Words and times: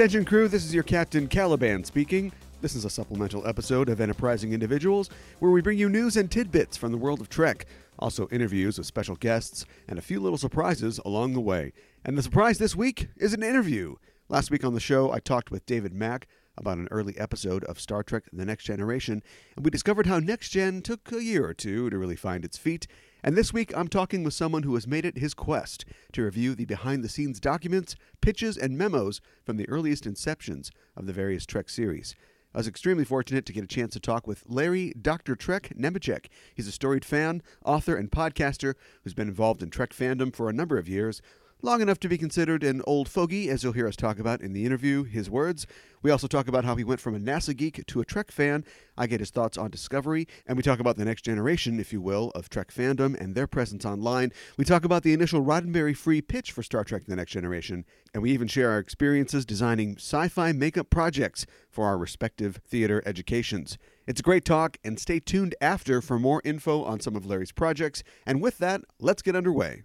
Attention, 0.00 0.24
crew, 0.24 0.48
this 0.48 0.64
is 0.64 0.72
your 0.72 0.82
Captain 0.82 1.26
Caliban 1.26 1.84
speaking. 1.84 2.32
This 2.60 2.76
is 2.76 2.84
a 2.84 2.90
supplemental 2.90 3.46
episode 3.46 3.88
of 3.88 4.02
Enterprising 4.02 4.52
Individuals 4.52 5.08
where 5.38 5.50
we 5.50 5.62
bring 5.62 5.78
you 5.78 5.88
news 5.88 6.18
and 6.18 6.30
tidbits 6.30 6.76
from 6.76 6.92
the 6.92 6.98
world 6.98 7.22
of 7.22 7.30
Trek, 7.30 7.64
also 7.98 8.28
interviews 8.28 8.76
with 8.76 8.86
special 8.86 9.16
guests, 9.16 9.64
and 9.88 9.98
a 9.98 10.02
few 10.02 10.20
little 10.20 10.36
surprises 10.36 11.00
along 11.06 11.32
the 11.32 11.40
way. 11.40 11.72
And 12.04 12.18
the 12.18 12.22
surprise 12.22 12.58
this 12.58 12.76
week 12.76 13.08
is 13.16 13.32
an 13.32 13.42
interview. 13.42 13.94
Last 14.28 14.50
week 14.50 14.62
on 14.62 14.74
the 14.74 14.80
show, 14.80 15.10
I 15.10 15.20
talked 15.20 15.50
with 15.50 15.64
David 15.64 15.94
Mack 15.94 16.28
about 16.58 16.76
an 16.76 16.88
early 16.90 17.18
episode 17.18 17.64
of 17.64 17.80
Star 17.80 18.02
Trek 18.02 18.24
The 18.30 18.44
Next 18.44 18.64
Generation, 18.64 19.22
and 19.56 19.64
we 19.64 19.70
discovered 19.70 20.04
how 20.04 20.18
Next 20.18 20.50
Gen 20.50 20.82
took 20.82 21.10
a 21.12 21.24
year 21.24 21.46
or 21.46 21.54
two 21.54 21.88
to 21.88 21.96
really 21.96 22.14
find 22.14 22.44
its 22.44 22.58
feet. 22.58 22.86
And 23.24 23.38
this 23.38 23.54
week, 23.54 23.74
I'm 23.74 23.88
talking 23.88 24.22
with 24.22 24.34
someone 24.34 24.64
who 24.64 24.74
has 24.74 24.86
made 24.86 25.06
it 25.06 25.16
his 25.16 25.32
quest 25.32 25.86
to 26.12 26.24
review 26.24 26.54
the 26.54 26.66
behind 26.66 27.02
the 27.02 27.08
scenes 27.08 27.40
documents, 27.40 27.96
pitches, 28.20 28.58
and 28.58 28.76
memos 28.76 29.22
from 29.46 29.56
the 29.56 29.68
earliest 29.70 30.04
inceptions 30.04 30.70
of 30.94 31.06
the 31.06 31.14
various 31.14 31.46
Trek 31.46 31.70
series. 31.70 32.14
I 32.52 32.58
was 32.58 32.66
extremely 32.66 33.04
fortunate 33.04 33.46
to 33.46 33.52
get 33.52 33.62
a 33.62 33.68
chance 33.68 33.92
to 33.92 34.00
talk 34.00 34.26
with 34.26 34.42
Larry 34.48 34.92
Dr. 35.00 35.36
Trek 35.36 35.72
Nemecek. 35.78 36.26
He's 36.54 36.66
a 36.66 36.72
storied 36.72 37.04
fan, 37.04 37.42
author, 37.64 37.96
and 37.96 38.10
podcaster 38.10 38.74
who's 39.04 39.14
been 39.14 39.28
involved 39.28 39.62
in 39.62 39.70
Trek 39.70 39.90
fandom 39.92 40.34
for 40.34 40.48
a 40.48 40.52
number 40.52 40.76
of 40.76 40.88
years, 40.88 41.22
long 41.62 41.80
enough 41.80 42.00
to 42.00 42.08
be 42.08 42.18
considered 42.18 42.62
an 42.62 42.82
old 42.86 43.08
fogey, 43.08 43.50
as 43.50 43.62
you'll 43.62 43.72
hear 43.72 43.86
us 43.86 43.96
talk 43.96 44.18
about 44.18 44.40
in 44.40 44.52
the 44.52 44.64
interview, 44.64 45.04
his 45.04 45.28
words. 45.28 45.66
We 46.02 46.10
also 46.10 46.26
talk 46.26 46.48
about 46.48 46.64
how 46.64 46.76
he 46.76 46.84
went 46.84 47.00
from 47.00 47.14
a 47.14 47.18
NASA 47.18 47.54
geek 47.54 47.84
to 47.86 48.00
a 48.00 48.04
Trek 48.04 48.30
fan. 48.30 48.64
I 48.96 49.06
get 49.06 49.20
his 49.20 49.30
thoughts 49.30 49.58
on 49.58 49.70
Discovery, 49.70 50.26
and 50.46 50.56
we 50.56 50.62
talk 50.62 50.80
about 50.80 50.96
the 50.96 51.04
next 51.04 51.22
generation, 51.22 51.78
if 51.78 51.92
you 51.92 52.00
will, 52.00 52.30
of 52.30 52.48
Trek 52.48 52.72
fandom 52.72 53.20
and 53.20 53.34
their 53.34 53.46
presence 53.46 53.84
online. 53.84 54.32
We 54.56 54.64
talk 54.64 54.84
about 54.84 55.02
the 55.02 55.12
initial 55.12 55.42
Roddenberry 55.42 55.96
free 55.96 56.22
pitch 56.22 56.52
for 56.52 56.62
Star 56.62 56.84
Trek 56.84 57.04
The 57.06 57.16
Next 57.16 57.32
Generation, 57.32 57.84
and 58.14 58.22
we 58.22 58.30
even 58.32 58.48
share 58.48 58.70
our 58.70 58.78
experiences 58.78 59.44
designing 59.44 59.96
sci 59.96 60.28
fi 60.28 60.52
makeup 60.52 60.88
projects 60.88 61.46
for 61.68 61.86
our 61.86 61.98
respective 61.98 62.60
theater 62.66 63.02
educations. 63.04 63.76
It's 64.06 64.20
a 64.20 64.24
great 64.24 64.44
talk, 64.44 64.78
and 64.82 64.98
stay 64.98 65.20
tuned 65.20 65.54
after 65.60 66.00
for 66.00 66.18
more 66.18 66.40
info 66.44 66.82
on 66.82 67.00
some 67.00 67.14
of 67.14 67.26
Larry's 67.26 67.52
projects. 67.52 68.02
And 68.26 68.40
with 68.40 68.58
that, 68.58 68.80
let's 68.98 69.22
get 69.22 69.36
underway. 69.36 69.82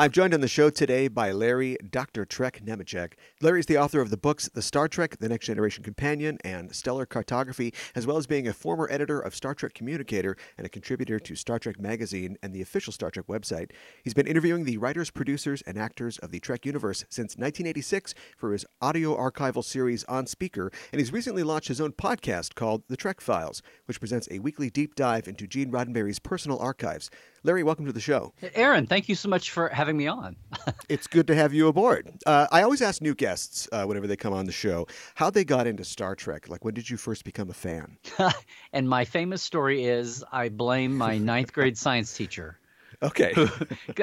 I'm 0.00 0.10
joined 0.10 0.32
on 0.32 0.40
the 0.40 0.48
show 0.48 0.70
today 0.70 1.08
by 1.08 1.30
Larry 1.30 1.76
Dr. 1.90 2.24
Trek 2.24 2.62
Nemecek. 2.64 3.12
Larry 3.42 3.60
is 3.60 3.66
the 3.66 3.76
author 3.76 4.00
of 4.00 4.08
the 4.08 4.16
books 4.16 4.48
The 4.48 4.62
Star 4.62 4.88
Trek 4.88 5.18
The 5.18 5.28
Next 5.28 5.44
Generation 5.44 5.84
Companion 5.84 6.38
and 6.42 6.74
Stellar 6.74 7.04
Cartography, 7.04 7.74
as 7.94 8.06
well 8.06 8.16
as 8.16 8.26
being 8.26 8.48
a 8.48 8.54
former 8.54 8.88
editor 8.90 9.20
of 9.20 9.34
Star 9.34 9.54
Trek 9.54 9.74
Communicator 9.74 10.38
and 10.56 10.66
a 10.66 10.70
contributor 10.70 11.18
to 11.18 11.34
Star 11.34 11.58
Trek 11.58 11.78
Magazine 11.78 12.38
and 12.42 12.54
the 12.54 12.62
official 12.62 12.94
Star 12.94 13.10
Trek 13.10 13.26
website. 13.26 13.72
He's 14.02 14.14
been 14.14 14.26
interviewing 14.26 14.64
the 14.64 14.78
writers, 14.78 15.10
producers, 15.10 15.62
and 15.66 15.76
actors 15.76 16.16
of 16.20 16.30
the 16.30 16.40
Trek 16.40 16.64
universe 16.64 17.04
since 17.10 17.36
1986 17.36 18.14
for 18.38 18.52
his 18.52 18.64
audio 18.80 19.14
archival 19.14 19.62
series 19.62 20.04
On 20.04 20.26
Speaker, 20.26 20.72
and 20.94 21.00
he's 21.00 21.12
recently 21.12 21.42
launched 21.42 21.68
his 21.68 21.78
own 21.78 21.92
podcast 21.92 22.54
called 22.54 22.84
The 22.88 22.96
Trek 22.96 23.20
Files, 23.20 23.60
which 23.84 24.00
presents 24.00 24.28
a 24.30 24.38
weekly 24.38 24.70
deep 24.70 24.94
dive 24.94 25.28
into 25.28 25.46
Gene 25.46 25.70
Roddenberry's 25.70 26.20
personal 26.20 26.58
archives. 26.58 27.10
Larry, 27.42 27.62
welcome 27.62 27.84
to 27.84 27.92
the 27.92 28.00
show. 28.00 28.32
Aaron, 28.54 28.86
thank 28.86 29.08
you 29.08 29.14
so 29.14 29.28
much 29.28 29.50
for 29.50 29.68
having 29.68 29.89
me 29.92 30.06
on. 30.06 30.36
It's 30.88 31.06
good 31.06 31.26
to 31.28 31.34
have 31.36 31.54
you 31.54 31.68
aboard. 31.68 32.10
Uh, 32.26 32.46
I 32.50 32.62
always 32.62 32.82
ask 32.82 33.00
new 33.00 33.14
guests 33.14 33.68
uh, 33.70 33.84
whenever 33.84 34.06
they 34.08 34.16
come 34.16 34.32
on 34.32 34.46
the 34.46 34.52
show 34.52 34.86
how 35.14 35.30
they 35.30 35.44
got 35.44 35.66
into 35.68 35.84
Star 35.84 36.16
Trek. 36.16 36.48
Like, 36.48 36.64
when 36.64 36.74
did 36.74 36.90
you 36.90 36.96
first 36.96 37.24
become 37.24 37.48
a 37.48 37.54
fan? 37.54 37.96
and 38.72 38.88
my 38.88 39.04
famous 39.04 39.40
story 39.42 39.84
is 39.84 40.24
I 40.32 40.48
blame 40.48 40.96
my 40.96 41.16
ninth 41.18 41.52
grade 41.52 41.78
science 41.84 42.12
teacher. 42.16 42.58
Okay. 43.02 43.32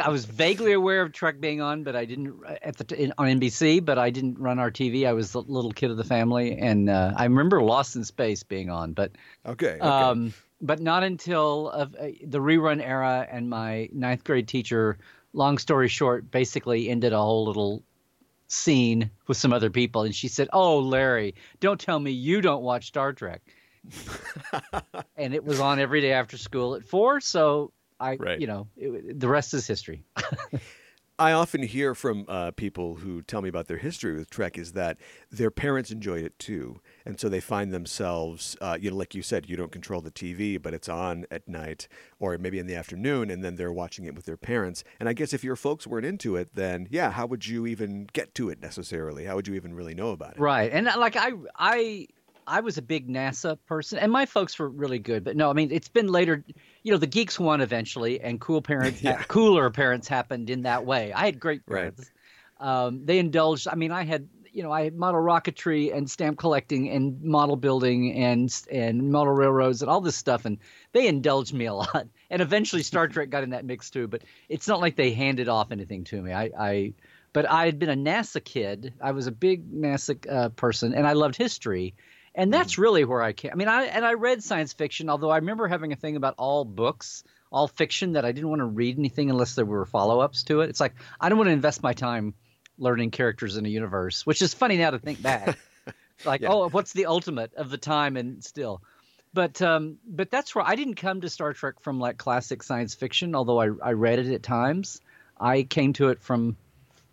I 0.01 0.09
was 0.09 0.25
vaguely 0.25 0.71
aware 0.71 1.01
of 1.01 1.11
Trek 1.11 1.39
being 1.39 1.61
on, 1.61 1.83
but 1.83 1.95
I 1.95 2.05
didn't 2.05 2.35
at 2.63 2.77
the 2.77 2.83
t- 2.85 2.95
in, 2.95 3.13
on 3.17 3.27
NBC. 3.27 3.83
But 3.83 3.99
I 3.99 4.09
didn't 4.09 4.39
run 4.39 4.57
our 4.59 4.71
TV. 4.71 5.05
I 5.07 5.13
was 5.13 5.33
the 5.33 5.41
little 5.41 5.71
kid 5.71 5.91
of 5.91 5.97
the 5.97 6.03
family, 6.03 6.57
and 6.57 6.89
uh, 6.89 7.13
I 7.15 7.25
remember 7.25 7.61
Lost 7.61 7.95
in 7.95 8.03
Space 8.03 8.41
being 8.43 8.69
on, 8.69 8.93
but 8.93 9.11
Okay. 9.45 9.75
okay. 9.75 9.81
um, 9.81 10.33
but 10.61 10.79
not 10.79 11.03
until 11.03 11.69
of 11.69 11.93
uh, 11.95 12.07
the 12.25 12.39
rerun 12.39 12.81
era. 12.81 13.27
And 13.29 13.49
my 13.49 13.87
ninth 13.93 14.23
grade 14.23 14.47
teacher, 14.47 14.97
long 15.33 15.57
story 15.57 15.87
short, 15.87 16.29
basically 16.31 16.89
ended 16.89 17.13
a 17.13 17.17
whole 17.17 17.45
little 17.45 17.83
scene 18.47 19.09
with 19.27 19.37
some 19.37 19.51
other 19.53 19.69
people, 19.69 20.03
and 20.03 20.15
she 20.15 20.27
said, 20.27 20.47
"Oh, 20.53 20.79
Larry, 20.79 21.35
don't 21.59 21.79
tell 21.79 21.99
me 21.99 22.11
you 22.11 22.41
don't 22.41 22.63
watch 22.63 22.87
Star 22.87 23.13
Trek." 23.13 23.41
and 25.17 25.33
it 25.33 25.43
was 25.43 25.59
on 25.59 25.79
every 25.79 26.01
day 26.01 26.11
after 26.11 26.37
school 26.37 26.75
at 26.75 26.83
four. 26.83 27.19
So 27.21 27.71
I, 27.99 28.15
Right. 28.15 28.39
you 28.39 28.47
know, 28.47 28.67
it, 28.75 29.19
the 29.19 29.27
rest 29.27 29.53
is 29.53 29.65
history. 29.67 30.03
I 31.19 31.31
often 31.31 31.63
hear 31.63 31.95
from 31.95 32.25
uh, 32.27 32.51
people 32.51 32.95
who 32.95 33.23
tell 33.23 33.41
me 33.41 33.49
about 33.49 33.67
their 33.67 33.77
history 33.77 34.13
with 34.15 34.29
Trek 34.29 34.57
is 34.57 34.73
that 34.73 34.97
their 35.31 35.49
parents 35.49 35.89
enjoyed 35.89 36.23
it 36.23 36.37
too, 36.37 36.79
and 37.07 37.19
so 37.19 37.29
they 37.29 37.39
find 37.39 37.71
themselves, 37.73 38.57
uh, 38.61 38.77
you 38.79 38.91
know, 38.91 38.97
like 38.97 39.15
you 39.15 39.21
said, 39.21 39.49
you 39.49 39.55
don't 39.55 39.71
control 39.71 40.01
the 40.01 40.11
TV, 40.11 40.61
but 40.61 40.73
it's 40.73 40.89
on 40.89 41.25
at 41.31 41.47
night 41.47 41.87
or 42.19 42.37
maybe 42.37 42.59
in 42.59 42.67
the 42.67 42.75
afternoon, 42.75 43.29
and 43.31 43.43
then 43.43 43.55
they're 43.55 43.71
watching 43.71 44.05
it 44.05 44.13
with 44.13 44.25
their 44.25 44.37
parents. 44.37 44.83
And 44.99 45.07
I 45.07 45.13
guess 45.13 45.33
if 45.33 45.43
your 45.43 45.55
folks 45.55 45.87
weren't 45.87 46.05
into 46.05 46.35
it, 46.35 46.49
then 46.53 46.87
yeah, 46.91 47.11
how 47.11 47.25
would 47.25 47.47
you 47.47 47.65
even 47.65 48.07
get 48.11 48.35
to 48.35 48.49
it 48.49 48.61
necessarily? 48.61 49.25
How 49.25 49.35
would 49.35 49.47
you 49.47 49.55
even 49.55 49.73
really 49.73 49.95
know 49.95 50.09
about 50.11 50.37
it? 50.37 50.39
Right. 50.39 50.71
And 50.71 50.87
uh, 50.87 50.95
like 50.99 51.15
I 51.15 51.31
I 51.57 52.07
I 52.45 52.59
was 52.61 52.77
a 52.77 52.81
big 52.81 53.07
NASA 53.09 53.57
person 53.67 53.99
and 53.99 54.11
my 54.11 54.25
folks 54.25 54.57
were 54.59 54.69
really 54.69 54.99
good. 54.99 55.23
But 55.23 55.35
no, 55.37 55.49
I 55.49 55.53
mean 55.53 55.71
it's 55.71 55.89
been 55.89 56.07
later 56.07 56.43
you 56.83 56.91
know, 56.91 56.97
the 56.97 57.07
geeks 57.07 57.39
won 57.39 57.61
eventually 57.61 58.19
and 58.21 58.39
cool 58.39 58.61
parents 58.61 59.01
Yeah. 59.03 59.23
cooler 59.27 59.69
parents 59.69 60.07
happened 60.07 60.49
in 60.49 60.63
that 60.63 60.85
way. 60.85 61.13
I 61.13 61.25
had 61.25 61.39
great 61.39 61.61
Right. 61.67 61.81
parents. 61.95 62.11
Um, 62.59 63.05
they 63.05 63.19
indulged 63.19 63.67
I 63.67 63.75
mean 63.75 63.91
I 63.91 64.03
had 64.03 64.27
you 64.57 64.63
know, 64.63 64.71
I 64.71 64.85
had 64.85 64.97
model 64.97 65.21
rocketry 65.21 65.95
and 65.95 66.09
stamp 66.09 66.39
collecting 66.39 66.89
and 66.89 67.21
model 67.21 67.55
building 67.55 68.13
and 68.15 68.51
and 68.71 69.11
model 69.11 69.31
railroads 69.31 69.83
and 69.83 69.91
all 69.91 70.01
this 70.01 70.15
stuff, 70.15 70.45
and 70.45 70.57
they 70.93 71.07
indulged 71.07 71.53
me 71.53 71.67
a 71.67 71.73
lot. 71.75 72.07
And 72.31 72.41
eventually, 72.41 72.81
Star 72.81 73.07
Trek 73.07 73.29
got 73.29 73.43
in 73.43 73.51
that 73.51 73.65
mix 73.65 73.91
too. 73.91 74.07
But 74.07 74.23
it's 74.49 74.67
not 74.67 74.81
like 74.81 74.95
they 74.95 75.11
handed 75.11 75.47
off 75.47 75.71
anything 75.71 76.05
to 76.05 76.19
me. 76.19 76.33
I, 76.33 76.49
I 76.57 76.93
but 77.33 77.47
I 77.47 77.65
had 77.65 77.77
been 77.77 77.91
a 77.91 77.95
NASA 77.95 78.43
kid. 78.43 78.95
I 78.99 79.11
was 79.11 79.27
a 79.27 79.31
big 79.31 79.71
NASA 79.71 80.17
uh, 80.27 80.49
person, 80.49 80.95
and 80.95 81.05
I 81.05 81.13
loved 81.13 81.35
history. 81.35 81.93
And 82.33 82.51
that's 82.51 82.79
really 82.79 83.05
where 83.05 83.21
I 83.21 83.33
came. 83.33 83.51
I 83.51 83.55
mean, 83.55 83.67
I 83.67 83.83
and 83.83 84.03
I 84.03 84.13
read 84.13 84.43
science 84.43 84.73
fiction. 84.73 85.07
Although 85.07 85.29
I 85.29 85.37
remember 85.37 85.67
having 85.67 85.93
a 85.93 85.95
thing 85.95 86.15
about 86.15 86.33
all 86.39 86.65
books, 86.65 87.23
all 87.51 87.67
fiction, 87.67 88.13
that 88.13 88.25
I 88.25 88.31
didn't 88.31 88.49
want 88.49 88.61
to 88.61 88.65
read 88.65 88.97
anything 88.97 89.29
unless 89.29 89.53
there 89.53 89.65
were 89.65 89.85
follow-ups 89.85 90.45
to 90.45 90.61
it. 90.61 90.71
It's 90.71 90.79
like 90.79 90.95
I 91.21 91.29
don't 91.29 91.37
want 91.37 91.49
to 91.49 91.53
invest 91.53 91.83
my 91.83 91.93
time 91.93 92.33
learning 92.77 93.11
characters 93.11 93.57
in 93.57 93.65
a 93.65 93.69
universe, 93.69 94.25
which 94.25 94.41
is 94.41 94.53
funny 94.53 94.77
now 94.77 94.91
to 94.91 94.99
think 94.99 95.21
back. 95.21 95.57
like, 96.25 96.41
Yeah. 96.41 96.49
oh, 96.51 96.69
what's 96.69 96.93
the 96.93 97.05
ultimate 97.07 97.53
of 97.55 97.69
the 97.69 97.77
time 97.77 98.17
and 98.17 98.43
still. 98.43 98.81
But 99.33 99.61
um, 99.61 99.97
but 100.07 100.31
that's 100.31 100.55
where 100.55 100.65
I 100.67 100.75
didn't 100.75 100.95
come 100.95 101.21
to 101.21 101.29
Star 101.29 101.53
Trek 101.53 101.79
from 101.81 101.99
like 101.99 102.17
classic 102.17 102.63
science 102.63 102.95
fiction, 102.95 103.35
although 103.35 103.59
I, 103.61 103.69
I 103.83 103.91
read 103.91 104.19
it 104.19 104.33
at 104.33 104.41
times. 104.41 105.01
I 105.39 105.63
came 105.63 105.93
to 105.93 106.09
it 106.09 106.21
from, 106.21 106.55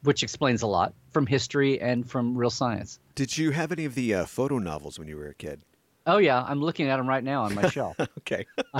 which 0.04 0.22
explains 0.22 0.62
a 0.62 0.66
lot, 0.66 0.94
from 1.10 1.26
history 1.26 1.81
and 1.81 2.08
from 2.08 2.36
real 2.38 2.50
science. 2.50 2.98
Did 3.14 3.36
you 3.36 3.50
have 3.50 3.72
any 3.72 3.84
of 3.84 3.94
the 3.94 4.14
uh, 4.14 4.25
photo 4.26 4.58
novels 4.58 4.98
when 4.98 5.08
you 5.08 5.16
were 5.16 5.28
a 5.28 5.34
kid? 5.34 5.60
Oh 6.06 6.19
yeah, 6.19 6.42
I'm 6.42 6.60
looking 6.60 6.88
at 6.88 6.98
them 6.98 7.09
right 7.09 7.25
now 7.25 7.44
on 7.44 7.54
my 7.54 7.69
shelf. 7.70 7.96
Okay. 8.19 8.44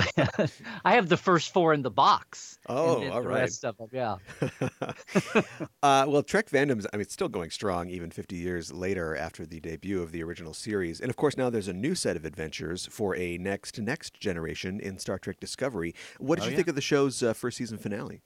I, 0.85 0.93
have 0.93 1.09
the 1.09 1.17
first 1.17 1.51
four 1.51 1.73
in 1.73 1.81
the 1.81 1.89
box. 1.89 2.59
Oh, 2.69 3.09
all 3.11 3.21
the 3.21 3.27
right. 3.27 3.41
rest 3.41 3.65
of 3.65 3.77
them, 3.77 3.89
yeah. 3.91 4.17
uh, 5.83 6.05
well, 6.07 6.21
Trek 6.21 6.49
fandom's, 6.49 6.85
I 6.93 6.97
mean, 6.97 7.01
it's 7.01 7.13
still 7.13 7.27
going 7.29 7.49
strong 7.49 7.89
even 7.89 8.11
50 8.11 8.35
years 8.35 8.71
later 8.71 9.15
after 9.15 9.45
the 9.45 9.59
debut 9.59 10.01
of 10.03 10.11
the 10.11 10.21
original 10.23 10.53
series. 10.53 11.01
And 11.01 11.09
of 11.09 11.15
course, 11.15 11.35
now 11.35 11.49
there's 11.49 11.67
a 11.67 11.73
new 11.73 11.95
set 11.95 12.15
of 12.15 12.25
adventures 12.25 12.87
for 12.91 13.15
a 13.15 13.37
next 13.37 13.79
next 13.79 14.19
generation 14.19 14.79
in 14.79 14.99
Star 14.99 15.17
Trek 15.17 15.39
Discovery. 15.39 15.95
What 16.19 16.35
did 16.35 16.43
Oh, 16.43 16.45
you 16.45 16.51
yeah. 16.51 16.57
think 16.57 16.67
of 16.67 16.75
the 16.75 16.81
show's 16.81 17.23
uh, 17.23 17.33
first 17.33 17.57
season 17.57 17.79
finale? 17.79 18.21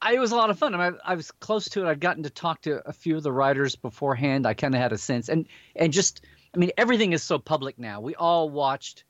I, 0.00 0.14
it 0.14 0.18
was 0.18 0.32
a 0.32 0.36
lot 0.36 0.50
of 0.50 0.58
fun. 0.58 0.74
I, 0.74 0.90
mean, 0.90 0.98
I, 1.04 1.12
I 1.12 1.14
was 1.14 1.30
close 1.30 1.68
to 1.70 1.84
it. 1.84 1.88
I'd 1.88 2.00
gotten 2.00 2.22
to 2.24 2.30
talk 2.30 2.62
to 2.62 2.86
a 2.86 2.92
few 2.92 3.16
of 3.16 3.22
the 3.22 3.32
writers 3.32 3.76
beforehand. 3.76 4.46
I 4.46 4.54
kind 4.54 4.74
of 4.74 4.80
had 4.80 4.92
a 4.92 4.98
sense, 4.98 5.28
and 5.28 5.46
and 5.76 5.92
just, 5.92 6.22
I 6.54 6.58
mean, 6.58 6.70
everything 6.76 7.12
is 7.12 7.22
so 7.22 7.38
public 7.38 7.78
now. 7.78 8.00
We 8.00 8.14
all 8.14 8.50
watched. 8.50 9.04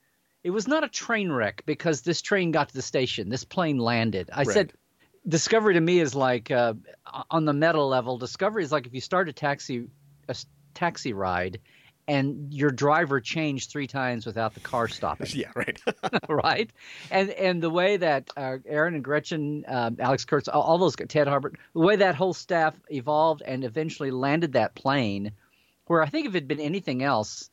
It 0.44 0.50
was 0.50 0.66
not 0.68 0.84
a 0.84 0.88
train 0.88 1.30
wreck 1.30 1.62
because 1.66 2.02
this 2.02 2.20
train 2.22 2.50
got 2.50 2.68
to 2.68 2.74
the 2.74 2.82
station. 2.82 3.28
This 3.28 3.44
plane 3.44 3.78
landed. 3.78 4.30
I 4.32 4.38
Right. 4.42 4.48
said, 4.48 4.72
Discovery 5.26 5.74
to 5.74 5.80
me 5.80 6.00
is 6.00 6.16
like 6.16 6.50
uh, 6.50 6.74
on 7.30 7.44
the 7.44 7.52
meta 7.52 7.80
level. 7.80 8.18
Discovery 8.18 8.64
is 8.64 8.72
like 8.72 8.86
if 8.86 8.94
you 8.94 9.00
start 9.00 9.28
a 9.28 9.32
taxi, 9.32 9.86
a 10.28 10.34
taxi 10.74 11.12
ride, 11.12 11.60
and 12.08 12.52
your 12.52 12.70
driver 12.72 13.20
changed 13.20 13.70
three 13.70 13.86
times 13.86 14.26
without 14.26 14.54
the 14.54 14.60
car 14.60 14.88
stopping. 14.88 15.28
Yeah, 15.32 15.52
right. 15.54 15.80
right? 16.28 16.70
And 17.12 17.30
and 17.30 17.62
the 17.62 17.70
way 17.70 17.98
that 17.98 18.30
uh, 18.36 18.56
Aaron 18.66 18.94
and 18.96 19.04
Gretchen, 19.04 19.64
um, 19.68 19.96
Alex 20.00 20.24
Kurtz, 20.24 20.48
all, 20.48 20.62
all 20.62 20.78
those 20.78 20.96
Ted 20.96 21.28
Harbert, 21.28 21.54
the 21.72 21.80
way 21.80 21.94
that 21.94 22.16
whole 22.16 22.34
staff 22.34 22.74
evolved 22.90 23.42
and 23.46 23.62
eventually 23.62 24.10
landed 24.10 24.54
that 24.54 24.74
plane, 24.74 25.30
where 25.86 26.02
I 26.02 26.08
think 26.08 26.26
if 26.26 26.34
it 26.34 26.38
had 26.38 26.48
been 26.48 26.60
anything 26.60 27.02
else, 27.02 27.50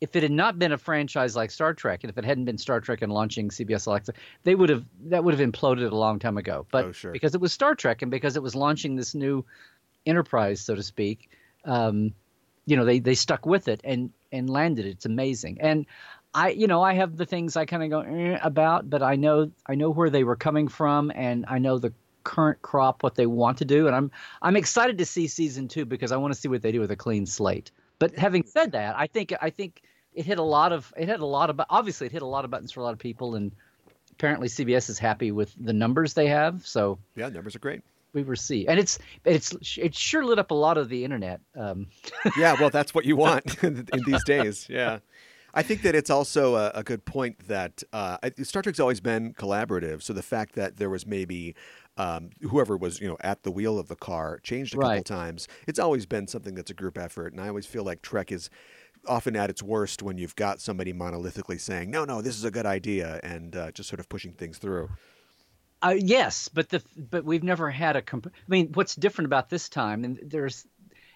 if 0.00 0.14
it 0.14 0.22
had 0.22 0.32
not 0.32 0.58
been 0.58 0.72
a 0.72 0.78
franchise 0.78 1.34
like 1.34 1.50
Star 1.50 1.72
Trek, 1.72 2.04
and 2.04 2.10
if 2.10 2.18
it 2.18 2.24
hadn't 2.24 2.44
been 2.44 2.58
Star 2.58 2.80
Trek 2.80 3.02
and 3.02 3.12
launching 3.12 3.48
CBS 3.48 3.86
All 3.88 3.94
Access, 3.94 4.14
they 4.44 4.54
would 4.54 4.68
have 4.68 4.84
that 5.04 5.24
would 5.24 5.38
have 5.38 5.48
imploded 5.52 5.90
a 5.90 5.94
long 5.94 6.18
time 6.18 6.36
ago. 6.36 6.66
But 6.70 6.84
Oh, 6.84 6.92
sure. 6.92 7.12
because 7.12 7.34
it 7.34 7.40
was 7.40 7.52
Star 7.52 7.74
Trek 7.74 8.02
and 8.02 8.10
because 8.10 8.36
it 8.36 8.42
was 8.42 8.54
launching 8.54 8.96
this 8.96 9.14
new 9.14 9.44
enterprise, 10.04 10.60
so 10.60 10.74
to 10.74 10.82
speak, 10.82 11.30
um, 11.64 12.12
you 12.66 12.76
know, 12.76 12.84
they 12.84 12.98
they 12.98 13.14
stuck 13.14 13.46
with 13.46 13.68
it 13.68 13.80
and 13.84 14.10
and 14.32 14.50
landed 14.50 14.86
it. 14.86 14.90
It's 14.90 15.06
amazing. 15.06 15.58
And 15.60 15.86
I, 16.34 16.50
you 16.50 16.66
know, 16.66 16.82
I 16.82 16.92
have 16.92 17.16
the 17.16 17.24
things 17.24 17.56
I 17.56 17.64
kind 17.64 17.82
of 17.82 17.88
go 17.90 18.00
eh, 18.00 18.38
about, 18.42 18.90
but 18.90 19.02
I 19.02 19.16
know 19.16 19.50
I 19.66 19.74
know 19.74 19.90
where 19.90 20.10
they 20.10 20.24
were 20.24 20.36
coming 20.36 20.68
from, 20.68 21.10
and 21.14 21.46
I 21.48 21.58
know 21.58 21.78
the 21.78 21.94
current 22.26 22.60
crop 22.60 23.02
what 23.04 23.14
they 23.14 23.26
want 23.26 23.56
to 23.58 23.64
do, 23.64 23.86
and 23.86 23.94
I'm 23.94 24.10
I'm 24.42 24.56
excited 24.56 24.98
to 24.98 25.06
see 25.06 25.28
season 25.28 25.68
two 25.68 25.84
because 25.84 26.10
I 26.10 26.16
want 26.16 26.34
to 26.34 26.40
see 26.40 26.48
what 26.48 26.60
they 26.62 26.72
do 26.72 26.80
with 26.80 26.90
a 26.90 26.96
clean 26.96 27.24
slate. 27.24 27.70
But 28.00 28.16
having 28.16 28.44
said 28.44 28.72
that, 28.72 28.96
I 28.98 29.06
think 29.06 29.32
I 29.40 29.50
think 29.50 29.82
it 30.12 30.26
hit 30.26 30.38
a 30.38 30.42
lot 30.42 30.72
of 30.72 30.92
it 30.96 31.06
hit 31.08 31.20
a 31.20 31.26
lot 31.26 31.50
of 31.50 31.60
obviously 31.70 32.06
it 32.08 32.12
hit 32.12 32.22
a 32.22 32.26
lot 32.26 32.44
of 32.44 32.50
buttons 32.50 32.72
for 32.72 32.80
a 32.80 32.82
lot 32.82 32.92
of 32.92 32.98
people, 32.98 33.36
and 33.36 33.52
apparently 34.12 34.48
CBS 34.48 34.90
is 34.90 34.98
happy 34.98 35.30
with 35.30 35.54
the 35.58 35.72
numbers 35.72 36.14
they 36.14 36.26
have. 36.26 36.66
So 36.66 36.98
yeah, 37.14 37.28
numbers 37.28 37.54
are 37.54 37.60
great. 37.60 37.82
we 38.12 38.22
will 38.24 38.34
see, 38.36 38.66
and 38.66 38.80
it's 38.80 38.98
it's 39.24 39.54
it 39.78 39.94
sure 39.94 40.24
lit 40.24 40.38
up 40.38 40.50
a 40.50 40.54
lot 40.54 40.78
of 40.78 40.88
the 40.88 41.04
internet. 41.04 41.40
Um, 41.54 41.86
Yeah, 42.36 42.56
well, 42.60 42.70
that's 42.70 42.92
what 42.94 43.04
you 43.04 43.14
want 43.16 43.44
in 43.62 43.86
these 44.04 44.24
days. 44.24 44.66
Yeah. 44.68 44.98
I 45.54 45.62
think 45.62 45.80
that 45.82 45.94
it's 45.94 46.10
also 46.10 46.56
a, 46.56 46.70
a 46.74 46.82
good 46.82 47.06
point 47.06 47.48
that 47.48 47.82
uh, 47.90 48.18
Star 48.42 48.60
Trek's 48.60 48.78
always 48.78 49.00
been 49.00 49.32
collaborative. 49.32 50.02
So 50.02 50.12
the 50.12 50.22
fact 50.22 50.54
that 50.56 50.76
there 50.76 50.90
was 50.90 51.06
maybe 51.06 51.54
um, 51.96 52.30
whoever 52.42 52.76
was 52.76 53.00
you 53.00 53.08
know 53.08 53.16
at 53.20 53.42
the 53.42 53.50
wheel 53.50 53.78
of 53.78 53.88
the 53.88 53.96
car 53.96 54.38
changed 54.42 54.74
a 54.74 54.78
couple 54.78 55.02
times, 55.02 55.48
it's 55.66 55.78
always 55.78 56.06
been 56.06 56.26
something 56.26 56.54
that's 56.54 56.70
a 56.70 56.74
group 56.74 56.98
effort. 56.98 57.32
And 57.32 57.40
I 57.40 57.48
always 57.48 57.66
feel 57.66 57.84
like 57.84 58.02
Trek 58.02 58.30
is 58.32 58.50
often 59.06 59.36
at 59.36 59.50
its 59.50 59.62
worst 59.62 60.02
when 60.02 60.18
you've 60.18 60.36
got 60.36 60.60
somebody 60.60 60.92
monolithically 60.92 61.60
saying, 61.60 61.90
"No, 61.90 62.04
no, 62.04 62.22
this 62.22 62.36
is 62.36 62.44
a 62.44 62.50
good 62.50 62.66
idea," 62.66 63.20
and 63.22 63.56
uh, 63.56 63.70
just 63.72 63.88
sort 63.88 64.00
of 64.00 64.08
pushing 64.08 64.32
things 64.32 64.58
through. 64.58 64.90
Uh, 65.82 65.94
yes, 65.96 66.48
but 66.48 66.68
the 66.68 66.82
but 66.96 67.24
we've 67.24 67.44
never 67.44 67.70
had 67.70 67.96
a. 67.96 68.02
Comp- 68.02 68.26
I 68.26 68.48
mean, 68.48 68.70
what's 68.74 68.94
different 68.94 69.26
about 69.26 69.50
this 69.50 69.68
time? 69.68 70.04
And 70.04 70.18
there's, 70.22 70.66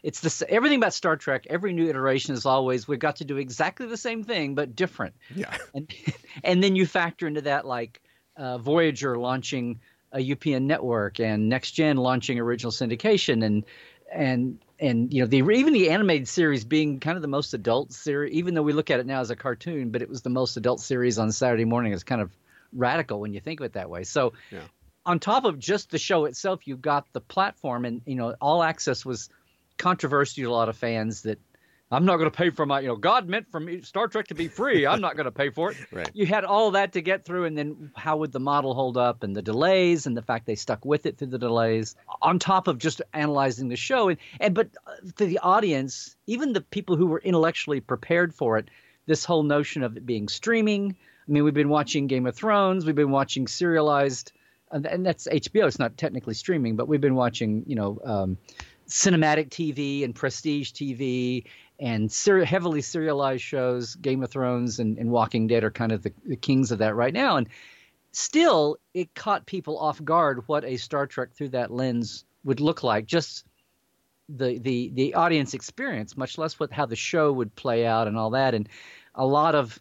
it's 0.03 0.21
this 0.21 0.43
everything 0.49 0.79
about 0.79 0.95
Star 0.95 1.17
Trek. 1.17 1.47
Every 1.49 1.73
new 1.73 1.89
iteration 1.89 2.35
is 2.35 2.47
always 2.47 2.87
we've 2.87 2.99
got 2.99 3.17
to 3.17 3.25
do 3.25 3.37
exactly 3.37 3.87
the 3.87 3.97
same 3.97 4.23
thing 4.23 4.55
but 4.55 4.77
different. 4.77 5.15
Yeah. 5.35 5.57
And 5.75 5.93
and 6.45 6.63
then 6.63 6.77
you 6.77 6.87
factor 6.87 7.27
into 7.27 7.43
that 7.43 7.67
like 7.67 8.01
uh, 8.37 8.59
Voyager 8.59 9.19
launching 9.19 9.81
a 10.13 10.19
UPN 10.19 10.63
network 10.63 11.21
and 11.21 11.49
Next 11.49 11.73
Gen 11.73 11.97
launching 11.97 12.39
original 12.39 12.73
syndication 12.73 13.45
and 13.45 13.65
and 14.13 14.59
and 14.81 15.13
you 15.13 15.21
know 15.23 15.27
the 15.27 15.39
even 15.39 15.73
the 15.73 15.91
animated 15.91 16.29
series 16.29 16.65
being 16.65 16.99
kind 17.01 17.17
of 17.17 17.23
the 17.23 17.29
most 17.29 17.55
adult 17.55 17.93
series 17.93 18.33
even 18.35 18.55
though 18.55 18.63
we 18.63 18.73
look 18.73 18.91
at 18.91 18.99
it 18.99 19.07
now 19.07 19.21
as 19.21 19.31
a 19.31 19.37
cartoon 19.37 19.91
but 19.91 20.03
it 20.03 20.09
was 20.09 20.23
the 20.23 20.31
most 20.31 20.57
adult 20.57 20.81
series 20.81 21.19
on 21.19 21.31
Saturday 21.31 21.65
morning 21.65 21.93
it's 21.93 22.03
kind 22.03 22.21
of 22.21 22.37
radical 22.73 23.21
when 23.21 23.33
you 23.33 23.41
think 23.41 23.61
of 23.61 23.67
it 23.67 23.73
that 23.75 23.89
way 23.89 24.03
so 24.03 24.33
Yeah. 24.51 24.65
on 25.07 25.21
top 25.21 25.45
of 25.45 25.59
just 25.59 25.91
the 25.91 25.99
show 25.99 26.25
itself 26.25 26.67
you've 26.67 26.83
got 26.83 27.07
the 27.13 27.21
platform 27.21 27.85
and 27.85 28.03
you 28.05 28.17
know 28.17 28.35
all 28.41 28.63
access 28.63 29.05
was 29.05 29.29
controversial 29.79 30.43
to 30.43 30.51
a 30.51 30.53
lot 30.53 30.69
of 30.69 30.77
fans 30.77 31.23
that 31.23 31.39
I'm 31.93 32.05
not 32.05 32.19
going 32.19 32.31
to 32.31 32.37
pay 32.37 32.51
for 32.51 32.65
my, 32.67 32.81
you 32.81 32.87
know, 32.87 32.95
God 32.95 33.29
meant 33.29 33.51
for 33.51 33.59
me 33.59 33.83
Star 33.83 34.07
Trek 34.07 34.29
to 34.29 34.35
be 34.35 34.47
free. 34.47 34.87
I'm 34.87 35.01
not 35.01 35.17
going 35.17 35.25
to 35.25 35.33
pay 35.33 35.51
for 35.51 35.73
it. 35.73 35.77
Right. 35.93 36.11
You 36.15 36.25
had 36.25 36.45
all 36.45 36.73
that 36.73 36.93
to 36.93 37.01
get 37.01 37.25
through, 37.25 37.47
and 37.47 37.59
then 37.59 37.91
how 37.97 38.19
would 38.19 38.31
the 38.31 38.39
model 38.39 38.75
hold 38.75 38.97
up, 38.97 39.25
and 39.25 39.35
the 39.35 39.43
delays, 39.43 40.07
and 40.07 40.17
the 40.17 40.23
fact 40.23 40.47
they 40.47 40.55
stuck 40.55 40.85
with 40.85 41.05
it 41.05 41.19
through 41.19 41.29
the 41.29 41.39
delays, 41.39 41.97
on 42.23 42.39
top 42.39 42.69
of 42.69 42.79
just 42.79 43.03
analyzing 43.13 43.69
the 43.69 43.77
show, 43.77 44.09
and 44.09 44.19
and 44.39 44.55
but 44.55 44.69
uh, 44.87 44.93
to 45.17 45.27
the 45.27 45.39
audience, 45.39 46.15
even 46.27 46.53
the 46.53 46.61
people 46.61 46.97
who 46.97 47.07
were 47.07 47.19
intellectually 47.19 47.81
prepared 47.81 48.33
for 48.35 48.57
it, 48.59 48.69
this 49.07 49.25
whole 49.25 49.43
notion 49.43 49.83
of 49.83 49.97
it 49.97 50.07
being 50.07 50.29
streaming. 50.29 50.95
I 51.29 51.33
mean, 51.33 51.43
we've 51.43 51.55
been 51.55 51.71
watching 51.71 52.07
Game 52.07 52.27
of 52.27 52.37
Thrones, 52.37 52.87
we've 52.87 52.95
been 52.95 53.11
watching 53.11 53.49
serialized, 53.49 54.33
and 54.71 54.87
and 54.87 55.05
that's 55.05 55.27
HBO. 55.27 55.67
It's 55.67 55.81
not 55.81 55.97
technically 55.97 56.35
streaming, 56.35 56.77
but 56.77 56.87
we've 56.87 57.01
been 57.01 57.17
watching, 57.17 57.65
you 57.67 57.75
know. 57.75 58.01
Um, 58.05 58.39
cinematic 58.91 59.51
TV 59.51 60.05
and 60.05 60.15
prestige 60.15 60.73
TV 60.73 61.45
and 61.81 62.13
ser- 62.13 62.45
heavily 62.45 62.83
serialized 62.83 63.43
shows. 63.43 63.97
Game 63.97 64.23
of 64.23 64.31
Thrones 64.31 64.79
and, 64.79 64.99
and 64.99 65.11
Walking 65.11 65.47
Dead 65.47 65.65
are 65.65 65.71
kind 65.71 65.93
of 65.93 66.03
the, 66.03 66.13
the 66.27 66.37
kings 66.37 66.71
of 66.71 66.79
that 66.79 66.95
right 66.95 67.15
now. 67.15 67.37
And 67.37 67.49
still, 68.13 68.77
it 68.95 69.15
caught 69.15 69.47
people 69.47 69.79
off 69.79 70.03
guard 70.05 70.47
what 70.47 70.65
a 70.65 70.77
Star 70.77 71.07
Trek 71.07 71.33
through 71.33 71.51
that 71.51 71.71
lens 71.71 72.25
would 72.45 72.61
look 72.61 72.83
like. 72.83 73.07
Just 73.07 73.47
the 74.29 74.59
the 74.59 74.91
the 74.95 75.15
audience 75.15 75.55
experience, 75.55 76.17
much 76.17 76.39
less 76.39 76.61
what 76.61 76.73
how 76.73 76.87
the 76.87 76.97
show 76.97 77.33
would 77.33 77.55
play 77.57 77.87
out 77.87 78.07
and 78.07 78.17
all 78.17 78.31
that. 78.31 78.55
And 78.55 78.69
a 79.15 79.27
lot 79.27 79.55
of 79.55 79.81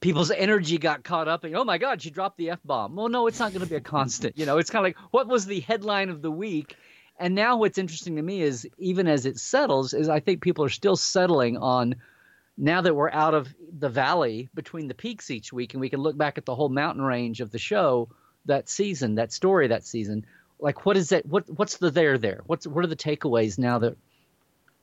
people's 0.00 0.30
energy 0.30 0.78
got 0.78 1.04
caught 1.04 1.28
up 1.28 1.44
in, 1.44 1.54
oh 1.54 1.64
my 1.64 1.78
God, 1.78 2.02
she 2.02 2.10
dropped 2.10 2.36
the 2.36 2.50
F 2.50 2.58
bomb. 2.64 2.94
Well, 2.94 3.08
no, 3.08 3.26
it's 3.26 3.38
not 3.38 3.52
going 3.52 3.64
to 3.64 3.70
be 3.70 3.76
a 3.76 3.80
constant. 3.80 4.36
You 4.36 4.46
know, 4.46 4.58
it's 4.58 4.70
kind 4.70 4.84
of 4.84 4.88
like 4.88 5.12
what 5.12 5.28
was 5.28 5.46
the 5.46 5.60
headline 5.60 6.10
of 6.10 6.20
the 6.20 6.30
week? 6.30 6.76
And 7.18 7.34
now 7.34 7.56
what's 7.56 7.78
interesting 7.78 8.16
to 8.16 8.22
me 8.22 8.42
is 8.42 8.66
even 8.78 9.06
as 9.06 9.26
it 9.26 9.38
settles, 9.38 9.94
is 9.94 10.08
I 10.08 10.20
think 10.20 10.40
people 10.42 10.64
are 10.64 10.70
still 10.70 10.96
settling 10.96 11.56
on 11.56 11.94
now 12.58 12.80
that 12.80 12.94
we're 12.94 13.10
out 13.10 13.34
of 13.34 13.54
the 13.78 13.88
valley 13.88 14.48
between 14.54 14.88
the 14.88 14.94
peaks 14.94 15.30
each 15.30 15.52
week 15.52 15.74
and 15.74 15.80
we 15.80 15.88
can 15.88 16.00
look 16.00 16.16
back 16.16 16.38
at 16.38 16.44
the 16.44 16.54
whole 16.54 16.68
mountain 16.68 17.02
range 17.02 17.40
of 17.40 17.50
the 17.50 17.58
show 17.58 18.08
that 18.46 18.68
season, 18.68 19.14
that 19.14 19.32
story 19.32 19.68
that 19.68 19.84
season. 19.86 20.26
Like 20.58 20.84
what 20.84 20.96
is 20.96 21.10
that 21.10 21.26
what 21.26 21.48
what's 21.48 21.78
the 21.78 21.90
there 21.90 22.18
there? 22.18 22.42
What's 22.46 22.66
what 22.66 22.84
are 22.84 22.88
the 22.88 22.96
takeaways 22.96 23.58
now 23.58 23.78
that 23.78 23.96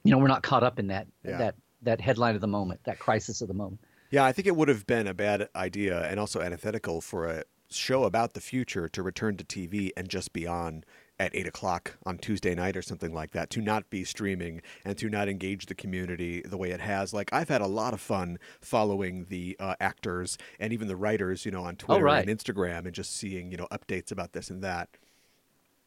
you 0.04 0.12
know 0.12 0.18
we're 0.18 0.28
not 0.28 0.44
caught 0.44 0.64
up 0.64 0.80
in 0.80 0.88
that 0.88 1.08
Yeah. 1.24 1.38
that 1.38 1.56
that 1.84 2.02
headline 2.02 2.36
of 2.36 2.42
the 2.42 2.48
moment, 2.48 2.82
that 2.86 3.00
crisis 3.00 3.42
of 3.42 3.48
the 3.48 3.54
moment. 3.54 3.80
Yeah, 4.12 4.26
I 4.26 4.32
think 4.32 4.48
it 4.48 4.56
would 4.56 4.68
have 4.68 4.88
been 4.88 5.08
a 5.08 5.14
bad 5.14 5.50
idea 5.56 6.02
and 6.04 6.20
also 6.20 6.42
antithetical 6.42 7.00
for 7.00 7.28
a 7.28 7.44
show 7.72 8.04
about 8.04 8.34
the 8.34 8.42
future 8.42 8.88
to 8.90 9.04
return 9.04 9.38
to 9.38 9.44
TV 9.44 9.92
and 9.96 10.10
just 10.10 10.34
be 10.34 10.48
on 10.48 10.84
at 11.20 11.36
eight 11.36 11.48
o'clock 11.48 11.98
on 12.06 12.18
Tuesday 12.18 12.56
night 12.56 12.78
or 12.78 12.82
something 12.82 13.14
like 13.14 13.32
that, 13.32 13.50
to 13.50 13.62
not 13.62 13.90
be 13.90 14.06
streaming 14.06 14.62
and 14.86 14.98
to 14.98 15.10
not 15.10 15.28
engage 15.28 15.66
the 15.66 15.76
community 15.76 16.42
the 16.46 16.56
way 16.58 16.72
it 16.72 16.80
has. 16.80 17.14
Like 17.14 17.30
I've 17.34 17.50
had 17.50 17.62
a 17.62 17.68
lot 17.68 17.94
of 17.94 18.00
fun 18.00 18.40
following 18.62 19.26
the 19.28 19.58
uh, 19.60 19.76
actors 19.82 20.38
and 20.60 20.72
even 20.72 20.88
the 20.88 20.96
writers, 20.96 21.46
you 21.46 21.52
know, 21.52 21.64
on 21.64 21.76
Twitter 21.76 22.06
right. 22.06 22.28
and 22.28 22.40
Instagram, 22.40 22.86
and 22.86 22.94
just 22.94 23.16
seeing 23.18 23.52
you 23.52 23.58
know 23.58 23.68
updates 23.72 24.12
about 24.12 24.32
this 24.32 24.50
and 24.50 24.64
that. 24.64 24.90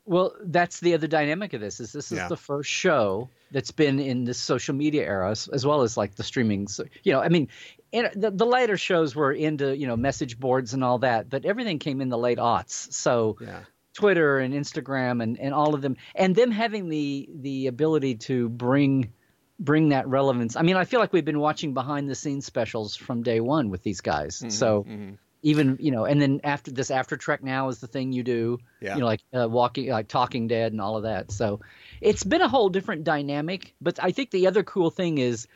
Well, 0.05 0.35
that's 0.43 0.81
the 0.81 0.95
other 0.95 1.07
dynamic 1.07 1.53
of 1.53 1.61
this. 1.61 1.79
Is 1.79 1.93
this 1.93 2.11
is 2.11 2.19
Yeah. 2.19 2.29
the 2.29 2.37
first 2.37 2.69
show 2.69 3.29
that's 3.53 3.71
been 3.71 4.01
in 4.01 4.25
this 4.25 4.39
social 4.39 4.75
media 4.75 5.07
era, 5.07 5.31
as, 5.31 5.49
as 5.49 5.65
well 5.65 5.83
as 5.83 5.97
like 5.97 6.17
the 6.17 6.25
streaming. 6.25 6.67
So, 6.67 6.85
you 7.05 7.13
know, 7.13 7.21
I 7.21 7.29
mean, 7.29 7.49
in, 7.93 8.09
the, 8.15 8.31
the 8.31 8.47
later 8.47 8.77
shows 8.77 9.15
were 9.15 9.33
into 9.33 9.77
you 9.77 9.87
know 9.87 9.97
message 9.97 10.41
boards 10.41 10.75
and 10.75 10.83
all 10.83 10.99
that, 10.99 11.29
but 11.29 11.45
everything 11.45 11.79
came 11.79 12.01
in 12.01 12.09
the 12.09 12.19
late 12.19 12.39
aughts. 12.39 12.93
So 12.93 13.37
Yeah. 13.41 13.61
Twitter 13.95 14.39
and 14.39 14.55
Instagram 14.55 15.23
and, 15.23 15.39
and 15.39 15.53
all 15.53 15.75
of 15.75 15.83
them, 15.83 15.97
and 16.15 16.35
them 16.35 16.51
having 16.51 16.89
the 16.89 17.29
the 17.35 17.67
ability 17.67 18.17
to 18.17 18.49
bring 18.49 19.13
bring 19.61 19.91
that 19.91 20.09
relevance. 20.09 20.57
I 20.57 20.63
mean, 20.63 20.77
I 20.77 20.85
feel 20.85 20.99
like 20.99 21.13
we've 21.13 21.25
been 21.25 21.39
watching 21.39 21.75
behind 21.75 22.09
the 22.09 22.15
scenes 22.15 22.47
specials 22.47 22.97
from 22.97 23.23
day 23.23 23.41
one 23.41 23.69
with 23.69 23.83
these 23.83 24.01
guys. 24.01 24.39
Mm-hmm, 24.39 24.49
so 24.49 24.87
even 25.43 25.77
you 25.81 25.91
know, 25.91 26.05
and 26.05 26.21
then 26.21 26.41
after 26.45 26.71
this 26.71 26.91
after 26.91 27.17
Trek 27.17 27.43
now 27.43 27.69
is 27.69 27.79
the 27.81 27.87
thing 27.87 28.13
you 28.13 28.23
do. 28.23 28.59
Yeah. 28.81 28.95
You 28.95 29.01
know, 29.01 29.07
like 29.07 29.21
uh, 29.35 29.49
walking, 29.49 29.89
like 29.89 30.09
Talking 30.09 30.49
Dead 30.49 30.73
and 30.73 30.81
all 30.81 30.97
of 30.97 31.03
that. 31.03 31.31
So 31.31 31.61
it's 32.01 32.25
been 32.25 32.41
a 32.41 32.49
whole 32.49 32.69
different 32.69 33.05
dynamic. 33.05 33.75
But 33.81 33.99
I 34.03 34.13
think 34.13 34.31
the 34.31 34.47
other 34.47 34.63
cool 34.63 34.91
thing 34.91 35.19
is 35.19 35.49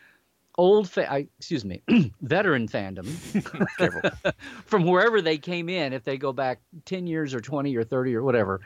old, 0.56 0.88
fa- 0.88 1.10
I, 1.10 1.28
excuse 1.38 1.64
me, 1.64 1.82
veteran 2.20 2.68
fandom 2.68 3.06
from 4.64 4.84
wherever 4.84 5.20
they 5.20 5.38
came 5.38 5.68
in, 5.68 5.92
if 5.92 6.04
they 6.04 6.16
go 6.16 6.32
back 6.32 6.60
10 6.84 7.06
years 7.06 7.34
or 7.34 7.40
20 7.40 7.76
or 7.76 7.84
30 7.84 8.14
or 8.14 8.22
whatever, 8.22 8.60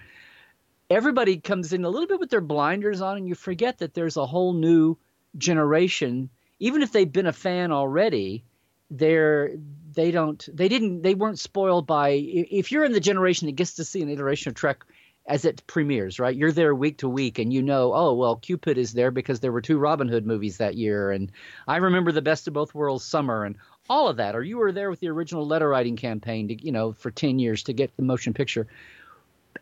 everybody 0.88 1.38
comes 1.38 1.72
in 1.72 1.84
a 1.84 1.88
little 1.88 2.08
bit 2.08 2.20
with 2.20 2.30
their 2.30 2.40
blinders 2.40 3.00
on, 3.00 3.16
and 3.16 3.28
you 3.28 3.34
forget 3.34 3.78
that 3.78 3.94
there's 3.94 4.16
a 4.16 4.26
whole 4.26 4.52
new 4.52 4.96
generation. 5.38 6.30
Even 6.58 6.82
if 6.82 6.92
they've 6.92 7.10
been 7.10 7.26
a 7.26 7.32
fan 7.32 7.72
already, 7.72 8.44
they're 8.90 9.52
they 9.92 10.10
don't 10.10 10.48
they 10.52 10.68
didn't 10.68 11.02
they 11.02 11.14
weren't 11.14 11.38
spoiled 11.38 11.86
by 11.86 12.10
if 12.10 12.72
you're 12.72 12.84
in 12.84 12.92
the 12.92 13.00
generation 13.00 13.46
that 13.46 13.52
gets 13.52 13.74
to 13.74 13.84
see 13.84 14.02
an 14.02 14.08
iteration 14.08 14.50
of 14.50 14.56
Trek 14.56 14.84
as 15.26 15.44
it 15.44 15.62
premieres, 15.66 16.18
right? 16.18 16.34
You're 16.34 16.52
there 16.52 16.74
week 16.74 16.98
to 16.98 17.08
week 17.08 17.38
and 17.38 17.52
you 17.52 17.62
know, 17.62 17.92
oh, 17.94 18.14
well, 18.14 18.36
Qpid 18.36 18.76
is 18.76 18.92
there 18.92 19.10
because 19.10 19.40
there 19.40 19.52
were 19.52 19.60
two 19.60 19.78
Robin 19.78 20.08
Hood 20.08 20.26
movies 20.26 20.56
that 20.56 20.74
year. 20.74 21.10
And 21.10 21.30
I 21.68 21.76
remember 21.76 22.12
the 22.12 22.22
best 22.22 22.48
of 22.48 22.54
both 22.54 22.74
worlds 22.74 23.04
summer 23.04 23.44
and 23.44 23.56
all 23.88 24.08
of 24.08 24.16
that. 24.16 24.34
Or 24.34 24.42
you 24.42 24.58
were 24.58 24.72
there 24.72 24.90
with 24.90 25.00
the 25.00 25.08
original 25.08 25.46
letter 25.46 25.68
writing 25.68 25.96
campaign 25.96 26.48
to, 26.48 26.64
you 26.64 26.72
know, 26.72 26.92
for 26.92 27.10
10 27.10 27.38
years 27.38 27.64
to 27.64 27.72
get 27.72 27.96
the 27.96 28.02
motion 28.02 28.34
picture. 28.34 28.66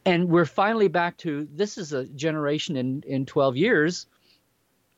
And 0.04 0.28
we're 0.28 0.46
finally 0.46 0.88
back 0.88 1.16
to 1.18 1.48
this 1.52 1.76
is 1.76 1.92
a 1.92 2.04
generation 2.04 2.76
in, 2.76 3.02
in 3.06 3.26
12 3.26 3.56
years 3.56 4.06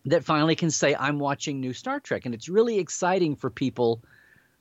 that 0.07 0.25
finally 0.25 0.57
can 0.57 0.71
say 0.71 0.95
I'm 0.95 1.19
watching 1.19 1.61
new 1.61 1.73
Star 1.73 2.01
Trek, 2.01 2.27
and 2.27 2.35
it's 2.35 2.49
really 2.49 2.79
exciting 2.79 3.37
for 3.37 3.51
people. 3.51 4.03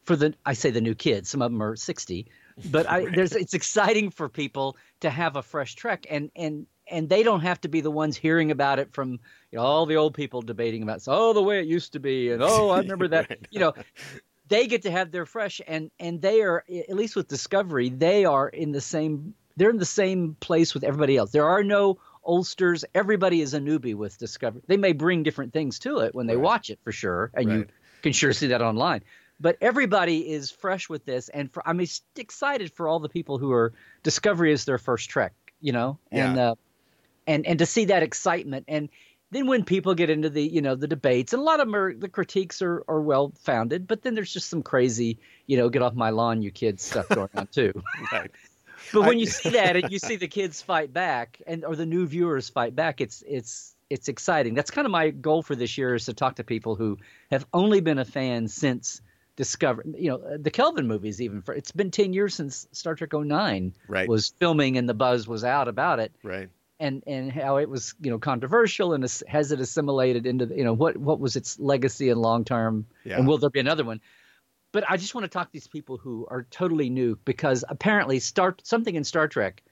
For 0.04 0.16
the 0.16 0.34
I 0.46 0.54
say 0.54 0.72
the 0.72 0.82
new 0.82 0.96
kids, 0.96 1.30
some 1.30 1.42
of 1.42 1.52
them 1.52 1.62
are 1.62 1.76
60, 1.76 2.28
but 2.72 2.90
I, 2.90 3.06
there's 3.06 3.34
it's 3.34 3.54
exciting 3.54 4.10
for 4.12 4.30
people 4.30 4.78
to 5.02 5.10
have 5.10 5.36
a 5.36 5.42
fresh 5.42 5.76
Trek, 5.76 6.06
and 6.10 6.32
and 6.36 6.66
and 6.92 7.08
they 7.08 7.24
don't 7.24 7.42
have 7.42 7.62
to 7.62 7.68
be 7.70 7.82
the 7.82 7.92
ones 7.92 8.18
hearing 8.18 8.52
about 8.52 8.80
it 8.80 8.94
from 8.94 9.12
you 9.52 9.58
know 9.58 9.62
all 9.62 9.86
the 9.86 9.96
old 9.96 10.14
people 10.14 10.42
debating 10.42 10.82
about 10.84 11.02
so 11.02 11.12
oh 11.14 11.34
the 11.34 11.42
way 11.44 11.60
it 11.60 11.68
used 11.68 11.94
to 11.94 12.00
be 12.00 12.32
and 12.32 12.42
oh 12.44 12.70
I 12.70 12.80
remember 12.80 13.08
that 13.10 13.30
Right. 13.30 13.48
you 13.52 13.60
know 13.60 13.74
they 14.48 14.66
get 14.68 14.82
to 14.84 14.92
have 14.92 15.12
their 15.12 15.26
fresh 15.26 15.62
and 15.68 15.92
and 16.00 16.22
they 16.22 16.42
are 16.42 16.64
at 16.70 16.96
least 16.96 17.16
with 17.16 17.28
Discovery 17.28 17.90
they 17.90 18.26
are 18.26 18.50
in 18.50 18.72
the 18.72 18.82
same 18.82 19.34
they're 19.56 19.70
in 19.70 19.78
the 19.78 19.86
same 19.86 20.38
place 20.40 20.74
with 20.74 20.86
everybody 20.86 21.18
else. 21.18 21.32
There 21.32 21.46
are 21.48 21.64
no 21.66 22.00
oldsters. 22.24 22.86
Everybody 22.96 23.42
is 23.42 23.54
a 23.54 23.60
newbie 23.60 23.94
with 23.94 24.18
Discovery. 24.18 24.62
They 24.68 24.78
may 24.78 24.94
bring 24.94 25.22
different 25.22 25.52
things 25.52 25.80
to 25.80 26.00
it 26.00 26.16
when 26.16 26.28
they 26.28 26.38
Right. 26.38 26.44
watch 26.44 26.70
it 26.70 26.80
for 26.84 26.94
sure, 26.94 27.30
and 27.34 27.52
you 27.52 27.66
can 28.02 28.14
sure 28.14 28.32
see 28.32 28.48
that 28.48 28.62
online. 28.62 29.04
But 29.40 29.58
everybody 29.62 30.30
is 30.32 30.52
fresh 30.52 30.90
with 30.90 31.06
this, 31.06 31.30
and 31.30 31.52
for, 31.52 31.68
I'm 31.68 31.82
excited 32.16 32.74
for 32.74 32.88
all 32.88 33.00
the 33.00 33.10
people 33.10 33.38
who 33.38 33.52
are 33.52 33.74
Discovery 34.04 34.52
is 34.52 34.66
their 34.66 34.78
first 34.78 35.10
Trek, 35.10 35.34
you 35.62 35.72
know, 35.72 35.98
and 36.12 36.36
Yeah. 36.36 36.52
uh, 36.52 36.56
and 37.28 37.46
and 37.46 37.60
to 37.60 37.66
see 37.66 37.86
that 37.86 38.02
excitement 38.04 38.66
and 38.68 38.90
then 39.32 39.46
when 39.46 39.64
people 39.64 39.94
get 39.94 40.10
into 40.10 40.30
the 40.30 40.42
you 40.42 40.62
know 40.62 40.74
the 40.76 40.88
debates 40.88 41.34
and 41.34 41.40
a 41.40 41.44
lot 41.44 41.60
of 41.60 41.68
them 41.68 41.76
are 41.76 41.94
the 41.94 42.10
critiques 42.10 42.62
are, 42.62 42.84
are 42.88 43.02
well 43.02 43.32
founded 43.42 43.88
but 43.88 44.02
then 44.02 44.16
there's 44.16 44.34
just 44.34 44.50
some 44.50 44.64
crazy 44.64 45.20
you 45.46 45.56
know 45.56 45.70
get 45.70 45.82
off 45.84 45.94
my 45.94 46.10
lawn 46.10 46.42
you 46.42 46.50
kids 46.50 46.84
stuff 46.84 47.08
going 47.10 47.30
on 47.36 47.46
too 47.48 47.72
Right. 48.12 48.32
but 48.94 49.02
when 49.02 49.18
I- 49.18 49.20
you 49.20 49.26
see 49.28 49.50
that 49.52 49.76
and 49.76 49.92
you 49.92 50.00
see 50.00 50.16
the 50.16 50.28
kids 50.28 50.62
fight 50.62 50.92
back 50.92 51.40
and 51.46 51.64
or 51.64 51.76
the 51.76 51.86
new 51.86 52.08
viewers 52.08 52.50
fight 52.50 52.76
back 52.76 53.00
it's 53.02 53.24
it's 53.28 53.76
it's 53.90 54.08
exciting 54.08 54.56
that's 54.56 54.72
kind 54.72 54.86
of 54.86 54.92
my 54.92 55.12
goal 55.12 55.44
for 55.44 55.56
this 55.56 55.78
year 55.78 55.94
is 55.94 56.06
to 56.06 56.14
talk 56.14 56.36
to 56.38 56.44
people 56.44 56.76
who 56.76 56.98
have 57.30 57.46
only 57.54 57.82
been 57.82 58.00
a 58.00 58.06
fan 58.06 58.48
since 58.48 59.02
discover 59.40 59.86
you 59.98 60.10
know 60.10 60.18
uh, 60.18 60.38
the 60.38 60.52
kelvin 60.52 60.86
movies 60.86 61.22
even 61.22 61.42
for 61.42 61.54
it's 61.54 61.72
been 61.72 61.90
10 61.92 62.12
years 62.12 62.36
since 62.36 62.68
star 62.74 62.94
trek 62.94 63.14
09 63.14 63.74
Right. 63.88 64.10
was 64.10 64.34
filming 64.38 64.78
and 64.78 64.90
the 64.90 64.94
buzz 64.94 65.30
was 65.30 65.46
out 65.46 65.70
about 65.70 66.00
it 66.02 66.12
Right. 66.24 66.50
and 66.78 67.02
and 67.08 67.32
how 67.32 67.56
it 67.56 67.70
was 67.70 67.96
you 68.02 68.12
know 68.12 68.20
controversial 68.20 68.92
and 68.94 69.02
has 69.30 69.52
it 69.54 69.62
assimilated 69.62 70.26
into 70.26 70.46
the- 70.46 70.58
you 70.58 70.66
know 70.66 70.74
what 70.74 70.98
what 70.98 71.22
was 71.22 71.38
its 71.38 71.58
legacy 71.58 72.10
and 72.10 72.22
long 72.22 72.44
term 72.44 72.86
Yeah. 73.06 73.18
and 73.18 73.28
will 73.30 73.38
there 73.38 73.50
be 73.50 73.62
another 73.62 73.86
one 73.86 74.02
but 74.74 74.84
i 74.92 74.98
just 74.98 75.16
want 75.16 75.24
to 75.24 75.30
talk 75.30 75.48
to 75.48 75.54
these 75.54 75.70
people 75.70 75.96
who 75.96 76.28
are 76.30 76.44
totally 76.52 76.90
new 76.90 77.18
because 77.24 77.64
apparently 77.70 78.20
start 78.20 78.62
something 78.66 78.94
in 78.94 79.06
star 79.06 79.30
trek 79.30 79.64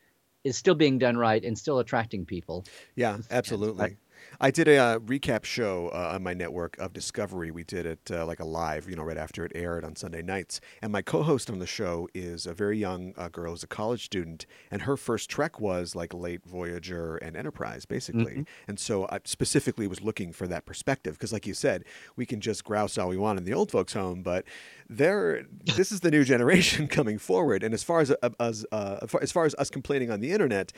is 0.46 0.56
still 0.56 0.76
being 0.76 0.98
done 0.98 1.18
right 1.18 1.44
and 1.44 1.58
still 1.60 1.80
attracting 1.80 2.26
people 2.26 2.64
Yeah, 2.96 3.18
absolutely. 3.30 3.98
I 4.40 4.52
did 4.52 4.68
a 4.68 4.78
uh, 4.78 5.00
recap 5.00 5.44
show 5.44 5.90
uh, 5.90 6.12
on 6.14 6.24
my 6.24 6.34
network 6.34 6.78
of 6.78 6.94
Discovery. 6.94 7.52
We 7.52 7.64
did 7.64 7.86
it 7.86 8.12
uh, 8.12 8.26
like 8.26 8.40
a 8.40 8.46
live, 8.46 8.90
you 8.90 8.96
know, 8.96 9.04
right 9.04 9.18
after 9.18 9.44
it 9.46 9.52
aired 9.56 9.84
on 9.84 9.96
Sunday 9.96 10.22
nights. 10.22 10.62
And 10.82 10.92
my 10.92 11.02
co-host 11.02 11.50
on 11.50 11.60
the 11.60 11.66
show 11.68 12.08
is 12.14 12.46
a 12.46 12.54
very 12.54 12.78
young 12.78 13.14
uh, 13.18 13.30
girl 13.30 13.52
who's 13.52 13.64
a 13.64 13.68
college 13.68 14.06
student, 14.06 14.46
and 14.70 14.84
her 14.84 14.98
first 14.98 15.30
trek 15.30 15.60
was 15.60 15.96
like 15.96 16.14
late 16.14 16.46
Voyager 16.46 17.18
and 17.18 17.36
Enterprise, 17.36 17.86
basically. 17.86 18.46
And 18.68 18.80
so 18.80 19.08
I 19.10 19.20
specifically 19.26 19.88
was 19.88 20.02
looking 20.02 20.32
for 20.32 20.48
that 20.48 20.66
perspective 20.66 21.16
because, 21.16 21.34
like 21.34 21.48
you 21.48 21.54
said, 21.54 21.84
we 22.16 22.26
can 22.26 22.40
just 22.40 22.64
grouse 22.64 22.98
all 22.98 23.10
we 23.10 23.18
want 23.18 23.40
in 23.40 23.46
the 23.46 23.54
old 23.54 23.72
folks' 23.72 23.94
home, 23.94 24.22
but 24.22 24.46
there, 24.90 25.46
this 25.76 25.92
is 25.92 26.00
the 26.00 26.12
new 26.12 26.24
generation 26.24 26.88
coming 26.98 27.18
forward. 27.18 27.64
And 27.64 27.74
as 27.74 27.84
far 27.84 28.00
as 28.00 28.12
uh, 28.24 28.30
as 28.40 28.66
uh, 28.72 29.06
as 29.22 29.32
far 29.32 29.46
as 29.46 29.54
us 29.56 29.70
complaining 29.70 30.12
on 30.12 30.20
the 30.20 30.32
internet, 30.32 30.72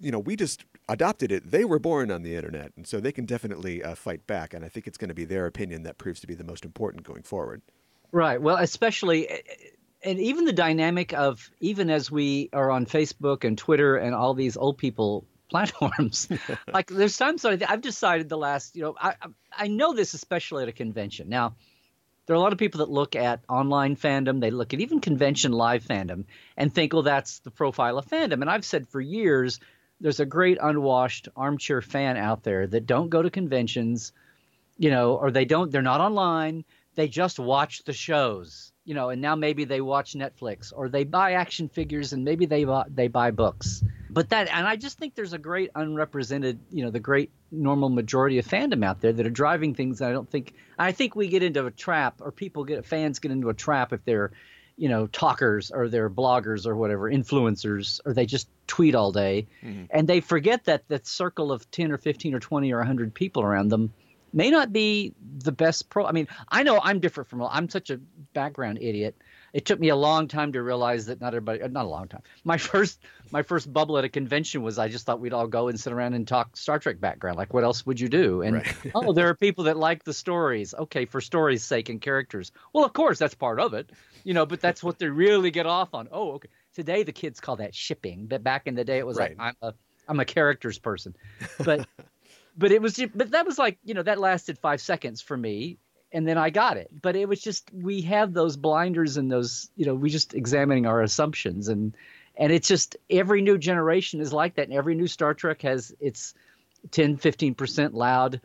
you 0.00 0.10
know, 0.10 0.18
we 0.18 0.36
just 0.36 0.64
adopted 0.88 1.32
it. 1.32 1.50
They 1.50 1.64
were 1.64 1.78
born 1.78 2.10
on 2.10 2.22
the 2.22 2.34
internet, 2.36 2.72
and 2.76 2.86
so 2.86 3.00
they 3.00 3.12
can 3.12 3.24
definitely 3.24 3.82
uh, 3.82 3.94
fight 3.94 4.26
back. 4.26 4.54
And 4.54 4.64
I 4.64 4.68
think 4.68 4.86
it's 4.86 4.98
going 4.98 5.08
to 5.08 5.14
be 5.14 5.24
their 5.24 5.46
opinion 5.46 5.82
that 5.82 5.98
proves 5.98 6.20
to 6.20 6.26
be 6.26 6.34
the 6.34 6.44
most 6.44 6.64
important 6.64 7.04
going 7.04 7.22
forward. 7.22 7.62
Right. 8.12 8.40
Well, 8.40 8.56
especially, 8.56 9.28
and 10.02 10.18
even 10.18 10.44
the 10.44 10.52
dynamic 10.52 11.12
of 11.12 11.50
even 11.60 11.90
as 11.90 12.10
we 12.10 12.48
are 12.52 12.70
on 12.70 12.86
Facebook 12.86 13.44
and 13.44 13.58
Twitter 13.58 13.96
and 13.96 14.14
all 14.14 14.34
these 14.34 14.56
old 14.56 14.78
people 14.78 15.26
platforms, 15.50 16.28
like 16.72 16.88
there's 16.88 17.16
times 17.16 17.42
that 17.42 17.68
I've 17.68 17.80
decided 17.80 18.28
the 18.28 18.36
last, 18.36 18.76
you 18.76 18.82
know, 18.82 18.94
I- 19.00 19.14
I 19.56 19.66
know 19.66 19.94
this 19.94 20.14
especially 20.14 20.62
at 20.62 20.68
a 20.68 20.72
convention. 20.72 21.28
Now, 21.28 21.56
there 22.28 22.34
are 22.34 22.36
a 22.36 22.40
lot 22.40 22.52
of 22.52 22.58
people 22.60 22.78
that 22.78 22.90
look 22.90 23.16
at 23.16 23.40
online 23.48 23.96
fandom, 23.96 24.40
they 24.40 24.52
look 24.52 24.72
at 24.72 24.80
even 24.80 25.00
convention 25.00 25.50
live 25.50 25.82
fandom, 25.82 26.26
and 26.56 26.72
think, 26.72 26.92
well, 26.92 27.02
that's 27.02 27.40
the 27.40 27.50
profile 27.50 27.98
of 27.98 28.06
fandom. 28.06 28.42
And 28.42 28.48
I've 28.48 28.64
said 28.64 28.86
for 28.86 29.00
years, 29.00 29.58
there's 30.00 30.20
a 30.20 30.26
great 30.26 30.58
unwashed 30.62 31.28
armchair 31.34 31.82
fan 31.82 32.16
out 32.16 32.44
there 32.44 32.68
that 32.68 32.86
don't 32.86 33.08
go 33.08 33.22
to 33.22 33.30
conventions 33.30 34.12
you 34.78 34.90
know, 34.90 35.16
or 35.16 35.30
they 35.30 35.44
don't, 35.44 35.70
they're 35.70 35.82
not 35.82 36.00
online. 36.00 36.64
They 36.94 37.08
just 37.08 37.38
watch 37.38 37.82
the 37.84 37.92
shows, 37.92 38.72
you 38.88 38.94
know, 38.94 39.10
and 39.10 39.20
now 39.20 39.36
maybe 39.36 39.66
they 39.66 39.82
watch 39.82 40.14
Netflix 40.14 40.72
or 40.74 40.88
they 40.88 41.04
buy 41.04 41.32
action 41.32 41.68
figures 41.68 42.14
and 42.14 42.24
maybe 42.24 42.46
they 42.46 42.64
buy, 42.64 42.84
they 42.88 43.06
buy 43.06 43.30
books. 43.30 43.84
But 44.08 44.30
that, 44.30 44.48
and 44.50 44.66
I 44.66 44.76
just 44.76 44.96
think 44.96 45.14
there's 45.14 45.34
a 45.34 45.38
great 45.38 45.70
unrepresented, 45.74 46.58
you 46.70 46.82
know, 46.82 46.90
the 46.90 46.98
great 46.98 47.30
normal 47.52 47.90
majority 47.90 48.38
of 48.38 48.46
fandom 48.46 48.82
out 48.82 49.02
there 49.02 49.12
that 49.12 49.26
are 49.26 49.30
driving 49.30 49.74
things. 49.74 49.98
that 49.98 50.08
I 50.08 50.12
don't 50.12 50.30
think, 50.30 50.54
I 50.78 50.92
think 50.92 51.14
we 51.14 51.28
get 51.28 51.42
into 51.42 51.66
a 51.66 51.70
trap 51.70 52.22
or 52.22 52.32
people 52.32 52.64
get, 52.64 52.86
fans 52.86 53.18
get 53.18 53.30
into 53.30 53.50
a 53.50 53.54
trap 53.54 53.92
if 53.92 54.02
they're, 54.06 54.30
you 54.78 54.88
know, 54.88 55.06
talkers 55.06 55.70
or 55.70 55.90
they're 55.90 56.08
bloggers 56.08 56.64
or 56.64 56.74
whatever, 56.74 57.10
influencers, 57.10 58.00
or 58.06 58.14
they 58.14 58.24
just 58.24 58.48
tweet 58.66 58.94
all 58.94 59.12
day. 59.12 59.48
Mm-hmm. 59.62 59.84
And 59.90 60.08
they 60.08 60.20
forget 60.20 60.64
that 60.64 60.88
that 60.88 61.06
circle 61.06 61.52
of 61.52 61.70
10 61.70 61.92
or 61.92 61.98
15 61.98 62.32
or 62.32 62.40
20 62.40 62.72
or 62.72 62.78
100 62.78 63.12
people 63.12 63.42
around 63.42 63.68
them 63.68 63.92
may 64.32 64.50
not 64.50 64.72
be 64.72 65.14
the 65.38 65.52
best 65.52 65.88
pro. 65.88 66.06
I 66.06 66.12
mean, 66.12 66.28
I 66.48 66.62
know 66.62 66.80
I'm 66.82 67.00
different 67.00 67.28
from, 67.28 67.42
I'm 67.42 67.68
such 67.68 67.90
a 67.90 67.98
background 68.34 68.78
idiot. 68.80 69.16
It 69.52 69.64
took 69.64 69.80
me 69.80 69.88
a 69.88 69.96
long 69.96 70.28
time 70.28 70.52
to 70.52 70.62
realize 70.62 71.06
that 71.06 71.20
not 71.20 71.28
everybody, 71.28 71.62
uh, 71.62 71.68
not 71.68 71.86
a 71.86 71.88
long 71.88 72.08
time. 72.08 72.22
My 72.44 72.58
first, 72.58 73.00
my 73.30 73.42
first 73.42 73.72
bubble 73.72 73.98
at 73.98 74.04
a 74.04 74.08
convention 74.08 74.62
was 74.62 74.78
I 74.78 74.88
just 74.88 75.06
thought 75.06 75.20
we'd 75.20 75.32
all 75.32 75.46
go 75.46 75.68
and 75.68 75.78
sit 75.80 75.92
around 75.92 76.14
and 76.14 76.26
talk 76.28 76.56
Star 76.56 76.78
Trek 76.78 77.00
background. 77.00 77.36
Like, 77.38 77.54
what 77.54 77.64
else 77.64 77.86
would 77.86 77.98
you 77.98 78.08
do? 78.08 78.42
And 78.42 78.56
Right. 78.56 78.76
oh, 78.94 79.12
there 79.12 79.28
are 79.28 79.34
people 79.34 79.64
that 79.64 79.76
like 79.76 80.04
the 80.04 80.12
stories. 80.12 80.74
Okay, 80.74 81.04
for 81.06 81.20
stories' 81.20 81.62
sake 81.64 81.88
and 81.88 82.00
characters. 82.00 82.52
Well, 82.72 82.84
of 82.84 82.92
course, 82.92 83.18
that's 83.18 83.34
part 83.34 83.60
of 83.60 83.74
it, 83.74 83.90
you 84.24 84.34
know. 84.34 84.46
But 84.46 84.60
that's 84.60 84.82
what 84.82 84.98
they 84.98 85.08
really 85.08 85.50
get 85.50 85.66
off 85.66 85.94
on. 85.94 86.08
Oh, 86.12 86.32
okay. 86.32 86.48
Today 86.74 87.02
the 87.02 87.12
kids 87.12 87.40
call 87.40 87.56
that 87.56 87.74
shipping, 87.74 88.26
but 88.26 88.42
back 88.44 88.66
in 88.66 88.74
the 88.74 88.84
day 88.84 88.98
it 88.98 89.06
was 89.06 89.16
Right. 89.16 89.36
like 89.38 89.54
I'm 89.62 89.68
a 89.68 89.74
I'm 90.06 90.20
a 90.20 90.24
characters 90.24 90.78
person. 90.78 91.14
But 91.64 91.86
but 92.58 92.72
it 92.72 92.82
was 92.82 93.00
but 93.14 93.30
that 93.30 93.46
was 93.46 93.58
like 93.58 93.78
you 93.84 93.94
know 93.94 94.02
that 94.02 94.18
lasted 94.18 94.58
five 94.58 94.80
seconds 94.80 95.22
for 95.22 95.36
me 95.36 95.78
and 96.12 96.26
then 96.26 96.36
i 96.38 96.50
got 96.50 96.76
it. 96.76 96.90
But 97.00 97.16
it 97.16 97.28
was 97.28 97.40
just 97.40 97.70
we 97.72 98.02
have 98.02 98.32
those 98.34 98.56
blinders 98.56 99.16
and 99.16 99.30
those 99.30 99.70
you 99.76 99.86
know 99.86 99.94
we 99.94 100.10
just 100.10 100.34
examining 100.34 100.86
our 100.86 101.00
assumptions 101.00 101.68
and 101.68 101.96
and 102.36 102.52
it's 102.52 102.68
just 102.68 102.96
every 103.08 103.40
new 103.40 103.56
generation 103.56 104.20
is 104.20 104.32
like 104.32 104.56
that 104.56 104.68
and 104.68 104.76
every 104.76 104.94
new 104.94 105.06
star 105.06 105.34
trek 105.34 105.62
has 105.62 105.94
its 106.00 106.34
10 106.90 107.18
15% 107.18 107.94
loud 107.94 108.40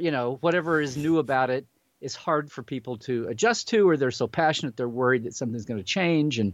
you 0.00 0.10
know 0.10 0.38
whatever 0.40 0.80
is 0.80 0.96
new 0.96 1.18
about 1.18 1.50
it 1.50 1.66
is 2.00 2.14
hard 2.14 2.50
for 2.50 2.62
people 2.62 2.96
to 2.98 3.26
adjust 3.28 3.68
to 3.68 3.88
or 3.88 3.96
they're 3.96 4.10
so 4.10 4.26
passionate 4.26 4.76
they're 4.76 4.88
worried 4.88 5.24
that 5.24 5.34
something's 5.34 5.66
going 5.66 5.78
to 5.78 5.84
change 5.84 6.38
and 6.38 6.52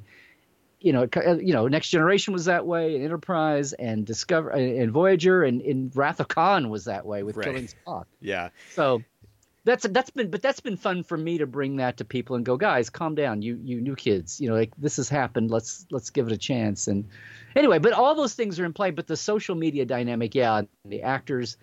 you 0.81 0.93
know, 0.93 1.09
uh, 1.17 1.37
you 1.37 1.53
know, 1.53 1.69
Next 1.69 1.89
Generation 1.89 2.33
was 2.33 2.45
that 2.47 2.67
way, 2.67 2.97
and 2.97 3.05
Enterprise, 3.05 3.73
and 3.73 4.05
Discover, 4.05 4.51
and 4.51 4.91
Voyager, 4.93 5.43
and 5.43 5.61
in 5.61 5.91
Wrath 5.95 6.21
of 6.21 6.29
Khan 6.29 6.69
was 6.69 6.85
that 6.85 7.07
way 7.07 7.23
with 7.23 7.37
Right. 7.37 7.45
killing 7.47 7.69
Spock. 7.69 8.05
Yeah. 8.21 8.51
So 8.71 9.03
that's 9.65 9.87
that's 9.89 10.11
been, 10.11 10.31
but 10.31 10.43
that's 10.43 10.61
been 10.61 10.77
fun 10.77 11.03
for 11.03 11.17
me 11.17 11.39
to 11.39 11.47
bring 11.47 11.77
that 11.77 11.97
to 11.97 12.05
people 12.05 12.37
and 12.37 12.45
go, 12.45 12.57
guys, 12.57 12.89
calm 12.89 13.15
down, 13.15 13.43
you 13.43 13.59
you 13.65 13.81
new 13.81 13.97
kids, 13.97 14.41
you 14.41 14.49
know, 14.49 14.55
like 14.55 14.73
this 14.79 14.97
has 14.97 15.09
happened. 15.09 15.51
Let's 15.51 15.87
let's 15.91 16.11
give 16.11 16.27
it 16.27 16.33
a 16.33 16.39
chance. 16.39 16.87
And 16.87 17.09
anyway, 17.57 17.79
but 17.79 17.93
all 17.93 18.15
those 18.15 18.35
things 18.35 18.61
are 18.61 18.65
in 18.65 18.73
play. 18.73 18.91
But 18.93 19.07
the 19.07 19.17
social 19.17 19.57
media 19.57 19.85
dynamic, 19.85 20.35
yeah, 20.35 20.63
the 20.85 21.03
actors, 21.03 21.57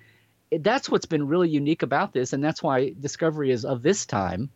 that's 0.52 0.90
what's 0.90 1.06
been 1.06 1.28
really 1.28 1.50
unique 1.50 1.82
about 1.84 2.14
this, 2.14 2.34
and 2.34 2.44
that's 2.44 2.62
why 2.62 2.94
Discovery 3.00 3.52
is 3.52 3.64
of 3.64 3.82
this 3.82 4.06
time. 4.06 4.50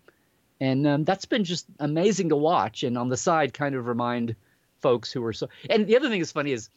And 0.59 0.87
um, 0.87 1.03
that's 1.03 1.25
been 1.25 1.43
just 1.43 1.67
amazing 1.79 2.29
to 2.29 2.35
watch. 2.35 2.83
And 2.83 2.97
on 2.97 3.09
the 3.09 3.17
side, 3.17 3.53
kind 3.53 3.75
of 3.75 3.85
remind 3.85 4.35
folks 4.81 5.11
who 5.11 5.23
are 5.23 5.33
so. 5.33 5.49
And 5.69 5.87
the 5.87 5.97
other 5.97 6.09
thing 6.09 6.19
that's 6.19 6.31
funny 6.31 6.51
is 6.51 6.69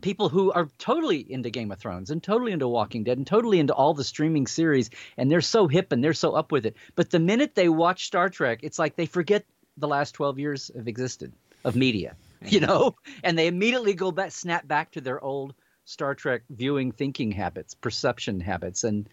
people 0.00 0.28
who 0.28 0.52
are 0.52 0.68
totally 0.78 1.20
into 1.20 1.50
Game 1.50 1.70
of 1.70 1.78
Thrones 1.78 2.10
and 2.10 2.22
totally 2.22 2.52
into 2.52 2.68
Walking 2.68 3.04
Dead 3.04 3.18
and 3.18 3.26
totally 3.26 3.58
into 3.58 3.74
all 3.74 3.94
the 3.94 4.04
streaming 4.04 4.46
series, 4.46 4.90
and 5.16 5.30
they're 5.30 5.40
so 5.40 5.68
hip 5.68 5.92
and 5.92 6.02
they're 6.02 6.12
so 6.12 6.32
up 6.32 6.52
with 6.52 6.66
it. 6.66 6.76
But 6.94 7.10
the 7.10 7.18
minute 7.18 7.54
they 7.54 7.68
watch 7.68 8.06
Star 8.06 8.28
Trek, 8.28 8.60
it's 8.62 8.78
like 8.78 8.96
they 8.96 9.06
forget 9.06 9.44
the 9.76 9.88
last 9.88 10.12
12 10.12 10.38
years 10.38 10.70
have 10.76 10.88
existed 10.88 11.32
of 11.64 11.76
media, 11.76 12.16
you 12.46 12.60
know, 12.60 12.96
and 13.22 13.38
they 13.38 13.46
immediately 13.46 13.94
go 13.94 14.10
back, 14.10 14.32
snap 14.32 14.66
back 14.66 14.92
to 14.92 15.00
their 15.00 15.22
old 15.22 15.54
Star 15.84 16.14
Trek 16.14 16.42
viewing, 16.50 16.92
thinking 16.92 17.32
habits, 17.32 17.74
perception 17.74 18.40
habits, 18.40 18.84
and 18.84 19.08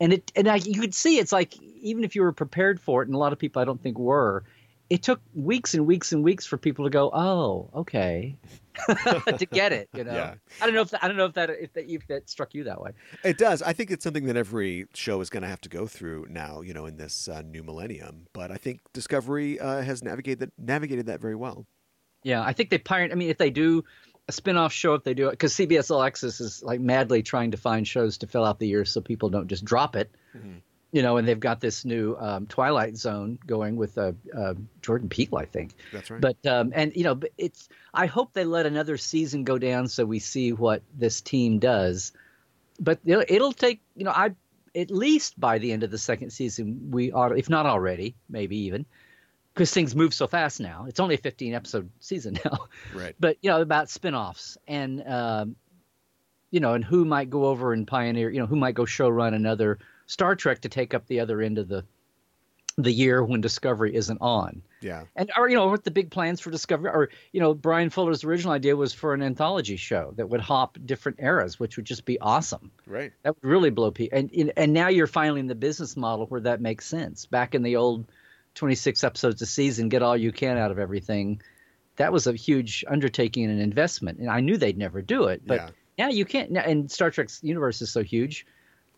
and 0.00 0.12
it 0.12 0.32
and 0.36 0.48
I, 0.48 0.56
you 0.56 0.80
could 0.80 0.94
see 0.94 1.18
it's 1.18 1.32
like 1.32 1.56
even 1.60 2.04
if 2.04 2.14
you 2.14 2.22
were 2.22 2.32
prepared 2.32 2.80
for 2.80 3.02
it, 3.02 3.08
and 3.08 3.14
a 3.14 3.18
lot 3.18 3.32
of 3.32 3.38
people 3.38 3.62
I 3.62 3.64
don't 3.64 3.80
think 3.80 3.98
were, 3.98 4.44
it 4.90 5.02
took 5.02 5.20
weeks 5.34 5.74
and 5.74 5.86
weeks 5.86 6.12
and 6.12 6.24
weeks 6.24 6.46
for 6.46 6.56
people 6.56 6.84
to 6.84 6.90
go, 6.90 7.10
oh, 7.12 7.68
okay, 7.74 8.36
to 8.88 9.46
get 9.50 9.72
it. 9.72 9.88
You 9.94 10.04
know, 10.04 10.14
Yeah. 10.14 10.34
I 10.60 10.66
don't 10.66 10.74
know 10.74 10.82
if 10.82 10.90
that, 10.90 11.04
I 11.04 11.08
don't 11.08 11.16
know 11.16 11.26
if 11.26 11.34
that 11.34 11.50
if 11.50 11.72
that 11.74 11.90
if 11.90 12.06
that 12.08 12.30
struck 12.30 12.54
you 12.54 12.64
that 12.64 12.80
way. 12.80 12.92
It 13.24 13.38
does. 13.38 13.62
I 13.62 13.72
think 13.72 13.90
it's 13.90 14.04
something 14.04 14.26
that 14.26 14.36
every 14.36 14.86
show 14.94 15.20
is 15.20 15.30
going 15.30 15.42
to 15.42 15.48
have 15.48 15.60
to 15.62 15.68
go 15.68 15.86
through 15.86 16.26
now, 16.30 16.60
you 16.62 16.72
know, 16.72 16.86
in 16.86 16.96
this 16.96 17.28
uh, 17.28 17.42
new 17.42 17.62
millennium. 17.62 18.26
But 18.32 18.50
I 18.50 18.56
think 18.56 18.80
Discovery 18.92 19.60
uh, 19.60 19.82
has 19.82 20.02
navigated 20.02 20.40
that, 20.40 20.52
navigated 20.58 21.06
that 21.06 21.20
very 21.20 21.36
well. 21.36 21.66
Yeah, 22.22 22.42
I 22.42 22.52
think 22.52 22.70
they 22.70 22.78
pioneered. 22.78 23.12
I 23.12 23.14
mean, 23.14 23.30
if 23.30 23.38
they 23.38 23.50
do 23.50 23.84
a 24.26 24.32
spin-off 24.32 24.72
show, 24.72 24.94
if 24.94 25.04
they 25.04 25.14
do 25.14 25.28
it, 25.28 25.32
because 25.32 25.54
CBS 25.54 25.90
All 25.90 26.02
Access 26.02 26.40
is 26.40 26.62
like 26.62 26.80
madly 26.80 27.22
trying 27.22 27.52
to 27.52 27.56
find 27.56 27.86
shows 27.86 28.18
to 28.18 28.26
fill 28.26 28.44
out 28.44 28.58
the 28.58 28.66
year 28.68 28.84
so 28.84 29.00
people 29.00 29.30
don't 29.30 29.48
just 29.48 29.64
drop 29.64 29.96
it. 29.96 30.10
You 30.90 31.02
know, 31.02 31.18
and 31.18 31.28
they've 31.28 31.38
got 31.38 31.60
this 31.60 31.84
new 31.84 32.16
um, 32.18 32.46
Twilight 32.46 32.96
Zone 32.96 33.38
going 33.46 33.76
with 33.76 33.98
uh, 33.98 34.12
uh, 34.34 34.54
Jordan 34.80 35.10
Peele, 35.10 35.36
I 35.36 35.44
think. 35.44 35.74
That's 35.92 36.10
right. 36.10 36.20
But 36.20 36.46
um, 36.46 36.72
and 36.74 36.96
you 36.96 37.04
know, 37.04 37.20
it's. 37.36 37.68
I 37.92 38.06
hope 38.06 38.32
they 38.32 38.44
let 38.44 38.64
another 38.64 38.96
season 38.96 39.44
go 39.44 39.58
down 39.58 39.88
so 39.88 40.06
we 40.06 40.18
see 40.18 40.52
what 40.52 40.82
this 40.96 41.20
team 41.20 41.58
does. 41.58 42.12
But 42.80 43.00
it'll, 43.04 43.24
it'll 43.28 43.52
take. 43.52 43.82
You 43.96 44.04
know, 44.04 44.12
I 44.12 44.30
at 44.74 44.90
least 44.90 45.38
by 45.38 45.58
the 45.58 45.72
end 45.72 45.82
of 45.82 45.90
the 45.90 45.98
second 45.98 46.30
season 46.30 46.90
we 46.90 47.12
ought, 47.12 47.36
if 47.36 47.50
not 47.50 47.66
already, 47.66 48.14
maybe 48.28 48.56
even, 48.56 48.86
because 49.52 49.72
things 49.72 49.94
move 49.94 50.14
so 50.14 50.26
fast 50.26 50.60
now. 50.60 50.86
It's 50.88 51.00
only 51.00 51.16
a 51.16 51.18
15 51.18 51.54
episode 51.54 51.90
season 52.00 52.38
now. 52.44 52.68
right. 52.94 53.14
But 53.18 53.38
you 53.42 53.50
know 53.50 53.60
about 53.60 53.90
spin-offs 53.90 54.56
and 54.66 55.06
um, 55.06 55.56
you 56.50 56.60
know, 56.60 56.74
and 56.74 56.84
who 56.84 57.04
might 57.04 57.30
go 57.30 57.46
over 57.46 57.72
and 57.72 57.86
pioneer. 57.86 58.30
You 58.30 58.40
know, 58.40 58.46
who 58.46 58.56
might 58.56 58.74
go 58.74 58.84
show 58.84 59.08
run 59.08 59.34
another 59.34 59.78
Star 60.08 60.34
Trek 60.34 60.62
to 60.62 60.68
take 60.68 60.94
up 60.94 61.06
the 61.06 61.20
other 61.20 61.40
end 61.40 61.58
of 61.58 61.68
the 61.68 61.84
the 62.80 62.92
year 62.92 63.24
when 63.24 63.40
Discovery 63.40 63.92
isn't 63.96 64.18
on 64.20 64.62
Yeah. 64.82 65.04
and 65.16 65.32
or 65.36 65.48
you 65.48 65.56
know 65.56 65.66
what 65.66 65.82
the 65.82 65.90
big 65.90 66.12
plans 66.12 66.40
for 66.40 66.52
discovery 66.52 66.88
or 66.90 67.08
you 67.32 67.40
know 67.40 67.52
bryan 67.52 67.90
fuller's 67.90 68.22
original 68.22 68.52
idea 68.52 68.76
was 68.76 68.92
for 68.94 69.14
an 69.14 69.20
anthology 69.20 69.74
show 69.74 70.12
that 70.16 70.28
would 70.28 70.40
hop 70.40 70.78
different 70.86 71.18
eras 71.20 71.58
which 71.58 71.76
would 71.76 71.86
just 71.86 72.04
be 72.04 72.20
awesome 72.20 72.70
Right. 72.86 73.12
that 73.24 73.34
would 73.34 73.48
really 73.50 73.70
blow 73.70 73.90
people 73.90 74.16
and 74.16 74.52
and 74.56 74.72
now 74.72 74.86
you're 74.86 75.08
finally 75.08 75.40
in 75.40 75.48
the 75.48 75.56
business 75.56 75.96
model 75.96 76.26
where 76.26 76.40
that 76.42 76.60
makes 76.60 76.86
sense 76.86 77.26
back 77.26 77.56
in 77.56 77.64
the 77.64 77.74
old 77.74 78.06
26 78.54 79.02
episodes 79.02 79.42
a 79.42 79.46
season 79.46 79.88
get 79.88 80.02
all 80.02 80.16
you 80.16 80.30
can 80.30 80.56
out 80.56 80.70
of 80.70 80.78
everything 80.78 81.42
that 81.96 82.12
was 82.12 82.28
a 82.28 82.32
huge 82.32 82.84
undertaking 82.86 83.42
and 83.46 83.54
an 83.54 83.60
investment 83.60 84.20
and 84.20 84.30
i 84.30 84.38
knew 84.38 84.56
they'd 84.56 84.78
never 84.78 85.02
do 85.02 85.24
it 85.24 85.42
but 85.44 85.56
Yeah. 85.56 85.70
now 86.06 86.08
you 86.10 86.24
can't 86.24 86.56
and 86.56 86.88
star 86.92 87.10
trek's 87.10 87.40
universe 87.42 87.82
is 87.82 87.90
so 87.90 88.04
huge 88.04 88.46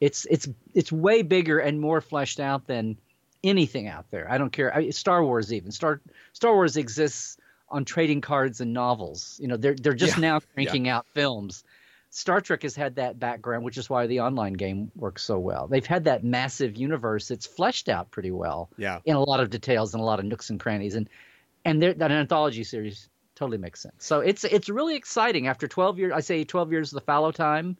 it's 0.00 0.26
it's 0.30 0.48
it's 0.74 0.90
way 0.90 1.22
bigger 1.22 1.58
and 1.58 1.80
more 1.80 2.00
fleshed 2.00 2.40
out 2.40 2.66
than 2.66 2.96
anything 3.44 3.88
out 3.88 4.10
there. 4.10 4.30
I 4.30 4.38
don't 4.38 4.50
care. 4.50 4.74
I, 4.74 4.90
Star 4.90 5.24
Wars 5.24 5.52
even 5.52 5.70
Star 5.70 6.00
Star 6.32 6.54
Wars 6.54 6.76
exists 6.76 7.36
on 7.68 7.84
trading 7.84 8.20
cards 8.20 8.60
and 8.60 8.72
novels. 8.72 9.38
You 9.40 9.48
know, 9.48 9.56
they're 9.56 9.74
they're 9.74 9.94
just 9.94 10.16
Yeah, 10.16 10.20
now 10.22 10.40
cranking 10.54 10.88
out 10.88 11.06
films. 11.14 11.64
Star 12.12 12.40
Trek 12.40 12.62
has 12.64 12.74
had 12.74 12.96
that 12.96 13.20
background, 13.20 13.64
which 13.64 13.78
is 13.78 13.88
why 13.88 14.08
the 14.08 14.20
online 14.20 14.54
game 14.54 14.90
works 14.96 15.22
so 15.22 15.38
well. 15.38 15.68
They've 15.68 15.86
had 15.86 16.04
that 16.04 16.24
massive 16.24 16.76
universe 16.76 17.28
that's 17.28 17.46
fleshed 17.46 17.88
out 17.88 18.10
pretty 18.10 18.32
well 18.32 18.68
Yeah. 18.76 18.98
in 19.04 19.14
a 19.14 19.22
lot 19.22 19.38
of 19.38 19.48
details 19.50 19.94
and 19.94 20.00
a 20.02 20.04
lot 20.04 20.18
of 20.18 20.24
nooks 20.24 20.50
and 20.50 20.58
crannies, 20.58 20.96
and 20.96 21.08
and 21.64 21.82
that 21.82 22.10
anthology 22.10 22.64
series 22.64 23.08
totally 23.36 23.58
makes 23.58 23.80
sense. 23.80 23.94
So 24.04 24.20
it's 24.20 24.42
it's 24.44 24.68
really 24.68 24.96
exciting. 24.96 25.46
After 25.46 25.68
12 25.68 25.98
years, 25.98 26.12
I 26.12 26.20
say 26.20 26.42
12 26.42 26.72
years 26.72 26.92
of 26.92 26.96
the 26.96 27.04
fallow 27.06 27.30
time, 27.30 27.76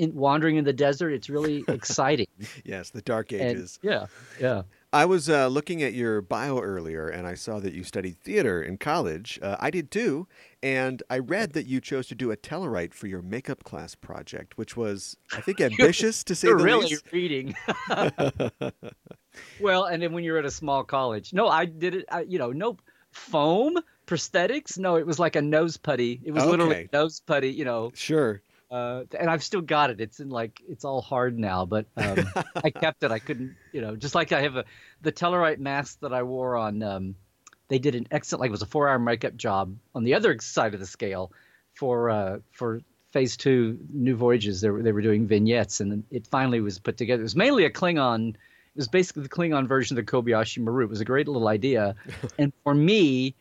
in 0.00 0.14
wandering 0.14 0.56
in 0.56 0.64
the 0.64 0.72
desert, 0.72 1.10
it's 1.10 1.28
really 1.28 1.62
exciting. 1.68 2.26
Yes. 2.64 2.90
The 2.90 3.02
Dark 3.02 3.32
And- 3.32 3.42
Ages. 3.42 3.78
yeah, 3.82 4.06
yeah. 4.40 4.62
I 4.92 5.04
was 5.04 5.28
uh, 5.30 5.46
looking 5.46 5.84
at 5.84 5.92
your 5.94 6.20
bio 6.20 6.58
earlier, 6.58 7.06
and 7.08 7.24
I 7.24 7.34
saw 7.34 7.60
that 7.60 7.72
you 7.74 7.84
studied 7.84 8.18
theater 8.18 8.60
in 8.60 8.76
college. 8.76 9.38
Uh, 9.40 9.54
I 9.60 9.70
did 9.70 9.92
too, 9.92 10.26
and 10.64 11.00
I 11.08 11.18
read 11.20 11.52
that 11.52 11.66
you 11.66 11.80
chose 11.80 12.08
to 12.08 12.16
do 12.16 12.32
a 12.32 12.36
Tellurite 12.36 12.92
for 12.92 13.06
your 13.06 13.22
makeup 13.22 13.62
class 13.62 13.94
project, 13.94 14.58
which 14.58 14.76
was, 14.76 15.16
I 15.32 15.40
think, 15.42 15.60
ambitious 15.70 16.24
to 16.24 16.34
say 16.34 16.48
the 16.48 16.56
really 16.56 16.86
least. 16.88 17.12
reading. 17.12 17.54
well, 19.60 19.84
and 19.84 20.02
then 20.02 20.12
when 20.12 20.24
you're 20.24 20.38
at 20.38 20.44
a 20.44 20.50
small 20.50 20.82
college, 20.82 21.32
no, 21.32 21.46
I 21.48 21.66
did 21.66 21.94
it. 21.94 22.04
I, 22.10 22.22
you 22.22 22.38
know, 22.40 22.50
no 22.50 22.76
foam 23.12 23.76
prosthetics. 24.06 24.78
No, 24.78 24.96
it 24.96 25.06
was 25.06 25.18
like 25.20 25.36
a 25.36 25.42
nose 25.42 25.76
putty. 25.76 26.20
It 26.24 26.32
was 26.32 26.44
literally 26.44 26.74
Okay. 26.76 26.88
a 26.92 26.96
nose 26.96 27.20
putty. 27.20 27.50
You 27.50 27.64
know, 27.64 27.92
Sure. 27.94 28.42
Uh, 28.70 29.02
and 29.18 29.28
I've 29.28 29.42
still 29.42 29.60
got 29.60 29.90
it. 29.90 30.00
It's 30.00 30.20
in 30.20 30.30
like 30.30 30.60
it's 30.68 30.84
all 30.84 31.00
hard 31.00 31.38
now, 31.38 31.66
but 31.66 31.86
um, 31.96 32.24
I 32.64 32.70
kept 32.70 33.02
it. 33.02 33.10
I 33.10 33.18
couldn't, 33.18 33.56
you 33.72 33.80
know, 33.80 33.96
just 33.96 34.14
like 34.14 34.32
I 34.32 34.42
have 34.42 34.56
a 34.56 34.64
the 35.02 35.12
Tellurite 35.12 35.58
mask 35.58 36.00
that 36.00 36.12
I 36.12 36.22
wore 36.22 36.56
on. 36.56 36.82
Um, 36.82 37.14
they 37.68 37.78
did 37.78 37.94
an 37.94 38.06
excellent, 38.10 38.40
like 38.40 38.48
it 38.48 38.52
was 38.52 38.62
a 38.62 38.66
four 38.66 38.88
hour 38.88 38.98
makeup 38.98 39.36
job 39.36 39.76
on 39.94 40.04
the 40.04 40.14
other 40.14 40.38
side 40.40 40.74
of 40.74 40.80
the 40.80 40.86
scale 40.86 41.32
for 41.74 42.10
uh, 42.10 42.38
for 42.52 42.80
phase 43.10 43.36
two 43.36 43.78
new 43.92 44.14
voyages. 44.14 44.60
They 44.60 44.70
were 44.70 44.82
they 44.82 44.92
were 44.92 45.02
doing 45.02 45.26
vignettes, 45.26 45.80
and 45.80 46.04
it 46.10 46.26
finally 46.26 46.60
was 46.60 46.78
put 46.78 46.96
together. 46.96 47.22
It 47.22 47.24
was 47.24 47.36
mainly 47.36 47.64
a 47.64 47.70
Klingon. 47.70 48.30
It 48.30 48.76
was 48.76 48.88
basically 48.88 49.24
the 49.24 49.28
Klingon 49.28 49.66
version 49.66 49.98
of 49.98 50.04
the 50.04 50.10
Kobayashi 50.10 50.62
Maru. 50.62 50.84
It 50.84 50.90
was 50.90 51.00
a 51.00 51.04
great 51.04 51.26
little 51.26 51.48
idea, 51.48 51.96
and 52.38 52.52
for 52.62 52.74
me, 52.74 53.34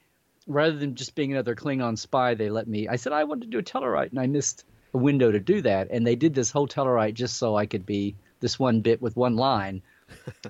rather 0.47 0.75
than 0.75 0.95
just 0.95 1.13
being 1.13 1.33
another 1.33 1.55
Klingon 1.55 1.97
spy, 1.97 2.33
they 2.33 2.49
let 2.49 2.67
me. 2.67 2.87
I 2.87 2.95
said 2.95 3.13
I 3.13 3.25
wanted 3.25 3.41
to 3.41 3.47
do 3.47 3.59
a 3.59 3.63
Tellurite, 3.63 4.09
and 4.09 4.19
I 4.19 4.25
missed 4.27 4.65
a 4.93 4.97
window 4.97 5.31
to 5.31 5.39
do 5.39 5.61
that, 5.61 5.89
and 5.91 6.05
they 6.05 6.15
did 6.15 6.33
this 6.33 6.51
whole 6.51 6.67
Tellurite 6.67 7.13
just 7.13 7.37
so 7.37 7.55
I 7.55 7.65
could 7.65 7.85
be 7.85 8.15
this 8.39 8.57
one 8.57 8.81
bit 8.81 9.01
with 9.01 9.15
one 9.15 9.35
line. 9.35 9.81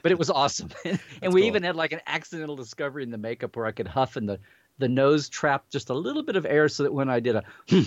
But 0.02 0.12
it 0.14 0.18
was 0.18 0.30
awesome, 0.30 0.70
and 0.86 1.34
we 1.34 1.42
cool. 1.42 1.48
even 1.48 1.64
had 1.64 1.76
like 1.76 1.92
an 1.92 2.00
accidental 2.08 2.56
discovery 2.56 3.04
in 3.04 3.12
the 3.12 3.18
makeup 3.18 3.56
where 3.58 3.66
I 3.66 3.72
could 3.72 3.88
huff, 3.88 4.16
and 4.16 4.28
the 4.30 4.40
the 4.78 4.88
nose 4.88 5.28
trapped 5.28 5.70
just 5.72 5.90
a 5.90 5.94
little 5.94 6.24
bit 6.24 6.38
of 6.38 6.46
air, 6.46 6.70
so 6.70 6.84
that 6.84 6.94
when 6.94 7.10
I 7.10 7.20
did 7.20 7.36
a, 7.36 7.44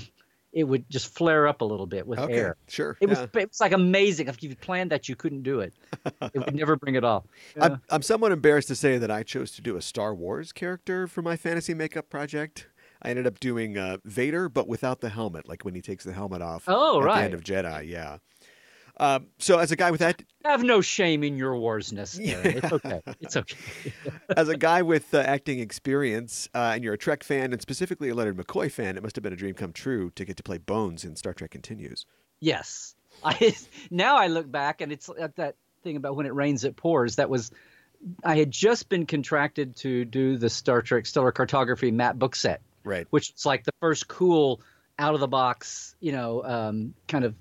it 0.53 0.65
would 0.65 0.85
just 0.91 1.15
flare 1.15 1.47
up 1.49 1.63
a 1.63 1.65
little 1.65 1.87
bit 1.87 2.07
with 2.07 2.19
Okay. 2.19 2.35
air. 2.35 2.57
Sure. 2.69 2.99
It 3.01 3.09
was 3.09 3.19
it 3.21 3.49
was 3.49 3.61
like 3.61 3.73
amazing. 3.73 4.29
If 4.29 4.43
you 4.43 4.55
planned 4.55 4.91
that, 4.91 5.09
you 5.09 5.17
couldn't 5.17 5.43
do 5.45 5.61
it. 5.61 5.73
It 6.35 6.39
would 6.45 6.55
never 6.55 6.77
bring 6.77 6.95
it 6.95 7.05
off. 7.05 7.25
Yeah. 7.57 7.65
I'm, 7.65 7.81
I'm 7.89 8.03
somewhat 8.03 8.33
embarrassed 8.33 8.69
to 8.69 8.75
say 8.77 8.99
that 8.99 9.11
I 9.11 9.23
chose 9.23 9.53
to 9.53 9.63
do 9.63 9.77
a 9.77 9.83
Star 9.83 10.15
Wars 10.15 10.53
character 10.53 11.07
for 11.07 11.23
my 11.23 11.37
fantasy 11.39 11.73
makeup 11.73 12.11
project. 12.11 12.67
I 13.03 13.11
ended 13.11 13.27
up 13.27 13.41
doing 13.41 13.77
uh, 13.77 13.99
Vader, 14.05 14.49
but 14.49 14.69
without 14.69 15.01
the 15.01 15.09
helmet, 15.09 15.49
like 15.49 15.65
when 15.65 15.75
he 15.75 15.83
takes 15.83 16.05
the 16.05 16.13
helmet 16.13 16.41
off 16.43 16.65
Oh, 16.69 17.01
at 17.01 17.05
right. 17.05 17.19
the 17.19 17.25
end 17.25 17.35
of 17.35 17.43
Jedi. 17.43 17.89
Yeah. 17.89 18.19
Um, 18.99 19.29
so, 19.39 19.59
as 19.59 19.73
a 19.73 19.77
guy 19.77 19.91
with 19.91 20.01
that, 20.01 20.23
Have 20.45 20.63
no 20.63 20.81
shame 20.83 21.25
in 21.25 21.37
your 21.37 21.57
warsness. 21.57 22.17
Gary. 22.19 22.55
It's 22.63 22.73
okay. 22.73 23.01
It's 23.21 23.37
okay. 23.37 23.57
as 24.37 24.49
a 24.49 24.57
guy 24.57 24.83
with 24.83 25.13
uh, 25.15 25.19
acting 25.19 25.61
experience, 25.61 26.49
uh, 26.55 26.73
and 26.75 26.85
you're 26.85 26.93
a 26.95 26.99
Trek 26.99 27.25
fan, 27.25 27.53
and 27.53 27.61
specifically 27.63 28.11
a 28.11 28.15
Leonard 28.15 28.37
McCoy 28.37 28.71
fan, 28.71 28.97
it 28.99 29.03
must 29.03 29.17
have 29.17 29.23
been 29.23 29.33
a 29.33 29.37
dream 29.37 29.55
come 29.55 29.73
true 29.73 30.11
to 30.11 30.25
get 30.27 30.37
to 30.37 30.43
play 30.43 30.59
Bones 30.59 31.05
in 31.05 31.17
Star 31.17 31.33
Trek 31.33 31.51
Continues. 31.51 32.05
Yes. 32.39 32.95
I 33.25 33.55
now 33.91 34.17
I 34.17 34.27
look 34.29 34.51
back 34.51 34.81
and 34.83 34.93
it's 34.93 35.09
at 35.19 35.37
that 35.37 35.57
thing 35.83 35.97
about 35.97 36.15
when 36.15 36.27
it 36.27 36.35
rains 36.35 36.65
it 36.65 36.77
pours. 36.77 37.17
That 37.17 37.31
was 37.31 37.51
I 38.25 38.37
had 38.37 38.51
just 38.51 38.89
been 38.89 39.07
contracted 39.07 39.77
to 39.77 40.05
do 40.05 40.37
the 40.37 40.51
Star 40.51 40.83
Trek 40.83 41.07
Stellar 41.07 41.33
Cartography 41.33 41.91
map 41.93 42.17
book 42.17 42.35
set, 42.37 42.61
Right. 42.85 43.07
which 43.11 43.33
is 43.35 43.47
like 43.47 43.65
the 43.65 43.73
first 43.81 44.09
cool 44.09 44.61
out 44.99 45.15
of 45.15 45.21
the 45.21 45.29
box, 45.29 45.97
you 46.01 46.13
know, 46.13 46.43
um, 46.45 46.95
kind 47.09 47.25
of 47.25 47.35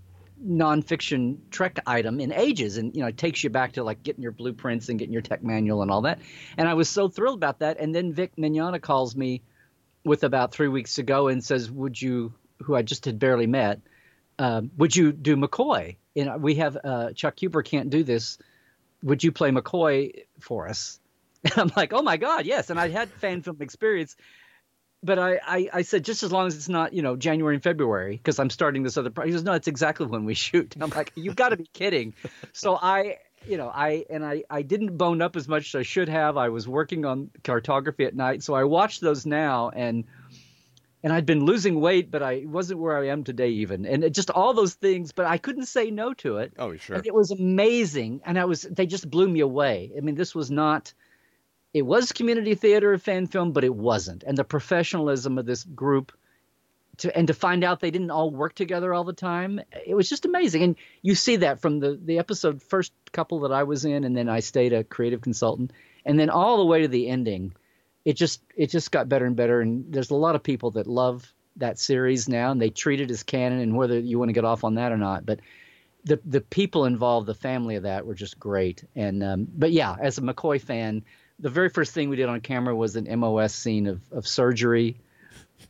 nonfiction 0.46 1.38
Trek 1.52 1.80
item 1.86 2.20
in 2.20 2.32
ages, 2.32 2.78
and 2.78 2.96
you 2.96 3.02
know, 3.02 3.08
it 3.08 3.18
takes 3.18 3.44
you 3.44 3.50
back 3.50 3.74
to 3.74 3.84
like 3.84 4.04
getting 4.04 4.24
your 4.24 4.32
blueprints 4.32 4.90
and 4.90 4.98
getting 4.98 5.14
your 5.14 5.22
tech 5.22 5.44
manual 5.44 5.82
and 5.82 5.92
all 5.92 6.02
that. 6.02 6.20
And 6.58 6.68
I 6.68 6.74
was 6.74 6.90
so 6.90 7.08
thrilled 7.08 7.36
about 7.36 7.60
that. 7.60 7.80
And 7.80 7.94
then 7.94 8.14
Vic 8.14 8.36
Mignogna 8.38 8.82
calls 8.82 9.16
me 9.16 9.42
with 10.04 10.24
about 10.24 10.52
three 10.52 10.68
weeks 10.68 10.96
to 10.96 11.04
go 11.04 11.28
and 11.28 11.44
says, 11.44 11.70
"Would 11.70 12.02
you?" 12.02 12.34
Who 12.64 12.76
I 12.76 12.84
just 12.84 13.06
had 13.06 13.18
barely 13.18 13.48
met. 13.48 13.82
Um, 14.38 14.72
would 14.78 14.96
you 14.96 15.12
do 15.12 15.36
McCoy? 15.36 15.96
And 16.16 16.42
we 16.42 16.56
have 16.56 16.78
uh, 16.84 17.12
Chuck 17.14 17.40
Huber 17.40 17.64
can't 17.64 17.90
do 17.90 18.04
this. 18.04 18.38
Would 19.04 19.24
you 19.24 19.32
play 19.32 19.52
McCoy 19.52 20.26
for 20.40 20.68
us? 20.68 21.00
And 21.44 21.54
I'm 21.58 21.72
like, 21.76 21.92
oh 21.92 22.04
my 22.04 22.18
god, 22.18 22.46
yes. 22.46 22.70
And 22.70 22.80
I 22.80 22.90
had 22.90 23.10
fan 23.10 23.42
film 23.42 23.58
experience, 23.62 24.16
but 25.04 25.20
I, 25.20 25.40
I, 25.46 25.70
I 25.74 25.82
said 25.82 26.06
just 26.06 26.24
as 26.24 26.32
long 26.32 26.48
as 26.48 26.56
it's 26.56 26.70
not 26.70 26.94
you 26.94 27.02
know 27.02 27.16
January 27.16 27.56
and 27.56 27.64
February 27.64 28.18
because 28.18 28.40
I'm 28.40 28.50
starting 28.50 28.84
this 28.84 28.98
other. 28.98 29.10
project. 29.10 29.30
He 29.30 29.34
goes, 29.34 29.44
no, 29.44 29.54
it's 29.54 29.68
exactly 29.68 30.06
when 30.06 30.26
we 30.26 30.34
shoot. 30.46 30.76
I'm 30.80 30.90
like, 30.90 31.12
you've 31.16 31.36
got 31.36 31.50
to 31.50 31.58
be 31.58 31.70
kidding. 31.74 32.14
So 32.54 32.76
I, 32.76 33.18
you 33.46 33.58
know, 33.58 33.70
I 33.74 34.06
and 34.10 34.26
I, 34.26 34.44
I 34.50 34.62
didn't 34.62 34.98
bone 34.98 35.22
up 35.22 35.36
as 35.36 35.48
much 35.48 35.74
as 35.74 35.80
I 35.80 35.84
should 35.84 36.10
have. 36.10 36.38
I 36.38 36.50
was 36.50 36.68
working 36.68 37.06
on 37.06 37.32
cartography 37.44 38.06
at 38.06 38.16
night, 38.16 38.44
so 38.44 38.54
I 38.54 38.64
watched 38.64 39.02
those 39.02 39.26
now 39.26 39.70
and 39.70 40.06
and 41.04 41.12
I'd 41.12 41.26
been 41.26 41.46
losing 41.46 41.82
weight, 41.82 42.12
but 42.12 42.22
I 42.22 42.44
wasn't 42.46 42.80
where 42.80 42.98
I 42.98 43.08
am 43.08 43.24
today 43.24 43.50
even, 43.50 43.86
and 43.86 44.04
it 44.04 44.14
just 44.14 44.30
all 44.30 44.54
those 44.54 44.76
things. 44.76 45.12
But 45.12 45.26
I 45.26 45.38
couldn't 45.38 45.66
say 45.66 45.90
no 45.90 46.14
to 46.16 46.38
it. 46.38 46.54
Oh, 46.60 46.76
sure. 46.78 46.98
And 46.98 47.08
it 47.08 47.14
was 47.14 47.32
amazing, 47.32 48.22
and 48.26 48.38
I 48.38 48.46
was 48.46 48.62
they 48.62 48.86
just 48.86 49.10
blew 49.10 49.28
me 49.28 49.40
away. 49.40 49.92
I 49.98 50.02
mean, 50.02 50.16
this 50.16 50.36
was 50.36 50.52
not. 50.52 50.94
It 51.74 51.84
was 51.84 52.12
community 52.12 52.56
theater 52.56 52.98
fan 52.98 53.28
film, 53.28 53.52
but 53.52 53.64
it 53.64 53.74
wasn't, 53.74 54.24
and 54.24 54.38
the 54.38 54.44
professionalism 54.44 55.38
of 55.38 55.46
this 55.46 55.64
group. 55.64 56.12
To, 56.98 57.18
and 57.18 57.26
to 57.28 57.34
find 57.34 57.64
out 57.64 57.80
they 57.80 57.90
didn't 57.90 58.12
all 58.12 58.30
work 58.30 58.54
together 58.54 58.94
all 58.94 59.06
the 59.06 59.14
time, 59.14 59.62
it 59.88 59.96
was 59.96 60.08
just 60.08 60.26
amazing. 60.26 60.62
And 60.62 60.76
you 61.02 61.16
see 61.16 61.38
that 61.38 61.60
from 61.60 61.80
the 61.80 61.98
the 62.00 62.20
episode 62.20 62.62
first 62.62 62.92
couple 63.12 63.40
that 63.40 63.52
I 63.52 63.64
was 63.64 63.86
in, 63.86 64.04
and 64.04 64.16
then 64.16 64.30
I 64.30 64.42
stayed 64.42 64.74
a 64.74 64.84
creative 64.84 65.22
consultant, 65.22 65.72
and 66.06 66.20
then 66.20 66.30
all 66.30 66.58
the 66.58 66.66
way 66.66 66.82
to 66.82 66.88
the 66.88 67.08
ending 67.08 67.54
it 68.06 68.14
just 68.14 68.42
it 68.56 68.68
just 68.68 68.92
got 68.92 69.10
better 69.10 69.26
and 69.26 69.36
better. 69.36 69.62
And 69.62 69.92
there's 69.92 70.10
a 70.10 70.16
lot 70.16 70.36
of 70.36 70.44
people 70.44 70.72
that 70.72 70.88
love 70.88 71.32
that 71.58 71.80
series 71.80 72.28
now, 72.28 72.52
and 72.52 72.62
they 72.62 72.70
treat 72.70 73.02
it 73.02 73.12
as 73.12 73.24
canon. 73.24 73.60
And 73.60 73.76
whether 73.76 74.00
you 74.00 74.18
want 74.18 74.30
to 74.30 74.34
get 74.34 74.46
off 74.46 74.64
on 74.64 74.76
that 74.76 74.92
or 74.92 74.98
not, 74.98 75.26
but 75.26 75.40
the 76.04 76.20
the 76.26 76.42
people 76.42 76.86
involved, 76.86 77.28
the 77.28 77.36
family 77.36 77.76
of 77.76 77.84
that, 77.84 78.06
were 78.06 78.16
just 78.16 78.40
great. 78.40 78.84
And 78.96 79.24
um, 79.24 79.48
but 79.56 79.72
yeah, 79.72 79.96
as 80.00 80.18
a 80.18 80.22
McCoy 80.22 80.60
fan, 80.60 81.04
the 81.42 81.50
very 81.50 81.70
first 81.70 81.94
thing 81.94 82.10
we 82.10 82.16
did 82.16 82.30
on 82.30 82.40
camera 82.40 82.76
was 82.76 82.96
an 82.96 83.08
MOS 83.20 83.54
scene 83.54 83.88
of 83.88 84.02
of 84.12 84.28
surgery. 84.28 84.98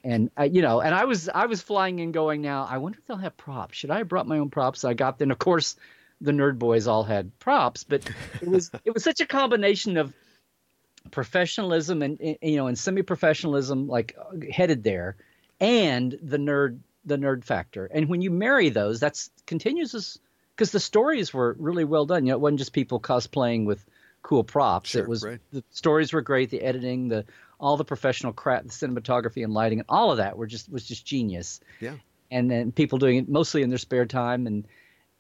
And 0.04 0.30
uh, 0.38 0.44
you 0.44 0.62
know, 0.62 0.82
and 0.82 0.94
I 0.94 1.06
was 1.06 1.30
I 1.30 1.46
was 1.48 1.62
flying 1.62 2.00
in, 2.00 2.12
going 2.12 2.42
now. 2.42 2.68
I 2.70 2.78
wonder 2.78 3.00
if 3.00 3.06
they'll 3.08 3.18
have 3.18 3.38
props. 3.38 3.78
Should 3.78 3.92
I 3.92 4.00
have 4.00 4.08
brought 4.08 4.28
my 4.28 4.38
own 4.38 4.50
props? 4.50 4.84
I 4.84 4.94
got 4.94 5.20
then, 5.20 5.32
of 5.32 5.40
course, 5.40 5.76
the 6.20 6.32
nerd 6.32 6.60
boys 6.60 6.88
all 6.88 7.04
had 7.04 7.38
props, 7.40 7.84
but 7.84 8.10
it 8.42 8.48
was 8.48 8.72
it 8.86 8.94
was 8.94 9.04
such 9.04 9.22
a 9.22 9.26
combination 9.26 9.98
of 9.98 10.14
professionalism 11.10 12.02
and 12.04 12.20
you 12.42 12.58
know 12.58 12.68
and 12.68 12.78
semi-professionalism 12.78 13.88
like 13.88 14.16
headed 14.52 14.84
there 14.84 15.16
and 15.60 16.18
the 16.22 16.38
nerd 16.38 16.78
the 17.06 17.18
nerd 17.18 17.44
factor 17.44 17.88
and 17.88 18.08
when 18.08 18.22
you 18.22 18.30
marry 18.30 18.70
those 18.70 19.00
that's 19.00 19.32
continues 19.48 19.96
as 19.96 20.20
because 20.56 20.72
the 20.72 20.80
stories 20.80 21.34
were 21.34 21.56
really 21.58 21.84
well 21.84 22.06
done 22.06 22.24
you 22.24 22.30
know 22.32 22.36
it 22.36 22.40
wasn't 22.40 22.60
just 22.60 22.72
people 22.72 23.00
cosplaying 23.00 23.66
with 23.66 23.84
cool 24.24 24.44
props 24.44 24.90
Sure, 24.92 25.04
it 25.04 25.10
was 25.10 25.24
right. 25.24 25.40
the 25.52 25.64
stories 25.72 26.14
were 26.14 26.22
great 26.22 26.50
the 26.50 26.62
editing 26.62 27.08
the 27.08 27.26
all 27.60 27.78
the 27.78 27.86
professional 27.86 28.34
crap 28.34 28.64
the 28.64 28.70
cinematography 28.70 29.44
and 29.44 29.54
lighting 29.54 29.80
and 29.80 29.86
all 29.90 30.12
of 30.12 30.18
that 30.18 30.38
were 30.38 30.48
just 30.48 30.72
was 30.72 30.88
just 30.88 31.06
genius 31.06 31.60
Yeah. 31.80 31.96
and 32.30 32.50
then 32.50 32.72
people 32.72 32.98
doing 33.00 33.18
it 33.18 33.30
mostly 33.30 33.62
in 33.62 33.70
their 33.70 33.78
spare 33.78 34.06
time 34.06 34.48
and 34.48 34.68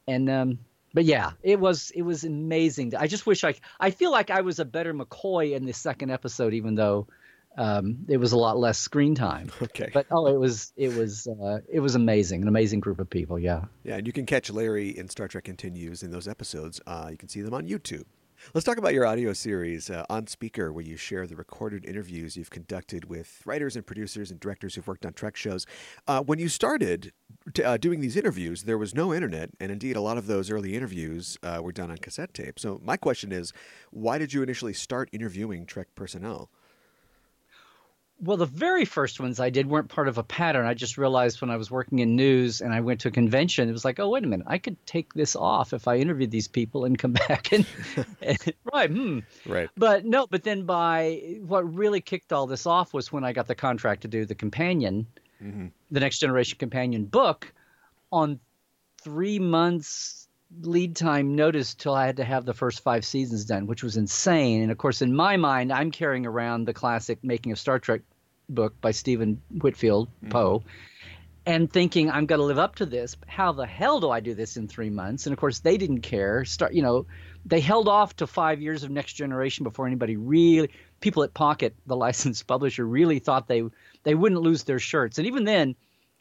and 0.07 0.29
um 0.29 0.59
but 0.93 1.05
yeah 1.05 1.31
it 1.43 1.59
was 1.59 1.91
it 1.95 2.01
was 2.03 2.23
amazing 2.23 2.95
i 2.95 3.07
just 3.07 3.25
wish 3.25 3.43
i 3.43 3.53
i 3.79 3.91
feel 3.91 4.11
like 4.11 4.29
i 4.29 4.41
was 4.41 4.59
a 4.59 4.65
better 4.65 4.93
mccoy 4.93 5.53
in 5.55 5.65
the 5.65 5.73
second 5.73 6.09
episode 6.11 6.53
even 6.53 6.75
though 6.75 7.07
um 7.57 7.97
it 8.07 8.17
was 8.17 8.31
a 8.31 8.37
lot 8.37 8.57
less 8.57 8.77
screen 8.77 9.13
time 9.15 9.49
Okay. 9.61 9.89
but 9.93 10.05
oh 10.11 10.25
it 10.27 10.39
was 10.39 10.73
it 10.77 10.95
was 10.95 11.27
uh 11.27 11.59
it 11.69 11.79
was 11.79 11.95
amazing 11.95 12.41
an 12.41 12.47
amazing 12.47 12.79
group 12.79 12.99
of 12.99 13.09
people 13.09 13.37
yeah 13.39 13.65
Yeah, 13.83 13.97
and 13.97 14.07
you 14.07 14.13
can 14.13 14.25
catch 14.25 14.49
Larry 14.49 14.89
in 14.97 15.07
Star 15.09 15.27
Trek 15.27 15.43
Continues 15.43 16.01
in 16.03 16.11
those 16.11 16.27
episodes. 16.27 16.79
Uh, 16.87 17.07
you 17.11 17.17
can 17.17 17.27
see 17.29 17.41
them 17.41 17.53
on 17.53 17.67
YouTube. 17.67 18.05
Let's 18.53 18.65
talk 18.65 18.77
about 18.77 18.93
your 18.93 19.05
audio 19.05 19.33
series 19.33 19.89
uh, 19.89 20.03
on 20.09 20.25
Speaker, 20.27 20.73
where 20.73 20.83
you 20.83 20.97
share 20.97 21.27
the 21.27 21.35
recorded 21.35 21.85
interviews 21.85 22.35
you've 22.35 22.49
conducted 22.49 23.05
with 23.05 23.41
writers 23.45 23.75
and 23.75 23.85
producers 23.85 24.31
and 24.31 24.39
directors 24.39 24.75
who've 24.75 24.87
worked 24.87 25.05
on 25.05 25.13
Trek 25.13 25.35
shows. 25.37 25.65
Uh, 26.07 26.21
when 26.23 26.39
you 26.39 26.49
started 26.49 27.13
t- 27.53 27.63
uh, 27.63 27.77
doing 27.77 28.01
these 28.01 28.17
interviews, 28.17 28.63
there 28.63 28.79
was 28.79 28.95
no 28.95 29.13
internet, 29.13 29.51
and 29.59 29.71
indeed, 29.71 29.95
a 29.95 30.01
lot 30.01 30.17
of 30.17 30.25
those 30.25 30.49
early 30.49 30.75
interviews 30.75 31.37
uh, 31.43 31.61
were 31.61 31.71
done 31.71 31.91
on 31.91 31.97
cassette 31.97 32.33
tape. 32.33 32.59
So, 32.59 32.81
my 32.83 32.97
question 32.97 33.31
is, 33.31 33.53
why 33.91 34.17
did 34.17 34.33
you 34.33 34.41
initially 34.41 34.73
start 34.73 35.09
interviewing 35.13 35.65
Trek 35.65 35.87
personnel? 35.95 36.49
Well, 38.23 38.37
the 38.37 38.45
very 38.45 38.85
first 38.85 39.19
ones 39.19 39.39
I 39.39 39.49
did 39.49 39.67
weren't 39.67 39.89
part 39.89 40.07
of 40.07 40.17
a 40.19 40.23
pattern. 40.23 40.67
I 40.67 40.75
just 40.75 40.97
realized 40.97 41.41
when 41.41 41.49
I 41.49 41.57
was 41.57 41.71
working 41.71 41.99
in 41.99 42.15
news 42.15 42.61
and 42.61 42.71
I 42.71 42.81
went 42.81 43.01
to 43.01 43.07
a 43.07 43.11
convention, 43.11 43.67
it 43.67 43.71
was 43.71 43.83
like, 43.83 43.99
oh, 43.99 44.09
wait 44.09 44.23
a 44.23 44.27
minute, 44.27 44.45
I 44.47 44.59
could 44.59 44.77
take 44.85 45.13
this 45.13 45.35
off 45.35 45.73
if 45.73 45.87
I 45.87 45.97
interviewed 45.97 46.29
these 46.29 46.47
people 46.47 46.85
and 46.85 46.99
come 46.99 47.13
back 47.27 47.51
and, 47.51 47.65
and 48.21 48.53
right, 48.71 48.89
hmm. 48.89 49.19
Right. 49.45 49.69
But 49.75 50.05
no, 50.05 50.27
but 50.27 50.43
then 50.43 50.65
by 50.65 51.39
what 51.45 51.73
really 51.73 52.01
kicked 52.01 52.31
all 52.31 52.45
this 52.45 52.67
off 52.67 52.93
was 52.93 53.11
when 53.11 53.23
I 53.23 53.33
got 53.33 53.47
the 53.47 53.55
contract 53.55 54.03
to 54.03 54.07
do 54.07 54.25
the 54.25 54.35
companion, 54.35 55.07
the 55.89 55.99
Next 55.99 56.19
Generation 56.19 56.57
companion 56.59 57.05
book, 57.05 57.51
on 58.11 58.39
three 59.01 59.39
months 59.39 60.27
lead 60.61 60.95
time 60.95 61.35
notice 61.35 61.73
till 61.73 61.93
I 61.93 62.05
had 62.05 62.17
to 62.17 62.23
have 62.23 62.45
the 62.45 62.53
first 62.53 62.83
five 62.83 63.05
seasons 63.05 63.45
done, 63.45 63.67
which 63.67 63.83
was 63.83 63.97
insane. 63.97 64.61
And 64.61 64.71
of 64.71 64.77
course, 64.77 65.01
in 65.01 65.15
my 65.15 65.37
mind, 65.37 65.71
I'm 65.71 65.91
carrying 65.91 66.25
around 66.25 66.65
the 66.65 66.73
classic 66.73 67.23
Making 67.23 67.53
of 67.53 67.59
Star 67.59 67.79
Trek 67.79 68.01
book 68.53 68.79
by 68.81 68.91
Stephen 68.91 69.41
Whitfield 69.49 70.07
mm-hmm. 70.07 70.29
Poe. 70.29 70.63
And 71.43 71.71
thinking 71.71 72.11
I'm 72.11 72.27
going 72.27 72.39
to 72.39 72.45
live 72.45 72.59
up 72.59 72.75
to 72.75 72.85
this. 72.85 73.17
How 73.25 73.51
the 73.51 73.65
hell 73.65 73.99
do 73.99 74.11
I 74.11 74.19
do 74.19 74.35
this 74.35 74.57
in 74.57 74.67
three 74.67 74.91
months? 74.91 75.25
And 75.25 75.33
of 75.33 75.39
course, 75.39 75.59
they 75.59 75.77
didn't 75.77 76.01
care. 76.01 76.45
Start, 76.45 76.73
you 76.73 76.83
know, 76.83 77.07
they 77.45 77.59
held 77.59 77.87
off 77.87 78.15
to 78.17 78.27
five 78.27 78.61
years 78.61 78.83
of 78.83 78.91
Next 78.91 79.13
Generation 79.13 79.63
before 79.63 79.87
anybody 79.87 80.17
really, 80.17 80.69
people 80.99 81.23
at 81.23 81.33
Pocket, 81.33 81.75
the 81.87 81.95
licensed 82.05 82.45
publisher, 82.45 82.85
really 82.85 83.17
thought 83.17 83.47
they 83.47 83.63
they 84.03 84.13
wouldn't 84.13 84.41
lose 84.41 84.63
their 84.63 84.77
shirts. 84.77 85.17
And 85.17 85.25
even 85.25 85.43
then, 85.45 85.75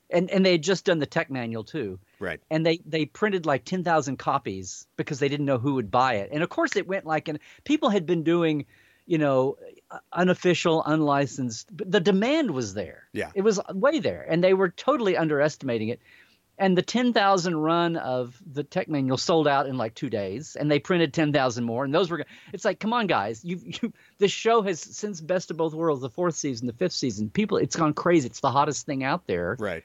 and 0.08 0.30
and 0.30 0.44
they 0.44 0.52
had 0.52 0.62
just 0.62 0.86
done 0.86 0.98
the 0.98 1.06
tech 1.06 1.30
manual 1.30 1.64
too 1.64 1.98
Right. 2.18 2.40
and 2.50 2.64
they 2.64 2.80
they 2.84 3.06
printed 3.06 3.46
like 3.46 3.64
10,000 3.64 4.18
copies 4.18 4.86
because 4.96 5.18
they 5.18 5.28
didn't 5.28 5.46
know 5.46 5.58
who 5.58 5.74
would 5.74 5.90
buy 5.90 6.14
it. 6.16 6.30
And 6.32 6.42
of 6.42 6.48
course 6.48 6.76
it 6.76 6.86
went 6.86 7.06
like 7.06 7.28
and 7.28 7.38
people 7.64 7.88
had 7.88 8.06
been 8.06 8.22
doing, 8.22 8.66
you 9.06 9.18
know, 9.18 9.56
unofficial, 10.12 10.82
unlicensed, 10.84 11.68
but 11.76 11.90
the 11.90 12.00
demand 12.00 12.50
was 12.50 12.74
there. 12.74 13.08
Yeah. 13.12 13.30
It 13.34 13.42
was 13.42 13.60
way 13.72 13.98
there 14.00 14.24
and 14.28 14.42
they 14.42 14.54
were 14.54 14.68
totally 14.68 15.16
underestimating 15.16 15.88
it. 15.88 16.00
And 16.58 16.76
the 16.76 16.82
10,000 16.82 17.56
run 17.56 17.96
of 17.96 18.36
the 18.44 18.62
tech 18.62 18.86
manual 18.86 19.16
sold 19.16 19.48
out 19.48 19.66
in 19.66 19.78
like 19.78 19.94
2 19.94 20.10
days 20.10 20.56
and 20.56 20.70
they 20.70 20.78
printed 20.78 21.14
10,000 21.14 21.64
more 21.64 21.84
and 21.84 21.94
those 21.94 22.10
were 22.10 22.24
it's 22.52 22.64
like 22.66 22.78
come 22.78 22.92
on 22.92 23.06
guys, 23.06 23.42
you 23.44 23.58
you 23.64 23.92
this 24.18 24.30
show 24.30 24.60
has 24.62 24.78
since 24.80 25.20
Best 25.20 25.50
of 25.50 25.56
Both 25.56 25.72
Worlds, 25.72 26.02
the 26.02 26.10
4th 26.10 26.34
season, 26.34 26.66
the 26.66 26.72
5th 26.74 26.92
season, 26.92 27.30
people 27.30 27.56
it's 27.56 27.76
gone 27.76 27.94
crazy. 27.94 28.26
It's 28.26 28.40
the 28.40 28.50
hottest 28.50 28.84
thing 28.86 29.02
out 29.04 29.26
there 29.26 29.56
Right. 29.58 29.82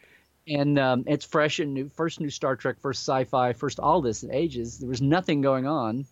and 0.48 0.78
um, 0.78 1.06
it's 1.08 1.26
fresh 1.26 1.60
and 1.60 1.74
new. 1.74 1.90
First 1.96 2.20
new 2.20 2.30
Star 2.30 2.56
Trek, 2.58 2.76
first 2.82 3.02
sci-fi, 3.04 3.54
first 3.54 3.80
all 3.80 4.02
this 4.02 4.24
in 4.24 4.32
ages. 4.34 4.78
There 4.80 4.90
was 4.90 5.02
nothing 5.02 5.42
going 5.42 5.66
on, 5.66 6.06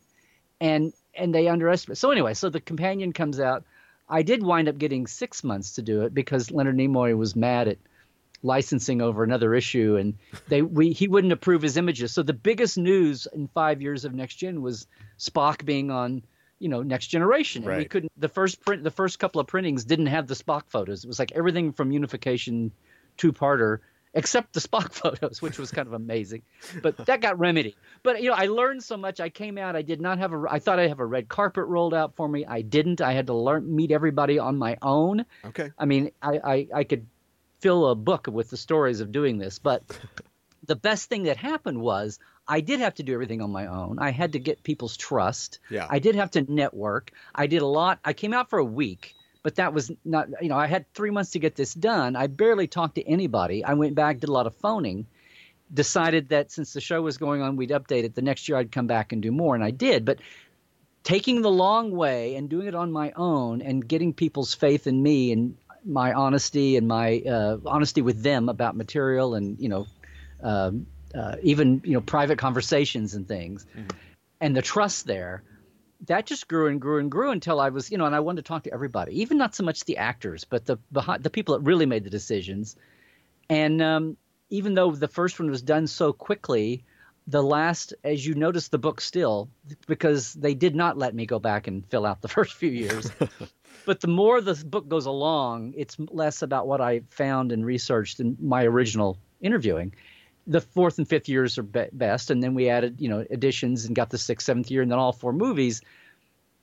and 0.62 0.94
and 1.14 1.36
they 1.36 1.48
underestimate. 1.50 1.98
So 1.98 2.10
anyway, 2.10 2.34
so 2.36 2.50
the 2.50 2.62
companion 2.62 3.12
comes 3.14 3.40
out. 3.40 3.66
I 4.14 4.22
did 4.22 4.44
wind 4.44 4.70
up 4.70 4.78
getting 4.78 5.08
six 5.08 5.44
months 5.44 5.74
to 5.74 5.82
do 5.82 6.04
it 6.04 6.14
because 6.14 6.52
Leonard 6.52 6.78
Nimoy 6.78 7.18
was 7.18 7.36
mad 7.36 7.68
at 7.68 7.80
licensing 8.44 9.02
over 9.02 9.24
another 9.24 9.56
issue, 9.56 9.96
and 9.96 10.14
they 10.50 10.62
we 10.62 10.92
he 10.92 11.08
wouldn't 11.08 11.34
approve 11.34 11.64
his 11.64 11.78
images. 11.78 12.14
So 12.14 12.22
the 12.22 12.34
biggest 12.34 12.78
news 12.78 13.28
in 13.34 13.48
five 13.48 13.82
years 13.82 14.06
of 14.06 14.14
Next 14.14 14.36
Gen 14.36 14.62
was 14.62 14.86
Spock 15.18 15.66
being 15.66 15.90
on. 15.90 16.22
You 16.60 16.70
know, 16.70 16.82
next 16.82 17.08
generation, 17.08 17.68
and 17.68 17.78
we 17.78 17.86
couldn't. 17.86 18.12
The 18.16 18.30
first 18.30 18.62
print, 18.62 18.84
the 18.86 18.92
first 18.92 19.20
couple 19.20 19.42
of 19.42 19.48
printings 19.48 19.84
didn't 19.84 20.06
have 20.06 20.28
the 20.28 20.36
Spock 20.36 20.70
photos. 20.70 21.04
It 21.04 21.08
was 21.08 21.20
like 21.20 21.34
everything 21.34 21.74
from 21.74 21.92
Unification 21.92 22.72
two-parter 23.18 23.80
except 24.14 24.54
the 24.54 24.60
Spock 24.60 24.92
photos, 24.94 25.42
which 25.42 25.58
was 25.58 25.72
kind 25.72 25.88
of 25.88 25.94
amazing. 25.94 26.44
But 26.82 26.98
that 27.06 27.22
got 27.22 27.40
remedied. 27.40 27.76
But 28.04 28.22
you 28.22 28.30
know, 28.30 28.36
I 28.36 28.48
learned 28.48 28.84
so 28.84 28.98
much. 28.98 29.20
I 29.20 29.30
came 29.30 29.58
out. 29.58 29.76
I 29.76 29.82
did 29.82 30.02
not 30.02 30.20
have 30.20 30.34
a. 30.34 30.44
I 30.50 30.60
thought 30.60 30.80
I'd 30.80 30.90
have 30.90 31.00
a 31.00 31.06
red 31.06 31.28
carpet 31.28 31.66
rolled 31.66 31.94
out 31.94 32.16
for 32.16 32.28
me. 32.28 32.46
I 32.46 32.62
didn't. 32.62 33.02
I 33.02 33.14
had 33.14 33.28
to 33.28 33.34
learn 33.34 33.76
meet 33.76 33.92
everybody 33.92 34.40
on 34.40 34.58
my 34.58 34.78
own. 34.82 35.26
Okay. 35.46 35.72
I 35.78 35.86
mean, 35.86 36.12
I 36.22 36.40
I, 36.44 36.68
I 36.74 36.84
could 36.84 37.08
fill 37.60 37.88
a 37.88 37.96
book 37.96 38.28
with 38.30 38.50
the 38.50 38.58
stories 38.58 39.00
of 39.00 39.12
doing 39.12 39.38
this, 39.38 39.60
but 39.60 39.84
the 40.68 40.76
best 40.76 41.10
thing 41.10 41.24
that 41.24 41.38
happened 41.38 41.80
was 41.80 42.20
I 42.48 42.62
did 42.62 42.82
have 42.82 42.96
to 42.96 43.04
do 43.04 43.14
everything 43.14 43.42
on 43.42 43.52
my 43.52 43.68
own. 43.68 44.00
I 44.00 44.12
had 44.12 44.34
to 44.34 44.40
get 44.40 44.64
people's 44.64 44.98
trust. 44.98 45.60
Yeah. 45.70 45.88
I 45.90 46.00
did 46.00 46.16
have 46.16 46.32
to 46.32 46.42
network. 46.52 47.12
I 47.34 47.48
did 47.48 47.62
a 47.62 47.68
lot. 47.68 48.00
I 48.04 48.14
came 48.14 48.34
out 48.34 48.50
for 48.50 48.60
a 48.60 48.66
week, 48.66 49.16
but 49.44 49.56
that 49.56 49.74
was 49.74 49.92
not, 50.06 50.30
you 50.42 50.50
know, 50.50 50.58
I 50.58 50.68
had 50.68 50.92
three 50.94 51.12
months 51.12 51.32
to 51.32 51.40
get 51.40 51.56
this 51.56 51.74
done. 51.74 52.16
I 52.16 52.28
barely 52.28 52.68
talked 52.68 52.96
to 52.96 53.08
anybody. 53.08 53.64
I 53.64 53.74
went 53.74 53.94
back, 53.94 54.20
did 54.20 54.30
a 54.30 54.34
lot 54.34 54.48
of 54.48 54.56
phoning, 54.56 55.06
decided 55.72 56.30
that 56.30 56.52
since 56.52 56.74
the 56.74 56.82
show 56.82 57.02
was 57.02 57.18
going 57.18 57.42
on, 57.42 57.58
we'd 57.58 57.70
update 57.70 58.06
it. 58.06 58.16
The 58.16 58.22
next 58.22 58.48
year 58.48 58.58
I'd 58.58 58.72
come 58.72 58.88
back 58.88 59.12
and 59.12 59.22
do 59.22 59.32
more, 59.32 59.54
and 59.54 59.64
I 59.64 59.72
did. 59.72 60.06
But 60.06 60.20
taking 61.04 61.42
the 61.42 61.52
long 61.52 61.92
way 61.92 62.36
and 62.36 62.50
doing 62.50 62.68
it 62.68 62.76
on 62.76 62.92
my 62.92 63.12
own 63.16 63.62
and 63.62 63.86
getting 63.86 64.14
people's 64.14 64.54
faith 64.54 64.88
in 64.88 65.04
me 65.04 65.34
and 65.34 65.58
my 65.86 66.14
honesty 66.14 66.78
and 66.78 66.88
my 66.88 67.20
uh, 67.20 67.58
honesty 67.66 68.02
with 68.02 68.24
them 68.24 68.48
about 68.48 68.76
material 68.76 69.36
and 69.36 69.60
you 69.60 69.68
know 69.68 69.86
um, 70.42 70.88
uh, 71.14 71.36
even 71.44 71.82
you 71.84 71.94
know 71.94 72.02
private 72.02 72.38
conversations 72.38 73.16
and 73.16 73.28
things 73.28 73.66
and 74.40 74.56
the 74.56 74.62
trust 74.62 75.06
there 75.06 75.44
that 76.08 76.26
just 76.26 76.48
grew 76.48 76.68
and 76.68 76.82
grew 76.82 77.00
and 77.00 77.10
grew 77.12 77.32
until 77.32 77.60
I 77.60 77.70
was 77.70 77.92
you 77.92 77.98
know 77.98 78.06
and 78.06 78.16
I 78.16 78.20
wanted 78.20 78.44
to 78.44 78.48
talk 78.48 78.64
to 78.64 78.74
everybody 78.74 79.22
even 79.22 79.38
not 79.38 79.56
so 79.56 79.64
much 79.64 79.86
the 79.86 79.98
actors 79.98 80.44
but 80.44 80.66
the 80.66 80.78
behind 80.92 81.24
the 81.24 81.30
people 81.30 81.58
that 81.58 81.62
really 81.62 81.86
made 81.86 82.04
the 82.04 82.10
decisions. 82.10 82.76
And 83.50 83.82
um, 83.82 84.18
even 84.50 84.74
though 84.74 84.92
the 84.92 85.08
first 85.08 85.40
one 85.40 85.50
was 85.50 85.62
done 85.62 85.88
so 85.88 86.14
quickly 86.14 86.84
the 87.28 87.42
last 87.42 87.94
as 88.04 88.26
you 88.26 88.36
notice 88.36 88.68
the 88.68 88.78
book 88.78 89.00
still 89.00 89.50
because 89.88 90.34
they 90.34 90.54
did 90.54 90.76
not 90.76 90.98
let 90.98 91.16
me 91.16 91.26
go 91.26 91.40
back 91.40 91.68
and 91.68 91.86
fill 91.88 92.06
out 92.06 92.22
the 92.22 92.28
first 92.38 92.54
few 92.54 92.70
years 92.70 93.10
but 93.86 94.02
the 94.02 94.08
more 94.08 94.42
the 94.42 94.56
book 94.66 94.88
goes 94.88 95.06
along 95.06 95.74
it's 95.78 95.98
less 96.00 96.42
about 96.42 96.68
what 96.68 96.82
i 96.82 97.02
found 97.10 97.52
and 97.52 97.66
researched 97.66 98.20
in 98.20 98.38
my 98.42 98.64
original 98.66 99.18
interviewing 99.42 99.94
the 100.46 100.62
fourth 100.62 100.98
and 100.98 101.08
fifth 101.08 101.30
years 101.30 101.58
are 101.58 101.64
be- 101.64 101.86
best 101.94 102.32
and 102.32 102.44
then 102.44 102.54
we 102.54 102.70
added 102.70 103.00
you 103.00 103.10
know 103.10 103.26
additions 103.30 103.86
and 103.86 103.96
got 103.96 104.10
the 104.10 104.18
sixth 104.18 104.46
seventh 104.46 104.70
year 104.70 104.82
and 104.82 104.92
then 104.92 105.00
all 105.00 105.14
four 105.14 105.34
movies 105.34 105.82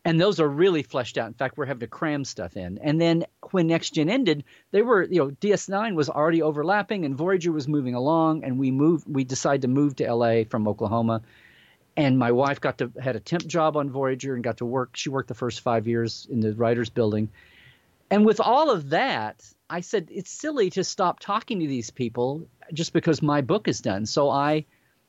and 0.04 0.20
those 0.20 0.40
are 0.40 0.48
really 0.48 0.82
fleshed 0.82 1.18
out. 1.18 1.28
In 1.28 1.34
fact, 1.34 1.58
we're 1.58 1.66
having 1.66 1.80
to 1.80 1.86
cram 1.86 2.24
stuff 2.24 2.56
in. 2.56 2.78
And 2.78 3.00
then 3.00 3.24
when 3.50 3.66
Next 3.66 3.90
Gen 3.90 4.08
ended, 4.08 4.44
they 4.70 4.82
were, 4.82 5.02
you 5.02 5.18
know, 5.18 5.30
DS9 5.30 5.94
was 5.94 6.08
already 6.08 6.42
overlapping 6.42 7.04
and 7.04 7.14
Voyager 7.14 7.52
was 7.52 7.68
moving 7.68 7.94
along, 7.94 8.44
and 8.44 8.58
we 8.58 8.70
moved. 8.70 9.06
We 9.08 9.24
decided 9.24 9.62
to 9.62 9.68
move 9.68 9.96
to 9.96 10.12
LA 10.12 10.44
from 10.48 10.66
Oklahoma, 10.66 11.22
and 11.96 12.18
my 12.18 12.32
wife 12.32 12.60
got 12.60 12.78
to 12.78 12.90
had 13.00 13.16
a 13.16 13.20
temp 13.20 13.46
job 13.46 13.76
on 13.76 13.90
Voyager 13.90 14.34
and 14.34 14.42
got 14.42 14.58
to 14.58 14.64
work. 14.64 14.96
She 14.96 15.10
worked 15.10 15.28
the 15.28 15.34
first 15.34 15.60
five 15.60 15.86
years 15.86 16.26
in 16.30 16.40
the 16.40 16.54
writers' 16.54 16.90
building, 16.90 17.28
And 18.10 18.24
with 18.24 18.40
all 18.40 18.70
of 18.70 18.90
that, 18.90 19.44
I 19.68 19.80
said 19.80 20.08
it's 20.10 20.30
silly 20.30 20.70
to 20.70 20.82
stop 20.82 21.20
talking 21.20 21.60
to 21.60 21.66
these 21.66 21.90
people 21.90 22.48
just 22.72 22.92
because 22.92 23.22
my 23.22 23.40
book 23.40 23.68
is 23.68 23.80
done. 23.80 24.06
So 24.06 24.30
I, 24.30 24.64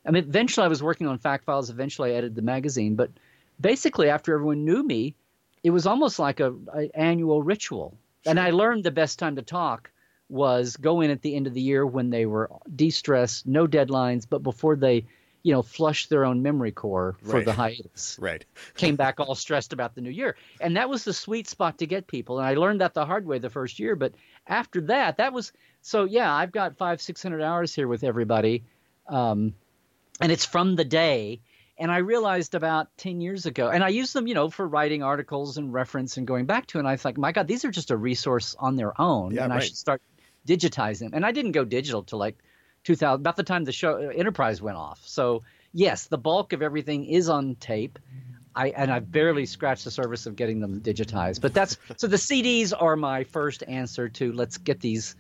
I 0.05 0.11
mean, 0.11 0.23
eventually 0.23 0.65
I 0.65 0.69
was 0.69 0.83
working 0.83 1.07
on 1.07 1.17
Fact 1.17 1.45
Files. 1.45 1.69
Eventually 1.69 2.11
I 2.11 2.15
edited 2.15 2.35
the 2.35 2.41
magazine, 2.41 2.95
but 2.95 3.11
basically 3.59 4.09
after 4.09 4.33
everyone 4.33 4.65
knew 4.65 4.83
me, 4.83 5.15
it 5.63 5.69
was 5.69 5.85
almost 5.85 6.19
like 6.19 6.39
a, 6.39 6.53
a 6.75 6.89
annual 6.95 7.43
ritual. 7.43 7.97
And 8.25 8.39
I 8.39 8.51
learned 8.51 8.83
the 8.83 8.91
best 8.91 9.19
time 9.19 9.35
to 9.35 9.41
talk 9.41 9.91
was 10.29 10.77
go 10.77 11.01
in 11.01 11.11
at 11.11 11.21
the 11.21 11.35
end 11.35 11.45
of 11.45 11.53
the 11.53 11.61
year 11.61 11.85
when 11.85 12.09
they 12.09 12.25
were 12.25 12.49
de-stressed, 12.75 13.45
no 13.45 13.67
deadlines, 13.67 14.25
but 14.27 14.41
before 14.41 14.75
they, 14.75 15.05
you 15.43 15.51
know, 15.53 15.61
flushed 15.61 16.09
their 16.09 16.23
own 16.25 16.41
memory 16.43 16.71
core 16.71 17.15
for 17.23 17.37
Right. 17.37 17.45
the 17.45 17.53
hiatus 17.53 18.17
Right. 18.19 18.45
came 18.75 18.95
back 18.95 19.19
all 19.19 19.33
stressed 19.35 19.73
about 19.73 19.95
the 19.95 20.01
new 20.01 20.11
year. 20.11 20.35
And 20.59 20.77
that 20.77 20.89
was 20.89 21.03
the 21.03 21.13
sweet 21.13 21.47
spot 21.47 21.79
to 21.79 21.87
get 21.87 22.05
people. 22.07 22.37
And 22.39 22.47
I 22.47 22.53
learned 22.53 22.81
that 22.81 22.93
the 22.93 23.05
hard 23.05 23.25
way 23.25 23.39
the 23.39 23.49
first 23.49 23.79
year. 23.79 23.95
But 23.95 24.13
after 24.45 24.81
that, 24.81 25.17
that 25.17 25.33
was 25.33 25.51
so 25.81 26.03
yeah, 26.03 26.31
I've 26.33 26.51
got 26.51 26.77
five, 26.77 27.01
six 27.01 27.23
hundred 27.23 27.41
hours 27.41 27.73
here 27.73 27.87
with 27.87 28.03
everybody. 28.03 28.63
Um, 29.07 29.55
and 30.19 30.31
it's 30.31 30.45
from 30.45 30.75
the 30.75 30.85
day. 30.85 31.41
And 31.77 31.89
I 31.91 31.97
realized 31.97 32.53
about 32.53 32.95
10 32.97 33.21
years 33.21 33.47
ago, 33.47 33.69
and 33.69 33.83
I 33.83 33.87
use 33.87 34.13
them, 34.13 34.27
you 34.27 34.35
know, 34.35 34.51
for 34.51 34.67
writing 34.67 35.01
articles 35.01 35.57
and 35.57 35.73
reference 35.73 36.17
and 36.17 36.27
going 36.27 36.45
back 36.45 36.67
to. 36.67 36.77
And 36.79 36.87
I 36.87 36.91
was 36.91 37.03
like, 37.03 37.17
my 37.17 37.31
God, 37.31 37.47
these 37.47 37.65
are 37.65 37.71
just 37.71 37.89
a 37.89 37.97
resource 37.97 38.55
on 38.59 38.75
their 38.75 38.99
own. 39.01 39.33
Yeah, 39.33 39.45
and 39.45 39.53
I 39.53 39.59
should 39.61 39.77
start 39.77 39.99
digitizing 40.47 40.99
them. 40.99 41.11
And 41.15 41.25
I 41.25 41.31
didn't 41.31 41.53
go 41.53 41.65
digital 41.65 42.03
to 42.03 42.17
like 42.17 42.37
2000, 42.83 43.21
about 43.21 43.35
the 43.35 43.43
time 43.43 43.63
the 43.63 43.71
show 43.71 43.95
uh, 43.95 44.09
Enterprise 44.09 44.61
went 44.61 44.77
off. 44.77 45.01
So 45.05 45.43
yes, 45.73 46.07
the 46.07 46.17
bulk 46.17 46.53
of 46.53 46.61
everything 46.61 47.05
is 47.05 47.29
on 47.29 47.55
tape. 47.55 47.99
I 48.55 48.69
and 48.69 48.91
I've 48.91 49.11
barely 49.11 49.45
scratched 49.45 49.85
the 49.85 49.91
surface 49.91 50.25
of 50.25 50.35
getting 50.35 50.59
them 50.59 50.81
digitized. 50.81 51.41
But 51.41 51.53
that's 51.53 51.77
so 51.97 52.07
the 52.07 52.17
CDs 52.17 52.73
are 52.77 52.95
my 52.95 53.23
first 53.23 53.63
answer 53.67 54.09
to 54.09 54.31
let's 54.33 54.57
get 54.57 54.79
these 54.79 55.15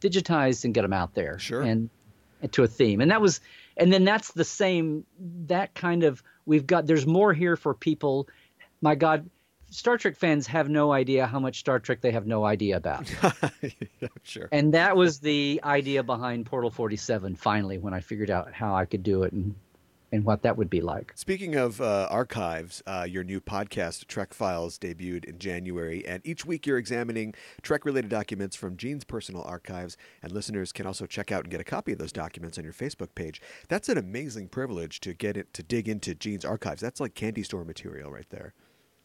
digitized 0.00 0.64
and 0.64 0.74
get 0.74 0.82
them 0.82 0.92
out 0.92 1.14
there. 1.14 1.38
Sure. 1.38 1.62
And, 1.62 1.90
and 2.40 2.52
to 2.52 2.62
a 2.62 2.66
theme. 2.66 3.00
And 3.00 3.10
that 3.10 3.20
was 3.20 3.40
and 3.76 3.92
then 3.92 4.04
that's 4.04 4.32
the 4.32 4.44
same 4.44 5.04
that 5.46 5.74
kind 5.74 6.02
of 6.02 6.22
we've 6.46 6.66
got 6.66 6.86
there's 6.86 7.06
more 7.06 7.32
here 7.32 7.56
for 7.56 7.74
people. 7.74 8.28
My 8.80 8.94
God, 8.94 9.28
Star 9.72 9.96
Trek 9.96 10.16
fans 10.16 10.46
have 10.48 10.68
no 10.68 10.92
idea 10.92 11.26
how 11.26 11.40
much 11.40 11.58
Star 11.58 11.80
Trek 11.80 12.02
they 12.02 12.12
have 12.12 12.26
no 12.26 12.44
idea 12.44 12.76
about. 12.76 13.10
sure. 14.22 14.48
And 14.52 14.74
that 14.74 14.96
was 14.96 15.20
the 15.20 15.60
idea 15.64 16.02
behind 16.02 16.44
Portal 16.44 16.70
47 16.70 17.36
finally 17.36 17.78
when 17.78 17.94
I 17.94 18.00
figured 18.00 18.30
out 18.30 18.52
how 18.52 18.74
I 18.74 18.84
could 18.84 19.02
do 19.02 19.22
it 19.22 19.32
and 19.32 19.54
and 20.12 20.26
what 20.26 20.42
that 20.42 20.58
would 20.58 20.68
be 20.68 20.82
like. 20.82 21.12
Speaking 21.14 21.56
of 21.56 21.80
uh, 21.80 22.06
archives, 22.10 22.82
uh, 22.86 23.06
your 23.08 23.24
new 23.24 23.40
podcast, 23.40 24.06
Trek 24.08 24.34
Files, 24.34 24.78
debuted 24.78 25.24
in 25.24 25.38
January, 25.38 26.06
and 26.06 26.20
each 26.22 26.44
week 26.44 26.66
you're 26.66 26.76
examining 26.76 27.32
Trek 27.62 27.86
related 27.86 28.10
documents 28.10 28.54
from 28.54 28.76
Gene's 28.76 29.04
personal 29.04 29.42
archives, 29.42 29.96
and 30.22 30.30
listeners 30.30 30.70
can 30.70 30.86
also 30.86 31.06
check 31.06 31.32
out 31.32 31.44
and 31.44 31.50
get 31.50 31.62
a 31.62 31.64
copy 31.64 31.92
of 31.92 31.98
those 31.98 32.12
documents 32.12 32.58
on 32.58 32.64
your 32.64 32.74
Facebook 32.74 33.14
page. 33.14 33.40
That's 33.68 33.88
an 33.88 33.96
amazing 33.96 34.48
privilege 34.48 35.00
to 35.00 35.14
get 35.14 35.38
it 35.38 35.54
to 35.54 35.62
dig 35.62 35.88
into 35.88 36.14
Gene's 36.14 36.44
archives. 36.44 36.82
That's 36.82 37.00
like 37.00 37.14
candy 37.14 37.42
store 37.42 37.64
material 37.64 38.10
right 38.10 38.28
there. 38.28 38.52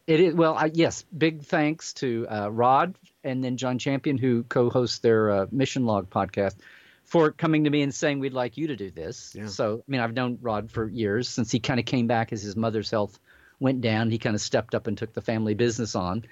It 0.08 0.20
is 0.20 0.34
well, 0.34 0.54
I, 0.54 0.70
yes. 0.72 1.04
Big 1.16 1.42
thanks 1.42 1.92
to 1.94 2.26
uh, 2.28 2.48
Rod 2.50 2.94
and 3.22 3.44
then 3.44 3.58
John 3.58 3.78
Champion, 3.78 4.16
who 4.16 4.42
co-hosts 4.42 5.00
their 5.00 5.30
uh, 5.30 5.46
Mission 5.52 5.84
Log 5.84 6.08
podcast, 6.08 6.56
for 7.04 7.30
coming 7.30 7.64
to 7.64 7.70
me 7.70 7.82
and 7.82 7.94
saying 7.94 8.18
we'd 8.18 8.32
like 8.32 8.56
you 8.56 8.68
to 8.68 8.76
do 8.76 8.90
this. 8.90 9.34
Yeah. 9.36 9.48
So, 9.48 9.82
I 9.86 9.90
mean, 9.90 10.00
I've 10.00 10.14
known 10.14 10.38
Rod 10.40 10.70
for 10.70 10.88
years 10.88 11.28
since 11.28 11.50
he 11.50 11.60
kind 11.60 11.78
of 11.78 11.84
came 11.84 12.06
back 12.06 12.32
as 12.32 12.42
his 12.42 12.56
mother's 12.56 12.90
health 12.90 13.20
went 13.60 13.82
down. 13.82 14.10
He 14.10 14.16
kind 14.16 14.34
of 14.34 14.40
stepped 14.40 14.74
up 14.74 14.86
and 14.86 14.96
took 14.96 15.12
the 15.12 15.20
family 15.20 15.52
business 15.52 15.94
on. 15.94 16.24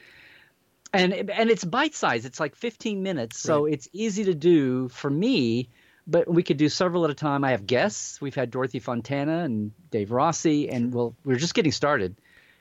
And 0.94 1.12
and 1.12 1.50
it's 1.50 1.64
bite 1.64 1.94
size. 1.94 2.24
It's 2.24 2.40
like 2.40 2.56
15 2.56 3.02
minutes, 3.02 3.38
so 3.38 3.66
it's 3.66 3.90
easy 3.92 4.24
to 4.24 4.34
do 4.34 4.88
for 4.88 5.10
me. 5.10 5.68
But 6.06 6.32
we 6.32 6.42
could 6.42 6.56
do 6.56 6.70
several 6.70 7.04
at 7.04 7.10
a 7.10 7.14
time. 7.14 7.44
I 7.44 7.50
have 7.50 7.66
guests. 7.66 8.22
We've 8.22 8.34
had 8.34 8.50
Dorothy 8.50 8.78
Fontana 8.78 9.40
and 9.40 9.72
Dave 9.90 10.12
Rossi, 10.12 10.70
and 10.70 10.94
well, 10.94 11.14
we're 11.24 11.36
just 11.36 11.52
getting 11.52 11.72
started 11.72 12.16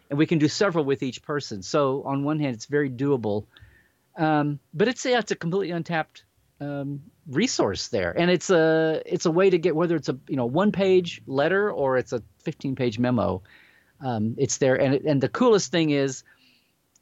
and 0.09 0.19
we 0.19 0.25
can 0.25 0.37
do 0.37 0.47
several 0.47 0.85
with 0.85 1.03
each 1.03 1.21
person. 1.21 1.61
So 1.61 2.03
on 2.03 2.23
one 2.23 2.39
hand, 2.39 2.55
it's 2.55 2.65
very 2.65 2.89
doable, 2.89 3.45
um, 4.17 4.59
but 4.73 4.87
it's 4.87 5.05
yeah, 5.05 5.19
it's 5.19 5.31
a 5.31 5.35
completely 5.35 5.71
untapped 5.71 6.23
um, 6.61 7.01
resource 7.27 7.89
there, 7.89 8.17
and 8.17 8.31
it's 8.31 8.49
a 8.49 9.01
it's 9.05 9.25
a 9.25 9.31
way 9.31 9.49
to 9.49 9.57
get 9.57 9.75
whether 9.75 9.95
it's 9.95 10.09
a 10.09 10.17
you 10.27 10.35
know 10.35 10.45
one 10.45 10.71
page 10.71 11.21
letter 11.27 11.71
or 11.71 11.97
it's 11.97 12.13
a 12.13 12.21
15 12.43 12.75
page 12.75 12.99
memo. 12.99 13.41
Um, 14.01 14.35
it's 14.37 14.57
there, 14.57 14.75
and 14.75 14.95
and 14.95 15.21
the 15.21 15.29
coolest 15.29 15.71
thing 15.71 15.89
is, 15.89 16.23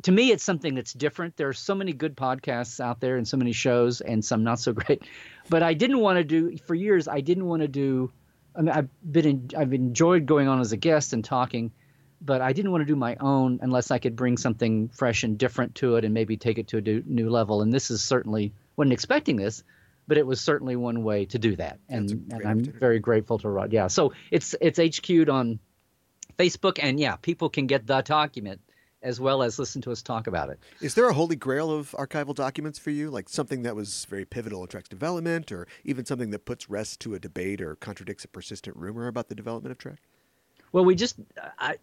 to 0.04 0.12
me, 0.12 0.32
it's 0.32 0.44
something 0.44 0.76
that's 0.76 0.94
different. 0.94 1.38
There 1.38 1.50
are 1.50 1.54
so 1.54 1.76
many 1.76 1.94
good 1.94 2.16
podcasts 2.16 2.80
out 2.80 3.00
there, 3.00 3.18
and 3.18 3.28
so 3.28 3.38
many 3.38 3.52
shows, 3.52 4.02
and 4.02 4.24
some 4.24 4.44
not 4.44 4.60
so 4.60 4.74
great. 4.74 5.04
But 5.50 5.62
I 5.62 5.74
didn't 5.74 6.00
want 6.00 6.18
to 6.18 6.24
do 6.24 6.58
for 6.58 6.76
years. 6.76 7.08
I 7.08 7.22
didn't 7.22 7.46
want 7.46 7.62
to 7.62 7.68
do. 7.68 8.12
I 8.56 8.62
mean, 8.62 8.70
I've 8.70 8.90
been 9.04 9.50
I've 9.58 9.74
enjoyed 9.74 10.26
going 10.26 10.48
on 10.48 10.62
as 10.62 10.72
a 10.72 10.78
guest 10.78 11.14
and 11.14 11.24
talking 11.24 11.72
but 12.26 12.42
I 12.42 12.54
didn't 12.54 12.72
want 12.72 12.82
to 12.82 12.86
do 12.86 12.96
my 12.96 13.16
own 13.20 13.60
unless 13.62 13.92
I 13.92 14.00
could 14.00 14.16
bring 14.16 14.38
something 14.38 14.90
fresh 14.90 15.24
and 15.24 15.38
different 15.38 15.76
to 15.76 15.98
it 15.98 16.06
and 16.06 16.14
maybe 16.14 16.38
take 16.38 16.58
it 16.58 16.70
to 16.70 16.78
a 16.78 16.82
do, 16.82 17.04
new 17.06 17.30
level. 17.30 17.62
And 17.62 17.74
this 17.74 17.92
is 17.92 18.04
certainly 18.04 18.54
wasn't 18.76 18.94
expecting 18.94 19.36
this, 19.36 19.64
but 20.08 20.18
it 20.18 20.26
was 20.26 20.40
certainly 20.40 20.76
one 20.76 21.04
way 21.04 21.26
to 21.26 21.40
do 21.40 21.56
that. 21.58 21.80
And, 21.90 22.10
That's 22.10 22.14
a 22.14 22.16
great 22.16 22.42
and 22.42 22.50
I'm 22.50 22.64
very 22.80 23.00
grateful 23.00 23.40
to 23.40 23.50
Rod. 23.50 23.74
Yeah, 23.74 23.88
so 23.88 24.14
it's 24.32 24.56
it's 24.62 24.80
HQ'd 24.80 25.30
on 25.30 25.60
Facebook, 26.38 26.80
and 26.82 27.00
yeah, 27.00 27.18
people 27.18 27.50
can 27.50 27.68
get 27.68 27.86
the 27.86 28.02
document 28.02 28.62
as 29.02 29.20
well 29.20 29.44
as 29.44 29.60
listen 29.60 29.82
to 29.82 29.92
us 29.92 30.02
talk 30.02 30.28
about 30.28 30.50
it. 30.50 30.60
Is 30.80 30.94
there 30.94 31.10
a 31.10 31.14
holy 31.14 31.36
grail 31.36 31.70
of 31.70 31.92
archival 32.00 32.34
documents 32.34 32.80
for 32.80 32.90
you? 32.90 33.10
Like 33.10 33.28
something 33.28 33.64
that 33.64 33.76
was 33.76 34.06
very 34.06 34.24
pivotal 34.24 34.62
in 34.62 34.70
Trek's 34.70 34.88
development, 34.88 35.52
or 35.52 35.68
even 35.84 36.06
something 36.06 36.30
that 36.32 36.46
puts 36.46 36.70
rest 36.70 37.02
to 37.02 37.14
a 37.14 37.20
debate 37.20 37.62
or 37.62 37.76
contradicts 37.76 38.24
a 38.24 38.30
persistent 38.30 38.78
rumor 38.78 39.08
about 39.08 39.28
the 39.28 39.36
development 39.36 39.72
of 39.72 39.78
Trek? 39.78 40.00
Well, 40.74 40.84
we 40.86 40.96
just 40.96 41.16
I 41.60 41.78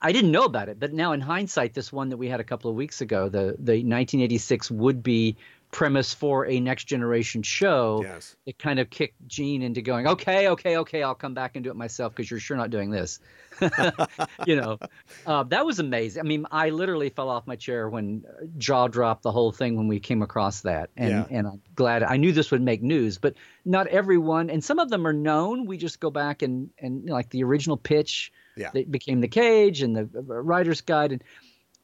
I 0.00 0.12
didn't 0.12 0.30
know 0.30 0.44
about 0.44 0.68
it, 0.68 0.78
but 0.78 0.92
now 0.92 1.12
in 1.12 1.20
hindsight, 1.20 1.74
this 1.74 1.92
one 1.92 2.10
that 2.10 2.16
we 2.18 2.28
had 2.28 2.38
a 2.40 2.44
couple 2.44 2.70
of 2.70 2.76
weeks 2.76 3.00
ago, 3.00 3.28
the 3.28 3.56
the 3.58 3.82
1986 3.82 4.70
would 4.70 5.02
be 5.02 5.36
premise 5.70 6.14
for 6.14 6.46
a 6.46 6.60
next 6.60 6.84
generation 6.84 7.42
show. 7.42 8.00
Yes. 8.02 8.36
It 8.46 8.58
kind 8.58 8.78
of 8.78 8.88
kicked 8.88 9.16
Gene 9.26 9.62
into 9.62 9.82
going, 9.82 10.06
okay, 10.06 10.48
okay, 10.48 10.78
okay, 10.78 11.02
I'll 11.02 11.14
come 11.14 11.34
back 11.34 11.56
and 11.56 11.64
do 11.64 11.70
it 11.70 11.76
myself 11.76 12.14
because 12.14 12.30
you're 12.30 12.40
sure 12.40 12.56
not 12.56 12.70
doing 12.70 12.90
this. 12.90 13.20
you 14.46 14.56
know, 14.56 14.78
uh, 15.26 15.42
that 15.44 15.66
was 15.66 15.78
amazing. 15.78 16.20
I 16.20 16.24
mean, 16.24 16.46
I 16.50 16.70
literally 16.70 17.10
fell 17.10 17.28
off 17.28 17.46
my 17.46 17.56
chair 17.56 17.88
when 17.88 18.24
uh, 18.26 18.44
jaw 18.56 18.88
dropped 18.88 19.22
the 19.22 19.32
whole 19.32 19.52
thing 19.52 19.76
when 19.76 19.88
we 19.88 20.00
came 20.00 20.22
across 20.22 20.62
that, 20.62 20.90
and 20.96 21.10
Yeah. 21.10 21.26
and 21.30 21.46
I'm 21.46 21.62
glad 21.74 22.02
I 22.02 22.16
knew 22.16 22.32
this 22.32 22.50
would 22.50 22.62
make 22.62 22.82
news, 22.82 23.18
but 23.18 23.34
not 23.64 23.88
everyone, 23.88 24.48
and 24.48 24.62
some 24.62 24.78
of 24.78 24.90
them 24.90 25.06
are 25.06 25.12
known. 25.12 25.66
We 25.66 25.76
just 25.76 25.98
go 26.00 26.10
back 26.10 26.42
and 26.42 26.70
and 26.78 27.00
you 27.02 27.06
know, 27.08 27.14
like 27.14 27.30
the 27.30 27.42
original 27.44 27.76
pitch 27.76 28.32
Yeah. 28.56 28.70
that 28.72 28.90
became 28.90 29.20
the 29.20 29.28
cage 29.28 29.82
and 29.82 29.96
the 29.96 30.08
uh, 30.16 30.22
writer's 30.22 30.80
guide, 30.82 31.12
and 31.12 31.24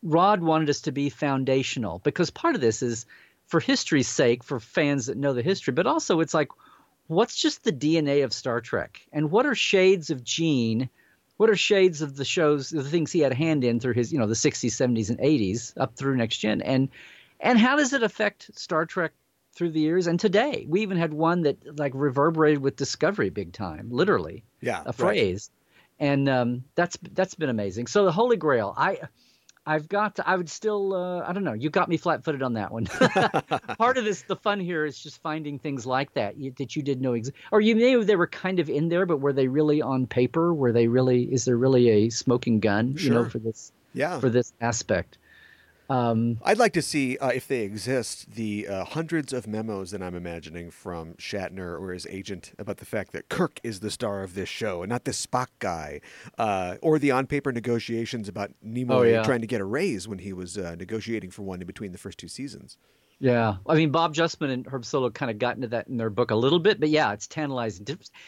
Rod 0.03 0.43
wanted 0.43 0.71
us 0.71 0.83
to 0.83 0.93
be 0.93 1.09
foundational 1.09 1.99
because 1.99 2.31
part 2.31 2.55
of 2.55 2.61
this 2.61 2.83
is 2.83 3.07
for 3.47 3.61
history's 3.61 4.09
sake, 4.09 4.43
for 4.43 4.61
fans 4.61 5.07
that 5.07 5.17
know 5.17 5.33
the 5.33 5.43
history, 5.43 5.73
but 5.73 5.87
also 5.87 6.21
it's 6.21 6.35
like, 6.35 6.49
what's 7.07 7.37
just 7.37 7.65
the 7.65 7.73
DNA 7.73 8.25
of 8.25 8.33
Star 8.33 8.61
Trek, 8.61 9.01
and 9.13 9.31
what 9.31 9.47
are 9.47 9.55
shades 9.55 10.11
of 10.11 10.25
Gene? 10.25 10.89
What 11.37 11.51
are 11.51 11.57
shades 11.57 12.01
of 12.01 12.17
the 12.17 12.25
shows, 12.25 12.71
the 12.71 12.85
things 12.85 13.11
he 13.11 13.19
had 13.21 13.33
a 13.33 13.35
hand 13.35 13.65
in 13.65 13.81
through 13.81 13.95
his, 13.95 14.13
you 14.13 14.21
know, 14.21 14.27
the 14.29 14.35
60s, 14.35 14.71
70s, 14.71 15.11
and 15.11 15.19
80s 15.19 15.73
up 15.77 15.97
through 15.97 16.17
next 16.17 16.39
gen, 16.39 16.63
and 16.63 16.89
and 17.41 17.59
how 17.59 17.77
does 17.77 17.93
it 17.93 18.03
affect 18.03 18.51
Star 18.57 18.87
Trek 18.87 19.13
through 19.53 19.71
the 19.71 19.81
years 19.81 20.07
and 20.07 20.19
today? 20.19 20.65
We 20.69 20.83
even 20.83 20.97
had 20.97 21.13
one 21.13 21.43
that 21.43 21.79
like 21.79 21.93
reverberated 21.95 22.63
with 22.63 22.77
Discovery 22.77 23.31
big 23.31 23.53
time, 23.53 23.89
literally 23.91 24.45
Yeah. 24.61 24.81
a 24.83 24.85
right. 24.87 24.95
phrase, 24.95 25.51
and 25.99 26.29
um, 26.29 26.65
that's 26.77 26.97
that's 27.13 27.35
been 27.35 27.51
amazing. 27.51 27.89
So 27.89 28.05
the 28.05 28.13
Holy 28.13 28.37
Grail, 28.37 28.73
I. 28.77 29.01
I've 29.67 29.89
got. 29.89 30.17
To, 30.17 30.29
I 30.29 30.37
would 30.37 30.49
still. 30.51 30.95
Uh, 30.95 31.23
I 31.27 31.33
don't 31.33 31.45
know. 31.45 31.55
You 31.55 31.71
got 31.71 31.89
me 31.89 31.97
flat-footed 31.97 32.43
on 32.43 32.55
that 32.55 32.71
one. 32.71 32.85
Part 33.79 33.97
of 33.97 34.05
this, 34.05 34.23
the 34.23 34.37
fun 34.37 34.61
here 34.61 34.85
is 34.85 34.99
just 34.99 35.23
finding 35.23 35.59
things 35.59 35.87
like 35.87 36.13
that 36.15 36.37
you, 36.37 36.53
that 36.59 36.77
you 36.77 36.83
didn't 36.83 37.03
know 37.03 37.15
exist, 37.15 37.37
or 37.51 37.61
you 37.61 37.75
knew 37.75 38.05
they 38.05 38.17
were 38.17 38.27
kind 38.27 38.61
of 38.61 38.69
in 38.69 38.89
there, 38.89 39.07
but 39.07 39.19
were 39.19 39.33
they 39.33 39.49
really 39.49 39.81
on 39.81 40.07
paper? 40.07 40.53
Were 40.53 40.73
they 40.73 40.87
really? 40.89 41.23
Is 41.25 41.45
there 41.47 41.57
really 41.57 41.89
a 41.89 42.11
smoking 42.11 42.61
gun? 42.61 42.97
You 42.99 43.11
know, 43.11 43.23
Sure. 43.23 43.31
for 43.31 43.39
this 43.39 43.73
Yeah. 43.95 44.21
for 44.21 44.29
this 44.29 44.53
aspect. 44.61 45.19
Um, 45.91 46.39
I'd 46.43 46.59
like 46.59 46.73
to 46.75 46.83
see, 46.83 47.19
uh, 47.19 47.29
if 47.29 47.47
they 47.47 47.61
exist, 47.61 48.33
the 48.37 48.67
uh, 48.67 48.85
hundreds 48.85 49.33
of 49.35 49.47
memos 49.47 49.91
that 49.91 50.03
I'm 50.03 50.15
imagining 50.15 50.71
from 50.71 51.13
Shatner 51.15 51.79
or 51.79 51.93
his 51.93 52.07
agent 52.07 52.53
about 52.59 52.79
the 52.79 52.87
fact 52.87 53.13
that 53.13 53.29
Kirk 53.29 53.61
is 53.63 53.81
the 53.81 53.91
star 53.91 54.23
of 54.23 54.35
this 54.35 54.49
show 54.49 54.83
and 54.83 54.89
not 54.89 55.05
this 55.05 55.25
Spock 55.25 55.49
guy, 55.59 56.01
uh, 56.39 56.77
or 56.81 56.99
the 56.99 57.11
on-paper 57.11 57.53
negotiations 57.53 58.29
about 58.29 58.51
Nimoy 58.67 58.91
Oh, 58.91 59.03
yeah. 59.03 59.23
trying 59.25 59.43
to 59.43 59.47
get 59.47 59.61
a 59.61 59.65
raise 59.67 60.09
when 60.09 60.19
he 60.21 60.33
was 60.33 60.57
uh, 60.57 60.75
negotiating 60.75 61.31
for 61.31 61.43
one 61.43 61.61
in 61.61 61.67
between 61.67 61.93
the 61.93 61.99
first 61.99 62.17
two 62.19 62.29
seasons. 62.29 62.79
Yeah, 63.21 63.57
I 63.67 63.77
mean 63.77 63.91
Bob 63.91 64.13
Justman 64.15 64.51
and 64.51 64.67
Herb 64.67 64.83
Solow 64.83 65.13
kind 65.13 65.31
of 65.31 65.39
got 65.39 65.57
into 65.57 65.69
that 65.69 65.87
in 65.87 65.97
their 65.99 66.11
book 66.11 66.31
a 66.31 66.35
little 66.37 66.59
bit, 66.59 66.81
but 66.81 66.89
yeah, 66.89 67.13
it's 67.13 67.27
tantalizing. 67.29 67.87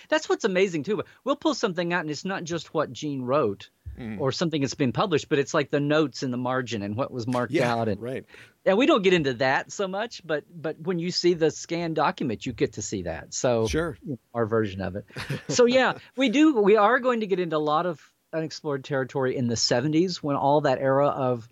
That's 0.08 0.28
what's 0.28 0.44
amazing 0.44 0.84
too. 0.84 1.02
We'll 1.24 1.36
pull 1.36 1.54
something 1.54 1.92
out, 1.92 2.02
and 2.02 2.10
it's 2.10 2.24
not 2.24 2.44
just 2.44 2.72
what 2.72 2.92
Gene 2.92 3.22
wrote, 3.22 3.68
Mm-hmm. 3.98 4.20
or 4.20 4.30
something 4.30 4.60
that's 4.60 4.74
been 4.74 4.92
published, 4.92 5.28
but 5.28 5.38
it's 5.38 5.54
like 5.54 5.70
the 5.70 5.80
notes 5.80 6.22
in 6.22 6.30
the 6.30 6.36
margin 6.36 6.82
and 6.82 6.96
what 6.96 7.10
was 7.10 7.26
marked 7.26 7.52
Yeah, 7.52 7.72
out 7.74 7.88
and 7.88 8.00
right. 8.00 8.24
and 8.64 8.76
we 8.76 8.84
don't 8.86 9.02
get 9.02 9.14
into 9.14 9.34
that 9.34 9.72
so 9.72 9.88
much, 9.88 10.20
but 10.24 10.44
but 10.54 10.78
when 10.80 10.98
you 10.98 11.10
see 11.10 11.32
the 11.34 11.50
scanned 11.50 11.96
document, 11.96 12.44
you 12.44 12.52
get 12.52 12.74
to 12.74 12.82
see 12.82 13.02
that. 13.02 13.32
So 13.32 13.66
Sure. 13.68 13.96
our 14.34 14.44
version 14.46 14.80
of 14.82 14.96
it. 14.96 15.06
So 15.48 15.64
yeah, 15.66 15.94
we 16.16 16.28
do. 16.28 16.60
We 16.60 16.76
are 16.76 16.98
going 16.98 17.20
to 17.20 17.26
get 17.26 17.40
into 17.40 17.56
a 17.56 17.58
lot 17.58 17.86
of 17.86 18.00
unexplored 18.32 18.84
territory 18.84 19.36
in 19.36 19.46
the 19.46 19.54
'70s 19.54 20.16
when 20.16 20.36
all 20.36 20.60
that 20.62 20.78
era 20.78 21.08
of 21.08 21.48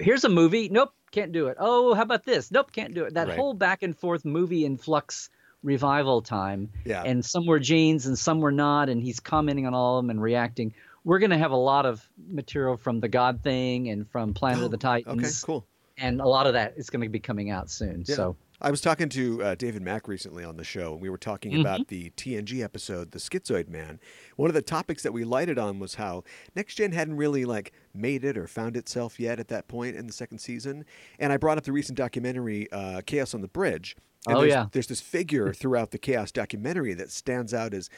here's 0.00 0.24
a 0.24 0.28
movie, 0.28 0.68
nope, 0.70 0.92
can't 1.10 1.32
do 1.32 1.48
it. 1.48 1.56
Oh, 1.58 1.94
how 1.94 2.02
about 2.02 2.24
this? 2.24 2.50
Nope, 2.50 2.72
can't 2.72 2.94
do 2.94 3.04
it. 3.04 3.14
That 3.14 3.28
Right. 3.28 3.36
whole 3.38 3.54
back 3.54 3.82
and 3.82 3.96
forth 3.96 4.24
movie 4.24 4.64
in 4.64 4.76
flux 4.78 5.28
revival 5.62 6.22
time. 6.22 6.70
Yeah. 6.84 7.02
And 7.02 7.24
some 7.24 7.44
were 7.46 7.58
genes 7.58 8.06
and 8.06 8.16
some 8.18 8.40
were 8.40 8.52
not, 8.52 8.88
and 8.88 9.02
he's 9.02 9.18
commenting 9.20 9.66
on 9.66 9.74
all 9.74 9.98
of 9.98 10.04
them 10.04 10.10
and 10.10 10.22
reacting. 10.22 10.72
We're 11.08 11.18
going 11.20 11.30
to 11.30 11.38
have 11.38 11.52
a 11.52 11.56
lot 11.56 11.86
of 11.86 12.06
material 12.30 12.76
from 12.76 13.00
the 13.00 13.08
God 13.08 13.42
Thing 13.42 13.88
and 13.88 14.06
from 14.06 14.34
Planet 14.34 14.62
of 14.64 14.70
the 14.70 14.76
Oh, 14.86 14.94
Okay, 15.12 15.28
cool. 15.42 15.66
and 15.96 16.20
a 16.20 16.28
lot 16.28 16.46
of 16.46 16.52
that 16.52 16.74
is 16.76 16.90
going 16.90 17.00
to 17.00 17.08
be 17.08 17.18
coming 17.18 17.48
out 17.48 17.70
soon. 17.70 18.04
Yeah. 18.06 18.14
So 18.14 18.36
I 18.60 18.70
was 18.70 18.82
talking 18.82 19.08
to 19.08 19.42
uh, 19.42 19.54
David 19.54 19.80
Mack 19.80 20.06
recently 20.06 20.44
on 20.44 20.58
the 20.58 20.64
show, 20.64 20.92
and 20.92 21.00
we 21.00 21.08
were 21.08 21.16
talking 21.16 21.52
Mm-hmm. 21.52 21.60
about 21.62 21.88
the 21.88 22.10
TNG 22.10 22.62
episode, 22.62 23.12
"The 23.12 23.18
Schizoid 23.20 23.70
Man." 23.70 24.00
One 24.36 24.50
of 24.50 24.54
the 24.54 24.60
topics 24.60 25.02
that 25.02 25.12
we 25.14 25.24
lighted 25.24 25.58
on 25.58 25.78
was 25.78 25.94
how 25.94 26.24
Next 26.54 26.74
Gen 26.74 26.92
hadn't 26.92 27.16
really 27.16 27.46
like 27.46 27.72
made 27.94 28.22
it 28.22 28.36
or 28.36 28.46
found 28.46 28.76
itself 28.76 29.18
yet 29.18 29.40
at 29.40 29.48
that 29.48 29.66
point 29.66 29.96
in 29.96 30.06
the 30.06 30.12
second 30.12 30.40
season. 30.40 30.84
And 31.18 31.32
I 31.32 31.38
brought 31.38 31.56
up 31.56 31.64
the 31.64 31.72
recent 31.72 31.96
documentary, 31.96 32.70
uh, 32.70 33.00
"Chaos 33.06 33.32
on 33.32 33.40
the 33.40 33.48
Bridge." 33.48 33.96
And 34.26 34.36
Oh, 34.36 34.40
there's, 34.40 34.50
yeah. 34.52 34.66
there's 34.72 34.88
this 34.88 35.00
figure 35.00 35.54
throughout 35.54 35.92
the 35.92 35.96
Chaos 35.98 36.32
documentary 36.32 36.92
that 36.94 37.10
stands 37.12 37.54
out 37.54 37.72
as 37.72 37.88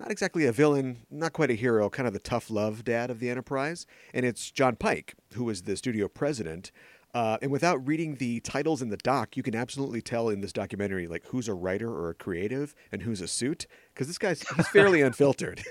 not 0.00 0.10
exactly 0.10 0.44
a 0.46 0.52
villain, 0.52 0.98
not 1.10 1.32
quite 1.32 1.50
a 1.50 1.54
hero, 1.54 1.88
kind 1.90 2.06
of 2.06 2.12
the 2.12 2.18
tough 2.18 2.50
love 2.50 2.84
dad 2.84 3.10
of 3.10 3.20
the 3.20 3.30
Enterprise. 3.30 3.86
And 4.14 4.24
it's 4.26 4.50
John 4.50 4.76
Pike, 4.76 5.14
who 5.34 5.44
was 5.44 5.62
the 5.62 5.76
studio 5.76 6.08
president. 6.08 6.70
Uh, 7.14 7.36
and 7.42 7.50
without 7.52 7.86
reading 7.86 8.14
the 8.14 8.40
titles 8.40 8.80
in 8.80 8.88
the 8.88 8.96
doc, 8.96 9.36
you 9.36 9.42
can 9.42 9.54
absolutely 9.54 10.00
tell 10.00 10.30
in 10.30 10.40
this 10.40 10.50
documentary 10.52 11.06
like 11.06 11.22
who's 11.26 11.46
a 11.46 11.52
writer 11.52 11.90
or 11.90 12.08
a 12.08 12.14
creative 12.14 12.74
and 12.90 13.02
who's 13.02 13.20
a 13.20 13.28
suit 13.28 13.66
because 13.92 14.06
this 14.06 14.16
guy's 14.16 14.42
he's 14.56 14.66
fairly 14.68 15.02
unfiltered. 15.08 15.62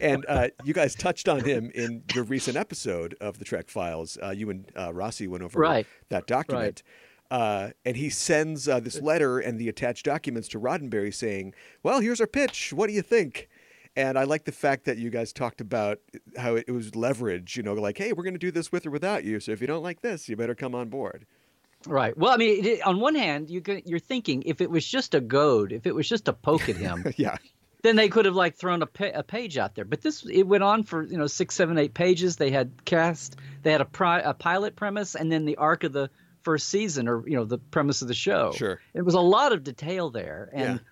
And 0.00 0.24
uh, 0.26 0.48
you 0.64 0.72
guys 0.72 0.94
touched 0.94 1.28
on 1.28 1.44
him 1.44 1.70
in 1.74 2.02
your 2.14 2.24
recent 2.24 2.56
episode 2.56 3.14
of 3.20 3.38
the 3.38 3.44
Trek 3.44 3.68
Files. 3.68 4.16
Uh, 4.22 4.30
you 4.30 4.48
and 4.48 4.72
uh, 4.74 4.94
Rossi 4.94 5.28
went 5.28 5.44
over 5.44 5.60
Right. 5.60 5.86
that 6.08 6.26
document. 6.26 6.82
Uh, 7.30 7.70
and 7.84 7.96
he 7.96 8.08
sends 8.08 8.66
uh, 8.68 8.78
this 8.80 9.00
letter 9.02 9.38
and 9.40 9.58
the 9.58 9.68
attached 9.68 10.04
documents 10.06 10.46
to 10.48 10.60
Roddenberry 10.60 11.12
saying, 11.12 11.52
"Well, 11.82 12.00
here's 12.00 12.20
our 12.22 12.26
pitch. 12.26 12.72
What 12.72 12.86
do 12.86 12.92
you 12.94 13.02
think?" 13.02 13.48
And 13.96 14.18
I 14.18 14.24
like 14.24 14.44
the 14.44 14.52
fact 14.52 14.84
that 14.84 14.98
you 14.98 15.08
guys 15.08 15.32
talked 15.32 15.60
about 15.62 15.98
how 16.36 16.54
it 16.54 16.70
was 16.70 16.94
leverage. 16.94 17.56
You 17.56 17.62
know, 17.62 17.72
like, 17.72 17.96
"Hey, 17.96 18.12
we're 18.12 18.24
going 18.24 18.34
to 18.34 18.38
do 18.38 18.50
this 18.50 18.70
with 18.70 18.86
or 18.86 18.90
without 18.90 19.24
you. 19.24 19.40
So 19.40 19.52
if 19.52 19.60
you 19.60 19.66
don't 19.66 19.82
like 19.82 20.02
this, 20.02 20.28
you 20.28 20.36
better 20.36 20.54
come 20.54 20.74
on 20.74 20.88
board." 20.88 21.26
Right. 21.86 22.16
Well, 22.16 22.32
I 22.32 22.36
mean, 22.36 22.64
it, 22.64 22.82
on 22.86 23.00
one 23.00 23.14
hand, 23.14 23.48
you 23.48 23.62
you're 23.84 23.98
thinking 23.98 24.42
if 24.44 24.60
it 24.60 24.70
was 24.70 24.86
just 24.86 25.14
a 25.14 25.20
goad, 25.20 25.72
if 25.72 25.86
it 25.86 25.94
was 25.94 26.08
just 26.08 26.28
a 26.28 26.32
poke 26.32 26.68
at 26.68 26.76
him, 26.76 27.04
yeah, 27.16 27.36
then 27.82 27.96
they 27.96 28.08
could 28.08 28.24
have 28.24 28.34
like 28.34 28.56
thrown 28.56 28.82
a, 28.82 28.86
pa- 28.86 29.10
a 29.14 29.22
page 29.22 29.56
out 29.56 29.74
there. 29.74 29.84
But 29.84 30.02
this, 30.02 30.26
it 30.26 30.42
went 30.42 30.62
on 30.64 30.82
for 30.82 31.02
you 31.04 31.16
know 31.16 31.26
six, 31.26 31.54
seven, 31.54 31.78
eight 31.78 31.94
pages. 31.94 32.36
They 32.36 32.50
had 32.50 32.84
cast, 32.84 33.36
they 33.62 33.72
had 33.72 33.80
a, 33.80 33.84
pri- 33.86 34.20
a 34.20 34.34
pilot 34.34 34.76
premise, 34.76 35.14
and 35.14 35.30
then 35.30 35.44
the 35.44 35.56
arc 35.56 35.84
of 35.84 35.92
the 35.92 36.10
first 36.42 36.68
season, 36.68 37.08
or 37.08 37.26
you 37.26 37.36
know 37.36 37.44
the 37.44 37.58
premise 37.58 38.02
of 38.02 38.08
the 38.08 38.14
show. 38.14 38.52
Sure. 38.52 38.80
It 38.92 39.02
was 39.02 39.14
a 39.14 39.20
lot 39.20 39.52
of 39.52 39.62
detail 39.62 40.10
there, 40.10 40.50
and 40.52 40.80
Yeah. 40.80 40.86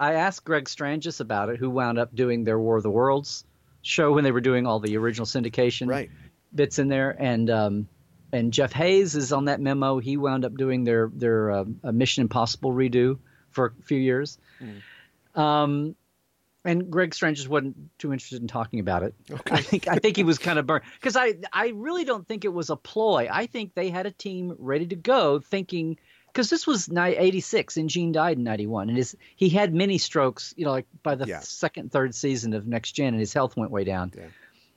I 0.00 0.14
asked 0.14 0.44
Greg 0.44 0.66
Strangis 0.66 1.20
about 1.20 1.48
it, 1.48 1.58
who 1.58 1.70
wound 1.70 1.98
up 1.98 2.14
doing 2.14 2.44
their 2.44 2.58
War 2.58 2.76
of 2.76 2.82
the 2.82 2.90
Worlds 2.90 3.44
show 3.82 4.12
when 4.12 4.24
they 4.24 4.32
were 4.32 4.40
doing 4.40 4.66
all 4.66 4.80
the 4.80 4.96
original 4.96 5.26
syndication 5.26 5.88
right. 5.88 6.10
bits 6.54 6.78
in 6.78 6.88
there, 6.88 7.16
and 7.18 7.50
um, 7.50 7.88
and 8.32 8.52
Jeff 8.52 8.72
Hayes 8.72 9.16
is 9.16 9.32
on 9.32 9.46
that 9.46 9.60
memo. 9.60 9.98
He 9.98 10.16
wound 10.16 10.44
up 10.44 10.56
doing 10.56 10.84
their 10.84 11.10
their 11.12 11.50
uh, 11.50 11.64
Mission 11.84 12.22
Impossible 12.22 12.72
redo 12.72 13.18
for 13.50 13.74
a 13.78 13.82
few 13.82 13.98
years. 13.98 14.38
Um, 15.34 15.94
and 16.64 16.90
Greg 16.90 17.14
Strange 17.14 17.38
just 17.38 17.48
wasn't 17.48 17.76
too 17.98 18.12
interested 18.12 18.42
in 18.42 18.48
talking 18.48 18.80
about 18.80 19.02
it. 19.02 19.14
I 19.50 19.62
think 19.62 19.88
I 19.88 19.96
think 19.96 20.16
he 20.16 20.24
was 20.24 20.38
kind 20.38 20.58
of 20.58 20.66
burned 20.66 20.84
because 20.94 21.16
I 21.16 21.34
I 21.52 21.72
really 21.74 22.04
don't 22.04 22.26
think 22.26 22.44
it 22.44 22.52
was 22.52 22.70
a 22.70 22.76
ploy. 22.76 23.28
I 23.30 23.46
think 23.46 23.74
they 23.74 23.90
had 23.90 24.06
a 24.06 24.10
team 24.10 24.54
ready 24.58 24.86
to 24.86 24.96
go, 24.96 25.40
thinking 25.40 25.98
because 26.32 26.50
this 26.50 26.66
was 26.66 26.88
86 26.92 27.76
and 27.76 27.88
Gene 27.88 28.12
died 28.12 28.38
in 28.38 28.44
91 28.44 28.88
and 28.88 28.96
his 28.96 29.16
he 29.36 29.48
had 29.48 29.74
many 29.74 29.98
strokes 29.98 30.54
you 30.56 30.64
know 30.64 30.70
like 30.70 30.86
by 31.02 31.14
the 31.14 31.26
Yeah. 31.26 31.40
second 31.40 31.92
third 31.92 32.14
season 32.14 32.54
of 32.54 32.66
Next 32.66 32.92
Gen 32.92 33.08
and 33.14 33.20
his 33.20 33.32
health 33.32 33.56
went 33.56 33.70
way 33.70 33.84
down. 33.84 34.12
Yeah. 34.16 34.26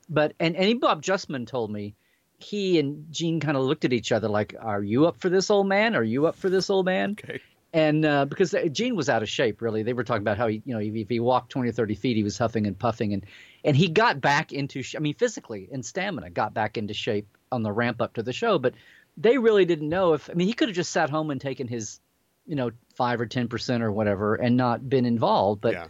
But 0.10 0.34
and 0.40 0.56
and 0.56 0.80
Bob 0.82 1.02
Justman 1.02 1.48
told 1.48 1.72
me 1.72 1.96
he 2.40 2.80
and 2.80 3.06
Gene 3.12 3.40
kind 3.40 3.56
of 3.56 3.64
looked 3.64 3.86
at 3.86 3.94
each 3.94 4.12
other 4.12 4.28
like, 4.28 4.56
"Are 4.60 4.84
you 4.84 5.06
up 5.06 5.18
for 5.22 5.30
this, 5.30 5.50
old 5.52 5.68
man? 5.68 5.96
Are 5.96 6.04
you 6.04 6.26
up 6.26 6.36
for 6.36 6.50
this, 6.50 6.70
old 6.70 6.86
man?" 6.86 7.12
Okay. 7.12 7.40
And 7.74 8.04
uh, 8.04 8.26
because 8.26 8.54
Gene 8.74 8.98
was 8.98 9.08
out 9.08 9.22
of 9.24 9.30
shape, 9.30 9.62
really, 9.62 9.82
they 9.84 9.94
were 9.94 10.04
talking 10.04 10.24
about 10.24 10.38
how 10.38 10.48
he, 10.48 10.62
you 10.66 10.74
know, 10.74 10.82
if, 10.82 10.94
if 10.94 11.08
he 11.08 11.22
walked 11.22 11.52
twenty 11.52 11.70
or 11.70 11.72
thirty 11.72 11.96
feet, 11.96 12.18
he 12.18 12.24
was 12.24 12.38
huffing 12.38 12.68
and 12.68 12.78
puffing, 12.78 13.14
and 13.14 13.26
and 13.64 13.78
he 13.78 13.88
got 13.88 14.20
back 14.20 14.52
into, 14.52 14.82
sh- 14.82 14.96
I 14.96 15.00
mean, 15.00 15.14
physically 15.14 15.70
and 15.72 15.86
stamina, 15.86 16.32
got 16.32 16.54
back 16.54 16.78
into 16.78 16.94
shape 16.94 17.28
on 17.52 17.64
the 17.64 17.72
ramp 17.72 18.02
up 18.02 18.16
to 18.16 18.24
the 18.24 18.34
show. 18.34 18.58
But 18.60 18.74
they 19.18 19.38
really 19.38 19.66
didn't 19.66 19.90
know 19.90 20.14
if, 20.14 20.30
I 20.30 20.34
mean, 20.34 20.48
he 20.48 20.54
could 20.54 20.70
have 20.70 20.76
just 20.76 20.92
sat 20.92 21.10
home 21.10 21.32
and 21.32 21.40
taken 21.40 21.68
his, 21.68 22.00
you 22.46 22.56
know, 22.56 22.72
five 22.96 23.22
or 23.22 23.26
ten 23.26 23.48
percent 23.48 23.84
or 23.84 23.92
whatever, 23.92 24.36
and 24.36 24.58
not 24.58 24.90
been 24.90 25.06
involved. 25.06 25.62
But 25.62 25.74
yeah. 25.74 25.88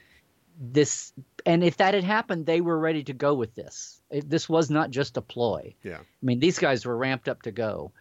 this, 0.60 1.13
and 1.45 1.63
if 1.63 1.77
that 1.77 1.93
had 1.93 2.03
happened, 2.03 2.45
they 2.45 2.62
were 2.62 2.77
ready 2.77 3.03
to 3.03 3.13
go 3.13 3.34
with 3.34 3.55
this. 3.55 4.01
It, 4.10 4.29
this 4.29 4.49
was 4.49 4.69
not 4.69 4.91
just 4.91 5.17
a 5.17 5.21
ploy. 5.21 5.75
Yeah. 5.84 5.99
I 5.99 6.23
mean, 6.25 6.39
these 6.39 6.60
guys 6.60 6.86
were 6.86 6.97
ramped 6.97 7.29
up 7.29 7.43
to 7.43 7.51
go, 7.51 7.93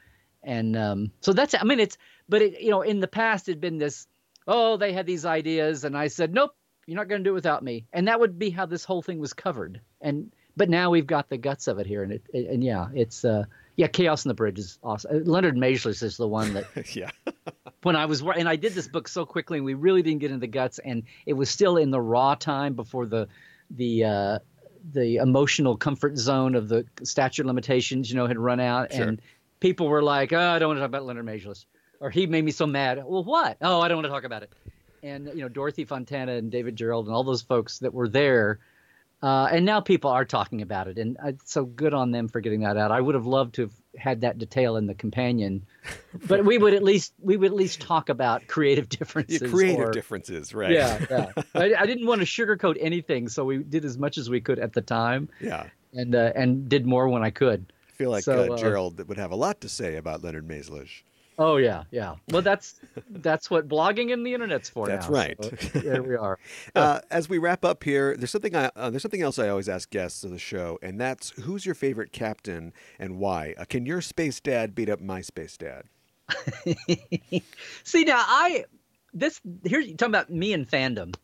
and 0.42 0.76
um, 0.76 1.12
so 1.20 1.32
that's. 1.32 1.54
I 1.54 1.64
mean, 1.64 1.80
it's. 1.80 1.96
But 2.28 2.42
it, 2.42 2.60
you 2.60 2.70
know, 2.70 2.82
in 2.82 3.00
the 3.00 3.08
past, 3.08 3.48
it'd 3.48 3.60
been 3.60 3.78
this. 3.78 4.06
Oh, 4.46 4.76
they 4.76 4.92
had 4.92 5.06
these 5.06 5.24
ideas, 5.24 5.84
and 5.84 5.96
I 5.96 6.08
said, 6.08 6.34
nope, 6.34 6.54
you're 6.86 6.96
not 6.96 7.08
going 7.08 7.22
to 7.22 7.28
do 7.28 7.30
it 7.30 7.34
without 7.34 7.62
me, 7.62 7.86
and 7.92 8.08
that 8.08 8.18
would 8.18 8.38
be 8.38 8.50
how 8.50 8.66
this 8.66 8.84
whole 8.84 9.02
thing 9.02 9.20
was 9.20 9.32
covered. 9.32 9.80
And 10.00 10.32
but 10.56 10.68
now 10.68 10.90
we've 10.90 11.06
got 11.06 11.28
the 11.28 11.36
guts 11.38 11.66
of 11.68 11.78
it 11.78 11.86
here, 11.86 12.02
and 12.02 12.12
it, 12.12 12.22
it 12.32 12.48
and 12.48 12.62
yeah, 12.64 12.88
it's 12.94 13.24
uh, 13.24 13.44
yeah, 13.76 13.86
chaos 13.86 14.26
on 14.26 14.28
the 14.30 14.34
bridge 14.34 14.58
is 14.58 14.78
awesome. 14.82 15.16
Uh, 15.16 15.20
Leonard 15.30 15.56
Maizlish 15.56 16.02
is 16.02 16.16
the 16.16 16.28
one 16.28 16.54
that 16.54 16.64
yeah. 16.96 17.10
when 17.82 17.96
I 17.96 18.06
was 18.06 18.22
and 18.22 18.48
I 18.48 18.56
did 18.56 18.74
this 18.74 18.88
book 18.88 19.08
so 19.08 19.24
quickly, 19.24 19.58
and 19.58 19.64
we 19.64 19.74
really 19.74 20.02
didn't 20.02 20.20
get 20.20 20.30
into 20.30 20.40
the 20.40 20.46
guts, 20.46 20.78
and 20.80 21.02
it 21.26 21.32
was 21.34 21.50
still 21.50 21.76
in 21.76 21.90
the 21.90 22.00
raw 22.00 22.34
time 22.34 22.74
before 22.74 23.06
the 23.06 23.28
the 23.70 24.04
uh, 24.04 24.38
the 24.92 25.16
emotional 25.16 25.76
comfort 25.76 26.16
zone 26.16 26.54
of 26.54 26.68
the 26.68 26.86
statute 27.02 27.46
limitations, 27.46 28.10
you 28.10 28.16
know, 28.16 28.26
had 28.26 28.38
run 28.38 28.60
out, 28.60 28.92
Sure. 28.92 29.04
and 29.08 29.22
people 29.60 29.88
were 29.88 30.02
like, 30.02 30.32
"Oh, 30.32 30.38
I 30.38 30.58
don't 30.58 30.68
want 30.68 30.78
to 30.78 30.80
talk 30.80 30.88
about 30.88 31.04
Leonard 31.04 31.26
Maizlish," 31.26 31.64
or 32.00 32.10
"He 32.10 32.26
made 32.26 32.44
me 32.44 32.50
so 32.50 32.66
mad." 32.66 33.02
Well, 33.04 33.24
what? 33.24 33.56
Oh, 33.60 33.80
I 33.80 33.88
don't 33.88 33.98
want 33.98 34.06
to 34.06 34.10
talk 34.10 34.24
about 34.24 34.42
it. 34.42 34.52
And 35.02 35.28
you 35.28 35.40
know, 35.42 35.48
Dorothy 35.48 35.84
Fontana 35.84 36.32
and 36.32 36.50
David 36.50 36.76
Gerrold 36.76 37.06
and 37.06 37.14
all 37.14 37.24
those 37.24 37.42
folks 37.42 37.78
that 37.78 37.94
were 37.94 38.08
there. 38.08 38.58
Uh, 39.22 39.48
and 39.52 39.66
now 39.66 39.80
people 39.80 40.10
are 40.10 40.24
talking 40.24 40.62
about 40.62 40.88
it, 40.88 40.96
and 40.98 41.18
uh, 41.22 41.32
so 41.44 41.64
good 41.66 41.92
on 41.92 42.10
them 42.10 42.26
for 42.26 42.40
getting 42.40 42.60
that 42.60 42.78
out. 42.78 42.90
I 42.90 43.02
would 43.02 43.14
have 43.14 43.26
loved 43.26 43.54
to 43.56 43.62
have 43.62 43.72
had 43.98 44.20
that 44.22 44.38
detail 44.38 44.76
in 44.76 44.86
the 44.86 44.94
companion, 44.94 45.66
but 46.26 46.42
we 46.46 46.56
would 46.56 46.72
at 46.72 46.82
least 46.82 47.12
we 47.20 47.36
would 47.36 47.50
at 47.50 47.54
least 47.56 47.80
talk 47.82 48.08
about 48.08 48.46
creative 48.46 48.86
Yeah, 48.90 48.98
differences. 48.98 49.50
creative 49.50 49.88
or- 49.88 49.92
differences, 49.92 50.54
right? 50.54 50.72
Yeah, 50.72 51.04
yeah. 51.10 51.32
I, 51.54 51.74
I 51.80 51.86
didn't 51.86 52.06
want 52.06 52.22
to 52.22 52.26
sugarcoat 52.26 52.78
anything, 52.80 53.28
so 53.28 53.44
we 53.44 53.58
did 53.58 53.84
as 53.84 53.98
much 53.98 54.16
as 54.16 54.30
we 54.30 54.40
could 54.40 54.58
at 54.58 54.72
the 54.72 54.80
time, 54.80 55.28
Yeah. 55.38 55.66
and 55.92 56.14
uh, 56.14 56.32
and 56.34 56.66
did 56.68 56.86
more 56.86 57.06
when 57.08 57.22
I 57.22 57.28
could. 57.30 57.72
I 57.90 57.92
feel 57.92 58.10
like 58.10 58.24
So, 58.24 58.50
uh, 58.52 58.54
uh, 58.54 58.58
Gerrold 58.58 59.06
would 59.06 59.18
have 59.18 59.32
a 59.32 59.36
lot 59.36 59.60
to 59.60 59.68
say 59.68 59.96
about 59.96 60.24
Leonard 60.24 60.48
Maizlish. 60.48 61.02
Oh 61.40 61.56
yeah, 61.56 61.84
yeah. 61.90 62.16
Well, 62.28 62.42
that's 62.42 62.80
that's 63.10 63.50
what 63.50 63.66
blogging 63.66 64.12
and 64.12 64.24
the 64.26 64.34
internet's 64.34 64.68
for. 64.68 64.86
That's 64.86 65.08
now, 65.08 65.14
right. 65.14 65.36
so 65.40 65.48
there 65.80 66.02
we 66.02 66.14
are. 66.14 66.38
Uh, 66.76 67.00
as 67.10 67.28
we 67.28 67.38
wrap 67.38 67.64
up 67.64 67.82
here, 67.82 68.16
there's 68.16 68.30
something 68.30 68.54
I, 68.54 68.70
uh, 68.76 68.90
there's 68.90 69.02
something 69.02 69.22
else 69.22 69.38
I 69.38 69.48
always 69.48 69.68
ask 69.68 69.90
guests 69.90 70.22
of 70.22 70.30
the 70.30 70.38
show, 70.38 70.78
and 70.82 71.00
that's 71.00 71.30
who's 71.30 71.64
your 71.66 71.74
favorite 71.74 72.12
captain 72.12 72.72
and 72.98 73.18
why? 73.18 73.54
Uh, 73.58 73.64
can 73.64 73.86
your 73.86 74.00
space 74.00 74.40
dad 74.40 74.74
beat 74.74 74.88
up 74.88 75.00
my 75.00 75.20
space 75.22 75.56
dad? 75.56 75.84
See 77.84 78.04
now, 78.04 78.22
I 78.26 78.64
this 79.14 79.40
here 79.64 79.80
you 79.80 79.96
talking 79.96 80.12
about 80.12 80.30
me 80.30 80.52
and 80.52 80.68
fandom. 80.68 81.14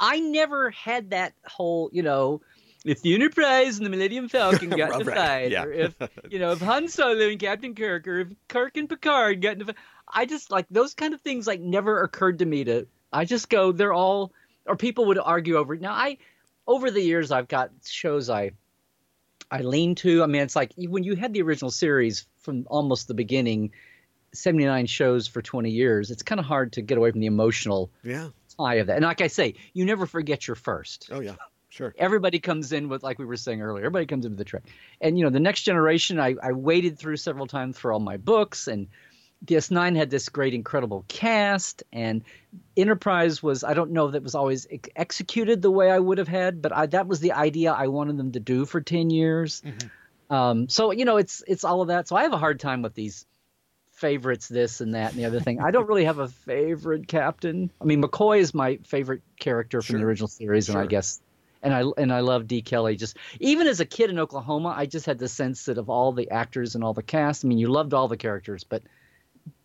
I 0.00 0.18
never 0.20 0.70
had 0.70 1.10
that 1.10 1.34
whole, 1.46 1.88
you 1.92 2.02
know, 2.02 2.40
if 2.84 3.02
the 3.02 3.14
Enterprise 3.14 3.78
and 3.78 3.86
the 3.86 3.90
Millennium 3.90 4.28
Falcon 4.28 4.70
got 4.76 5.00
in 5.00 5.08
a 5.08 5.10
fight, 5.14 5.50
yeah. 5.50 5.64
or 5.64 5.72
if 5.72 5.94
you 6.30 6.38
know, 6.38 6.52
if 6.52 6.60
Han 6.60 6.88
Solo 6.88 7.28
and 7.28 7.38
Captain 7.38 7.74
Kirk, 7.74 8.06
or 8.06 8.20
if 8.20 8.28
Kirk 8.48 8.76
and 8.76 8.88
Picard 8.88 9.40
got 9.40 9.56
in 9.56 9.62
a 9.62 9.64
fight, 9.66 9.76
I 10.06 10.26
just 10.26 10.50
like 10.50 10.66
those 10.70 10.94
kind 10.94 11.14
of 11.14 11.20
things. 11.20 11.46
Like 11.46 11.60
never 11.60 12.02
occurred 12.02 12.38
to 12.40 12.46
me 12.46 12.64
to. 12.64 12.86
I 13.12 13.24
just 13.24 13.48
go, 13.48 13.72
they're 13.72 13.92
all, 13.92 14.32
or 14.66 14.76
people 14.76 15.06
would 15.06 15.18
argue 15.18 15.56
over. 15.56 15.76
Now 15.76 15.92
I, 15.92 16.18
over 16.66 16.90
the 16.90 17.00
years, 17.00 17.32
I've 17.32 17.48
got 17.48 17.70
shows 17.84 18.28
I 18.30 18.52
I 19.50 19.62
lean 19.62 19.94
to. 19.96 20.22
I 20.22 20.26
mean, 20.26 20.42
it's 20.42 20.56
like 20.56 20.72
when 20.76 21.04
you 21.04 21.16
had 21.16 21.32
the 21.32 21.42
original 21.42 21.70
series 21.70 22.26
from 22.40 22.66
almost 22.68 23.08
the 23.08 23.14
beginning, 23.14 23.72
79 24.34 24.86
shows 24.86 25.26
for 25.26 25.40
20 25.42 25.70
years, 25.70 26.10
it's 26.10 26.22
kind 26.22 26.38
of 26.38 26.44
hard 26.44 26.72
to 26.74 26.82
get 26.82 26.98
away 26.98 27.10
from 27.10 27.20
the 27.20 27.26
emotional 27.26 27.90
Yeah. 28.04 28.28
tie 28.58 28.74
of 28.76 28.88
that. 28.88 28.96
And 28.96 29.04
like 29.04 29.20
I 29.22 29.28
say, 29.28 29.54
you 29.72 29.84
never 29.84 30.06
forget 30.06 30.46
your 30.46 30.54
first. 30.54 31.08
Oh 31.10 31.20
yeah. 31.20 31.36
Sure. 31.70 31.94
Everybody 31.98 32.38
comes 32.38 32.72
in 32.72 32.88
with, 32.88 33.02
like 33.02 33.18
we 33.18 33.26
were 33.26 33.36
saying 33.36 33.60
earlier, 33.60 33.84
everybody 33.84 34.06
comes 34.06 34.24
in 34.24 34.32
with 34.32 34.38
the 34.38 34.44
Trek. 34.44 34.62
And, 35.00 35.18
you 35.18 35.24
know, 35.24 35.30
the 35.30 35.40
next 35.40 35.62
generation, 35.62 36.18
I, 36.18 36.34
I 36.42 36.52
waded 36.52 36.98
through 36.98 37.18
several 37.18 37.46
times 37.46 37.78
for 37.78 37.92
all 37.92 38.00
my 38.00 38.16
books, 38.16 38.68
and 38.68 38.88
DS9 39.44 39.94
had 39.94 40.10
this 40.10 40.28
great, 40.30 40.54
incredible 40.54 41.04
cast, 41.08 41.82
and 41.92 42.24
Enterprise 42.76 43.42
was, 43.42 43.62
I 43.64 43.74
don't 43.74 43.92
know 43.92 44.06
if 44.06 44.12
that 44.12 44.22
was 44.22 44.34
always 44.34 44.66
ex- 44.70 44.88
executed 44.96 45.62
the 45.62 45.70
way 45.70 45.90
I 45.90 45.98
would 45.98 46.18
have 46.18 46.26
had, 46.28 46.60
but 46.62 46.72
I, 46.72 46.86
that 46.86 47.06
was 47.06 47.20
the 47.20 47.32
idea 47.32 47.72
I 47.72 47.88
wanted 47.88 48.16
them 48.16 48.32
to 48.32 48.40
do 48.40 48.64
for 48.64 48.80
10 48.80 49.10
years. 49.10 49.62
Um, 50.30 50.68
so, 50.68 50.90
you 50.90 51.04
know, 51.04 51.18
it's, 51.18 51.42
it's 51.46 51.64
all 51.64 51.82
of 51.82 51.88
that. 51.88 52.08
So 52.08 52.16
I 52.16 52.22
have 52.22 52.32
a 52.32 52.38
hard 52.38 52.60
time 52.60 52.82
with 52.82 52.94
these 52.94 53.26
favorites, 53.92 54.48
this 54.48 54.80
and 54.80 54.94
that 54.94 55.12
and 55.12 55.20
the 55.20 55.26
other 55.26 55.40
thing. 55.40 55.60
I 55.60 55.70
don't 55.70 55.88
really 55.88 56.04
have 56.04 56.18
a 56.18 56.28
favorite 56.28 57.08
captain. 57.08 57.70
I 57.80 57.84
mean, 57.84 58.02
McCoy 58.02 58.38
is 58.38 58.54
my 58.54 58.76
favorite 58.84 59.22
character 59.38 59.82
from 59.82 59.94
Sure. 59.94 60.00
the 60.00 60.06
original 60.06 60.28
series, 60.28 60.68
and 60.68 60.78
I 60.78 60.86
guess, 60.86 61.20
and 61.62 61.74
I 61.74 61.82
and 61.96 62.12
I 62.12 62.20
love 62.20 62.46
D. 62.46 62.62
Kelly. 62.62 62.96
Just 62.96 63.16
even 63.40 63.66
as 63.66 63.80
a 63.80 63.84
kid 63.84 64.10
in 64.10 64.18
Oklahoma, 64.18 64.74
I 64.76 64.86
just 64.86 65.06
had 65.06 65.18
the 65.18 65.28
sense 65.28 65.64
that 65.66 65.78
of 65.78 65.90
all 65.90 66.12
the 66.12 66.30
actors 66.30 66.74
and 66.74 66.84
all 66.84 66.94
the 66.94 67.02
cast. 67.02 67.44
I 67.44 67.48
mean, 67.48 67.58
you 67.58 67.68
loved 67.68 67.94
all 67.94 68.08
the 68.08 68.16
characters, 68.16 68.64
but 68.64 68.82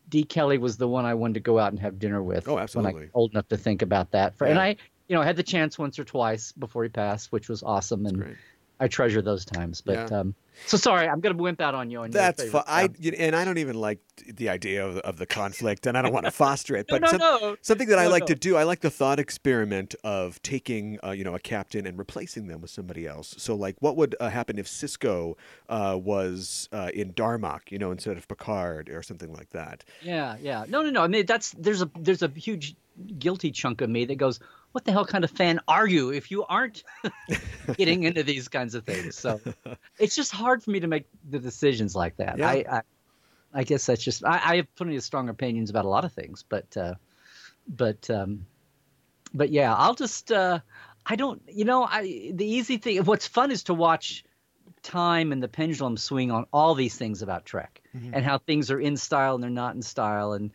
D. 0.10 0.24
Kelly 0.24 0.58
was 0.58 0.78
the 0.78 0.88
one 0.88 1.06
I 1.06 1.14
wanted 1.14 1.36
to 1.36 1.40
go 1.40 1.60
out 1.60 1.72
and 1.72 1.80
have 1.80 2.00
dinner 2.00 2.22
with. 2.22 2.48
Oh, 2.48 2.60
absolutely. 2.60 2.94
When 2.94 3.02
I 3.02 3.06
was 3.06 3.12
old 3.14 3.32
enough 3.32 3.48
to 3.50 3.58
think 3.58 3.82
about 3.82 4.12
that. 4.12 4.36
For, 4.36 4.46
And 4.46 4.60
I, 4.60 4.76
you 5.08 5.16
know, 5.16 5.22
had 5.22 5.36
the 5.36 5.44
chance 5.44 5.78
once 5.78 5.98
or 5.98 6.04
twice 6.04 6.52
before 6.52 6.84
he 6.84 6.90
passed, 6.90 7.32
which 7.32 7.50
was 7.50 7.64
awesome, 7.64 8.06
and 8.06 8.18
Great. 8.18 8.38
I 8.84 8.88
treasure 8.88 9.22
those 9.22 9.46
times. 9.46 9.82
But 9.82 10.12
Yeah. 10.12 10.20
um, 10.20 10.36
so 10.68 10.78
sorry, 10.78 11.08
I'm 11.08 11.20
gonna 11.20 11.36
wimp 11.36 11.62
out 11.62 11.74
on 11.74 11.90
you. 11.90 12.02
On 12.02 12.12
That's 12.12 12.44
fine. 12.50 12.64
I 12.68 12.82
captain. 12.88 13.04
you 13.04 13.12
know, 13.12 13.18
and 13.18 13.36
I 13.36 13.44
don't 13.46 13.58
even 13.58 13.76
like 13.76 14.00
the 14.28 14.50
idea 14.50 14.86
of, 14.86 14.98
of 14.98 15.18
the 15.18 15.26
conflict, 15.26 15.88
and 15.88 15.98
I 15.98 16.02
don't 16.02 16.14
want 16.14 16.26
to 16.26 16.32
foster 16.46 16.76
it. 16.76 16.86
No, 16.90 16.96
But 17.00 17.02
no, 17.02 17.08
some- 17.08 17.20
no. 17.20 17.56
something 17.62 17.88
that 17.90 17.98
I 17.98 18.08
like 18.08 18.26
to 18.28 18.36
do, 18.36 18.56
I 18.58 18.64
like 18.64 18.82
the 18.82 18.90
thought 18.92 19.20
experiment 19.20 19.96
of 20.04 20.42
taking, 20.44 21.00
uh, 21.04 21.12
you 21.12 21.24
know, 21.24 21.34
a 21.34 21.40
captain 21.40 21.88
and 21.88 21.98
replacing 21.98 22.48
them 22.48 22.62
with 22.62 22.70
somebody 22.72 23.08
else. 23.08 23.34
So, 23.38 23.56
like, 23.56 23.76
what 23.80 23.96
would 23.98 24.16
uh, 24.20 24.30
happen 24.30 24.60
if 24.60 24.68
Sisko 24.68 25.36
uh, 25.70 25.98
was 26.02 26.70
uh, 26.72 26.92
in 26.94 27.14
Darmok, 27.14 27.72
you 27.72 27.80
know, 27.80 27.92
instead 27.92 28.18
of 28.18 28.28
Picard 28.28 28.90
or 28.90 29.02
something 29.02 29.34
like 29.34 29.50
that? 29.52 29.84
Yeah, 30.02 30.36
yeah. 30.42 30.66
No, 30.68 30.82
no, 30.84 30.90
no. 30.92 31.02
I 31.04 31.08
mean, 31.08 31.26
that's 31.26 31.52
there's 31.52 31.82
a 31.82 31.90
there's 32.00 32.22
a 32.22 32.28
huge 32.28 32.76
guilty 33.18 33.50
chunk 33.50 33.82
of 33.82 33.90
me 33.90 34.06
that 34.06 34.16
goes, 34.18 34.40
"What 34.74 34.84
the 34.84 34.92
hell 34.92 35.06
kind 35.06 35.24
of 35.24 35.32
fan 35.32 35.60
are 35.68 35.88
you 35.88 36.12
if 36.12 36.30
you 36.30 36.44
aren't 36.44 36.84
getting 37.78 38.04
into 38.04 38.24
these 38.24 38.50
kinds 38.50 38.76
of 38.76 38.84
things?" 38.84 39.18
So 39.18 39.40
it's 40.00 40.16
just 40.16 40.32
hard 40.32 40.62
for 40.62 40.72
me 40.72 40.82
to 40.82 40.88
make 40.88 41.06
the 41.30 41.40
decisions 41.40 41.96
like 41.96 42.18
that. 42.18 42.38
Yeah. 42.38 42.50
I, 42.50 42.66
I 42.70 42.82
I 43.54 43.64
guess 43.64 43.86
that's 43.86 44.04
just 44.04 44.26
I, 44.26 44.42
I 44.44 44.56
have 44.58 44.76
plenty 44.76 44.96
of 44.98 45.04
strong 45.04 45.30
opinions 45.30 45.70
about 45.70 45.86
a 45.86 45.90
lot 45.90 46.06
of 46.06 46.12
things, 46.12 46.44
but 46.48 46.76
uh, 46.76 46.96
but 47.68 48.10
um, 48.10 48.46
but 49.34 49.50
yeah, 49.50 49.74
I'll 49.74 49.96
just 49.96 50.32
uh, 50.32 50.60
I 51.06 51.16
don't 51.16 51.42
you 51.48 51.66
know 51.66 51.84
I 51.84 52.32
the 52.34 52.46
easy 52.46 52.78
thing. 52.78 53.04
What's 53.06 53.28
fun 53.28 53.52
is 53.52 53.64
to 53.64 53.74
watch 53.74 54.26
time 54.82 55.32
and 55.32 55.42
the 55.42 55.48
pendulum 55.48 55.98
swing 55.98 56.32
on 56.32 56.46
all 56.52 56.76
these 56.76 56.96
things 56.96 57.22
about 57.22 57.46
Trek 57.46 57.82
and 57.94 58.26
how 58.26 58.38
things 58.38 58.70
are 58.70 58.80
in 58.80 58.98
style 58.98 59.36
and 59.36 59.44
they're 59.44 59.50
not 59.52 59.76
in 59.76 59.82
style 59.82 60.34
and 60.34 60.52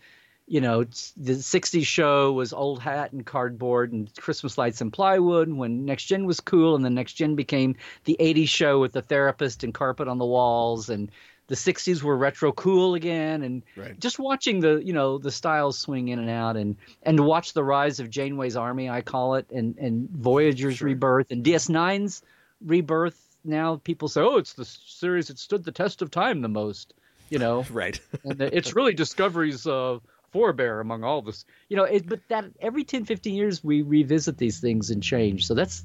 you 0.48 0.60
know 0.60 0.82
the 1.16 1.34
60s 1.34 1.86
show 1.86 2.32
was 2.32 2.52
old 2.52 2.80
hat 2.80 3.12
and 3.12 3.26
cardboard 3.26 3.92
and 3.92 4.10
christmas 4.16 4.56
lights 4.58 4.80
and 4.80 4.92
plywood 4.92 5.52
when 5.52 5.84
next 5.84 6.04
gen 6.04 6.24
was 6.24 6.40
cool 6.40 6.74
and 6.74 6.84
then 6.84 6.94
next 6.94 7.12
gen 7.14 7.34
became 7.34 7.76
the 8.04 8.16
80s 8.18 8.48
show 8.48 8.80
with 8.80 8.92
the 8.92 9.02
therapist 9.02 9.62
and 9.62 9.74
carpet 9.74 10.08
on 10.08 10.18
the 10.18 10.24
walls 10.24 10.88
and 10.88 11.10
the 11.48 11.54
60s 11.56 12.02
were 12.02 12.16
retro 12.16 12.52
cool 12.52 12.94
again 12.94 13.42
and 13.42 13.62
Right. 13.76 13.98
just 14.00 14.18
watching 14.18 14.60
the 14.60 14.76
you 14.84 14.92
know 14.92 15.18
the 15.18 15.30
styles 15.30 15.78
swing 15.78 16.08
in 16.08 16.18
and 16.18 16.30
out 16.30 16.56
and 16.56 16.76
and 17.02 17.16
to 17.18 17.22
watch 17.22 17.52
the 17.52 17.64
rise 17.64 18.00
of 18.00 18.10
janeway's 18.10 18.56
army 18.56 18.88
i 18.90 19.00
call 19.00 19.34
it 19.34 19.46
and 19.50 19.76
and 19.78 20.08
voyager's 20.10 20.76
Sure. 20.78 20.86
rebirth 20.88 21.30
and 21.30 21.44
ds9's 21.44 22.22
rebirth 22.64 23.36
now 23.44 23.76
people 23.84 24.08
say 24.08 24.20
oh 24.20 24.36
it's 24.36 24.54
the 24.54 24.64
series 24.64 25.28
that 25.28 25.38
stood 25.38 25.64
the 25.64 25.72
test 25.72 26.02
of 26.02 26.10
time 26.10 26.40
the 26.42 26.48
most 26.48 26.94
you 27.30 27.38
know 27.38 27.64
Right. 27.70 28.00
and 28.24 28.40
it's 28.40 28.74
really 28.74 28.92
discovery's 28.94 29.66
uh, 29.66 29.98
forebear 30.32 30.80
among 30.80 31.04
all 31.04 31.22
this 31.22 31.44
you 31.68 31.76
know 31.76 31.84
it, 31.84 32.06
but 32.08 32.20
that 32.28 32.44
every 32.60 32.84
10 32.84 33.04
15 33.04 33.34
years 33.34 33.64
we 33.64 33.82
revisit 33.82 34.38
these 34.38 34.60
things 34.60 34.90
and 34.90 35.02
change 35.02 35.46
so 35.46 35.54
that's 35.54 35.84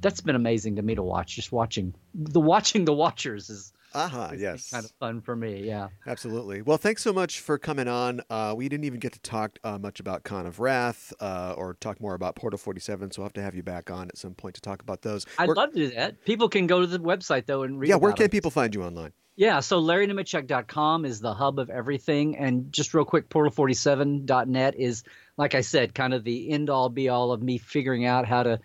that's 0.00 0.20
been 0.20 0.36
amazing 0.36 0.76
to 0.76 0.82
me 0.82 0.94
to 0.94 1.02
watch 1.02 1.36
just 1.36 1.52
watching 1.52 1.94
the 2.14 2.40
watching 2.40 2.84
the 2.84 2.92
watchers 2.92 3.50
is 3.50 3.72
Aha. 3.94 4.30
been 4.30 4.40
Yes. 4.40 4.70
kind 4.70 4.84
of 4.84 4.90
fun 4.98 5.20
for 5.20 5.36
me 5.36 5.62
yeah 5.64 5.88
Absolutely. 6.06 6.62
Well, 6.62 6.78
thanks 6.78 7.02
so 7.02 7.12
much 7.12 7.38
for 7.40 7.58
coming 7.58 7.86
on. 7.86 8.22
Uh, 8.28 8.54
we 8.56 8.68
didn't 8.68 8.84
even 8.84 8.98
get 8.98 9.12
to 9.12 9.20
talk 9.20 9.58
uh, 9.62 9.78
much 9.78 10.00
about 10.00 10.24
Con 10.24 10.46
of 10.46 10.58
Wrath 10.58 11.12
uh, 11.20 11.54
or 11.56 11.74
talk 11.74 12.00
more 12.00 12.14
about 12.14 12.34
Portal 12.34 12.58
47, 12.58 13.12
so 13.12 13.22
I'll 13.22 13.26
have 13.26 13.32
to 13.34 13.42
have 13.42 13.54
you 13.54 13.62
back 13.62 13.88
on 13.88 14.08
at 14.08 14.18
some 14.18 14.34
point 14.34 14.56
to 14.56 14.60
talk 14.60 14.82
about 14.82 15.02
those. 15.02 15.24
i'd 15.38 15.48
love 15.50 15.72
to 15.72 15.76
do 15.88 15.94
that 15.94 16.24
people 16.24 16.48
can 16.48 16.66
go 16.66 16.80
to 16.80 16.86
the 16.88 16.98
website 16.98 17.46
though 17.46 17.62
and 17.62 17.78
read 17.78 17.88
yeah, 17.88 17.94
where 17.96 18.12
can 18.12 18.28
people 18.30 18.50
find 18.50 18.74
you 18.74 18.82
online? 18.82 19.12
Yeah, 19.34 19.60
so 19.60 19.80
LarryNemecek.com 19.80 21.04
is 21.04 21.20
the 21.20 21.32
hub 21.32 21.58
of 21.58 21.70
everything. 21.70 22.36
And 22.36 22.72
just 22.72 22.92
real 22.92 23.04
quick, 23.06 23.28
Portal47.net 23.30 24.74
is, 24.76 25.04
like 25.36 25.54
I 25.54 25.62
said, 25.62 25.94
kind 25.94 26.12
of 26.14 26.24
the 26.24 26.50
end 26.50 26.68
all 26.70 26.88
be 26.88 27.08
all 27.08 27.32
of 27.32 27.42
me 27.42 27.58
figuring 27.58 28.04
out 28.04 28.26
how 28.26 28.42
to 28.42 28.60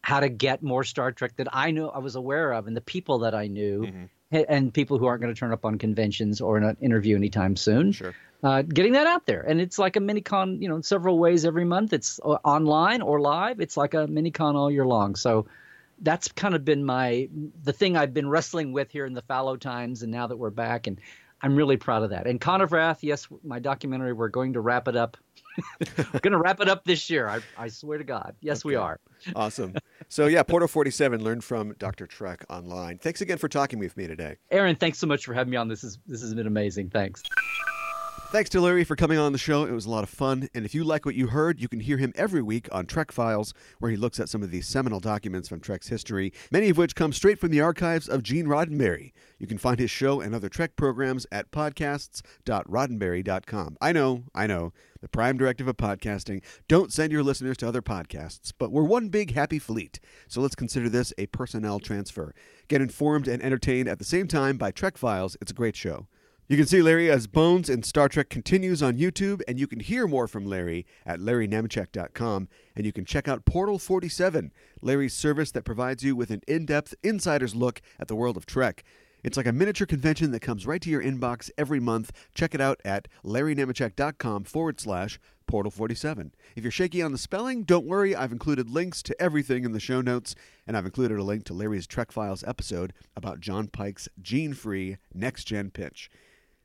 how 0.00 0.18
to 0.18 0.28
get 0.28 0.62
more 0.64 0.82
Star 0.82 1.12
Trek 1.12 1.36
that 1.36 1.48
I 1.52 1.70
know 1.70 1.88
I 1.88 1.98
was 1.98 2.16
aware 2.16 2.52
of 2.52 2.66
and 2.66 2.76
the 2.76 2.80
people 2.80 3.20
that 3.20 3.34
I 3.34 3.46
knew 3.46 3.82
Mm-hmm. 3.82 4.42
and 4.48 4.72
people 4.74 4.98
who 4.98 5.06
aren't 5.06 5.20
going 5.22 5.32
to 5.32 5.38
turn 5.38 5.52
up 5.52 5.64
on 5.64 5.78
conventions 5.78 6.40
or 6.40 6.56
in 6.56 6.64
an 6.64 6.76
interview 6.80 7.14
anytime 7.16 7.54
soon. 7.54 7.92
Sure. 7.92 8.14
Uh, 8.42 8.62
getting 8.62 8.94
that 8.94 9.06
out 9.06 9.26
there. 9.26 9.42
And 9.42 9.60
it's 9.60 9.78
like 9.78 9.94
a 9.94 10.00
mini 10.00 10.20
con, 10.22 10.60
you 10.60 10.68
know, 10.68 10.76
in 10.76 10.82
several 10.82 11.18
ways 11.18 11.44
every 11.44 11.64
month. 11.64 11.92
It's 11.92 12.18
uh, 12.24 12.38
online 12.44 13.02
or 13.02 13.20
live. 13.20 13.60
It's 13.60 13.76
like 13.76 13.94
a 13.94 14.06
mini 14.08 14.30
con 14.32 14.56
all 14.56 14.70
year 14.70 14.86
long. 14.86 15.14
So 15.14 15.46
that's 16.02 16.28
kind 16.28 16.54
of 16.54 16.64
been 16.64 16.84
my 16.84 17.28
the 17.62 17.72
thing 17.72 17.96
I've 17.96 18.12
been 18.12 18.28
wrestling 18.28 18.72
with 18.72 18.90
here 18.90 19.06
in 19.06 19.14
the 19.14 19.22
fallow 19.22 19.56
times, 19.56 20.02
and 20.02 20.12
now 20.12 20.26
that 20.26 20.36
we're 20.36 20.50
back, 20.50 20.86
and 20.86 21.00
I'm 21.42 21.56
really 21.56 21.76
proud 21.76 22.02
of 22.04 22.10
that. 22.10 22.26
And 22.26 22.40
Con 22.40 22.60
of 22.60 22.72
Wrath, 22.72 23.02
yes, 23.02 23.26
my 23.42 23.58
documentary, 23.58 24.12
we're 24.12 24.28
going 24.28 24.52
to 24.52 24.60
wrap 24.60 24.86
it 24.86 24.96
up. 24.96 25.16
we're 25.80 26.20
going 26.20 26.32
to 26.32 26.38
wrap 26.38 26.60
it 26.60 26.68
up 26.68 26.84
this 26.84 27.10
year. 27.10 27.28
I, 27.28 27.40
I 27.58 27.68
swear 27.68 27.98
to 27.98 28.04
God. 28.04 28.36
Yes, 28.40 28.64
we 28.64 28.76
are. 28.76 29.00
Awesome. 29.34 29.74
So, 30.08 30.26
yeah, 30.26 30.42
Portal 30.44 30.68
47, 30.68 31.22
learn 31.22 31.40
from 31.40 31.74
Dr. 31.78 32.06
Trek 32.06 32.44
online. 32.48 32.98
Thanks 32.98 33.20
again 33.20 33.38
for 33.38 33.48
talking 33.48 33.78
with 33.78 33.96
me 33.96 34.06
today. 34.06 34.36
Aaron, 34.50 34.76
thanks 34.76 34.98
so 34.98 35.06
much 35.06 35.24
for 35.24 35.34
having 35.34 35.50
me 35.50 35.56
on. 35.56 35.68
This 35.68 35.84
is 35.84 35.98
this 36.06 36.22
has 36.22 36.32
been 36.32 36.46
amazing. 36.46 36.90
Thanks. 36.90 37.22
Thanks 38.32 38.50
to 38.50 38.60
Larry 38.62 38.84
for 38.84 38.96
coming 38.96 39.18
on 39.18 39.32
the 39.32 39.38
show. 39.38 39.66
It 39.66 39.72
was 39.72 39.84
a 39.84 39.90
lot 39.90 40.04
of 40.04 40.08
fun. 40.08 40.48
And 40.54 40.64
if 40.64 40.74
you 40.74 40.84
like 40.84 41.04
what 41.04 41.14
you 41.14 41.26
heard, 41.26 41.60
you 41.60 41.68
can 41.68 41.80
hear 41.80 41.98
him 41.98 42.14
every 42.16 42.40
week 42.40 42.66
on 42.72 42.86
Trek 42.86 43.12
Files, 43.12 43.52
where 43.78 43.90
he 43.90 43.96
looks 43.98 44.18
at 44.18 44.30
some 44.30 44.42
of 44.42 44.50
these 44.50 44.66
seminal 44.66 45.00
documents 45.00 45.50
from 45.50 45.60
Trek's 45.60 45.88
history, 45.88 46.32
many 46.50 46.70
of 46.70 46.78
which 46.78 46.94
come 46.94 47.12
straight 47.12 47.38
from 47.38 47.50
the 47.50 47.60
archives 47.60 48.08
of 48.08 48.22
Gene 48.22 48.46
Roddenberry. 48.46 49.12
You 49.38 49.46
can 49.46 49.58
find 49.58 49.78
his 49.78 49.90
show 49.90 50.22
and 50.22 50.34
other 50.34 50.48
Trek 50.48 50.76
programs 50.76 51.26
at 51.30 51.50
podcasts.roddenberry.com. 51.50 53.76
I 53.82 53.92
know, 53.92 54.24
I 54.34 54.46
know, 54.46 54.72
the 55.02 55.08
prime 55.08 55.36
directive 55.36 55.68
of 55.68 55.76
podcasting. 55.76 56.42
Don't 56.68 56.90
send 56.90 57.12
your 57.12 57.22
listeners 57.22 57.58
to 57.58 57.68
other 57.68 57.82
podcasts, 57.82 58.50
but 58.58 58.72
we're 58.72 58.82
one 58.82 59.10
big 59.10 59.34
happy 59.34 59.58
fleet. 59.58 60.00
So 60.26 60.40
let's 60.40 60.54
consider 60.54 60.88
this 60.88 61.12
a 61.18 61.26
personnel 61.26 61.80
transfer. 61.80 62.32
Get 62.68 62.80
informed 62.80 63.28
and 63.28 63.42
entertained 63.42 63.88
at 63.88 63.98
the 63.98 64.06
same 64.06 64.26
time 64.26 64.56
by 64.56 64.70
Trek 64.70 64.96
Files. 64.96 65.36
It's 65.42 65.50
a 65.50 65.54
great 65.54 65.76
show. 65.76 66.06
You 66.48 66.56
can 66.56 66.66
see 66.66 66.82
Larry 66.82 67.10
as 67.10 67.28
Bones 67.28 67.70
in 67.70 67.82
Star 67.84 68.08
Trek 68.08 68.28
Continues 68.28 68.82
on 68.82 68.98
YouTube, 68.98 69.40
and 69.46 69.58
you 69.60 69.66
can 69.66 69.80
hear 69.80 70.06
more 70.08 70.26
from 70.26 70.44
Larry 70.44 70.84
at 71.06 71.20
larrynemecek.com, 71.20 72.48
and 72.76 72.84
you 72.84 72.92
can 72.92 73.04
check 73.04 73.28
out 73.28 73.44
Portal 73.44 73.78
47, 73.78 74.52
Larry's 74.82 75.14
service 75.14 75.52
that 75.52 75.64
provides 75.64 76.02
you 76.02 76.16
with 76.16 76.30
an 76.30 76.42
in-depth 76.48 76.94
insider's 77.02 77.54
look 77.54 77.80
at 77.98 78.08
the 78.08 78.16
world 78.16 78.36
of 78.36 78.44
Trek. 78.44 78.82
It's 79.22 79.36
like 79.36 79.46
a 79.46 79.52
miniature 79.52 79.86
convention 79.86 80.32
that 80.32 80.40
comes 80.40 80.66
right 80.66 80.82
to 80.82 80.90
your 80.90 81.02
inbox 81.02 81.48
every 81.56 81.78
month. 81.78 82.10
Check 82.34 82.56
it 82.56 82.60
out 82.60 82.80
at 82.84 83.06
larrynemecek.com 83.24 84.44
forward 84.44 84.80
slash 84.80 85.20
Portal 85.46 85.70
47. 85.70 86.34
If 86.56 86.64
you're 86.64 86.72
shaky 86.72 87.02
on 87.02 87.12
the 87.12 87.18
spelling, 87.18 87.62
don't 87.62 87.86
worry. 87.86 88.16
I've 88.16 88.32
included 88.32 88.68
links 88.68 89.00
to 89.04 89.22
everything 89.22 89.64
in 89.64 89.72
the 89.72 89.80
show 89.80 90.00
notes, 90.00 90.34
and 90.66 90.76
I've 90.76 90.86
included 90.86 91.18
a 91.18 91.22
link 91.22 91.44
to 91.44 91.54
Larry's 91.54 91.86
Trek 91.86 92.10
Files 92.10 92.42
episode 92.44 92.92
about 93.16 93.38
John 93.38 93.68
Pike's 93.68 94.08
gene 94.20 94.54
free 94.54 94.96
next 95.14 95.44
gen 95.44 95.70
pitch. 95.70 96.10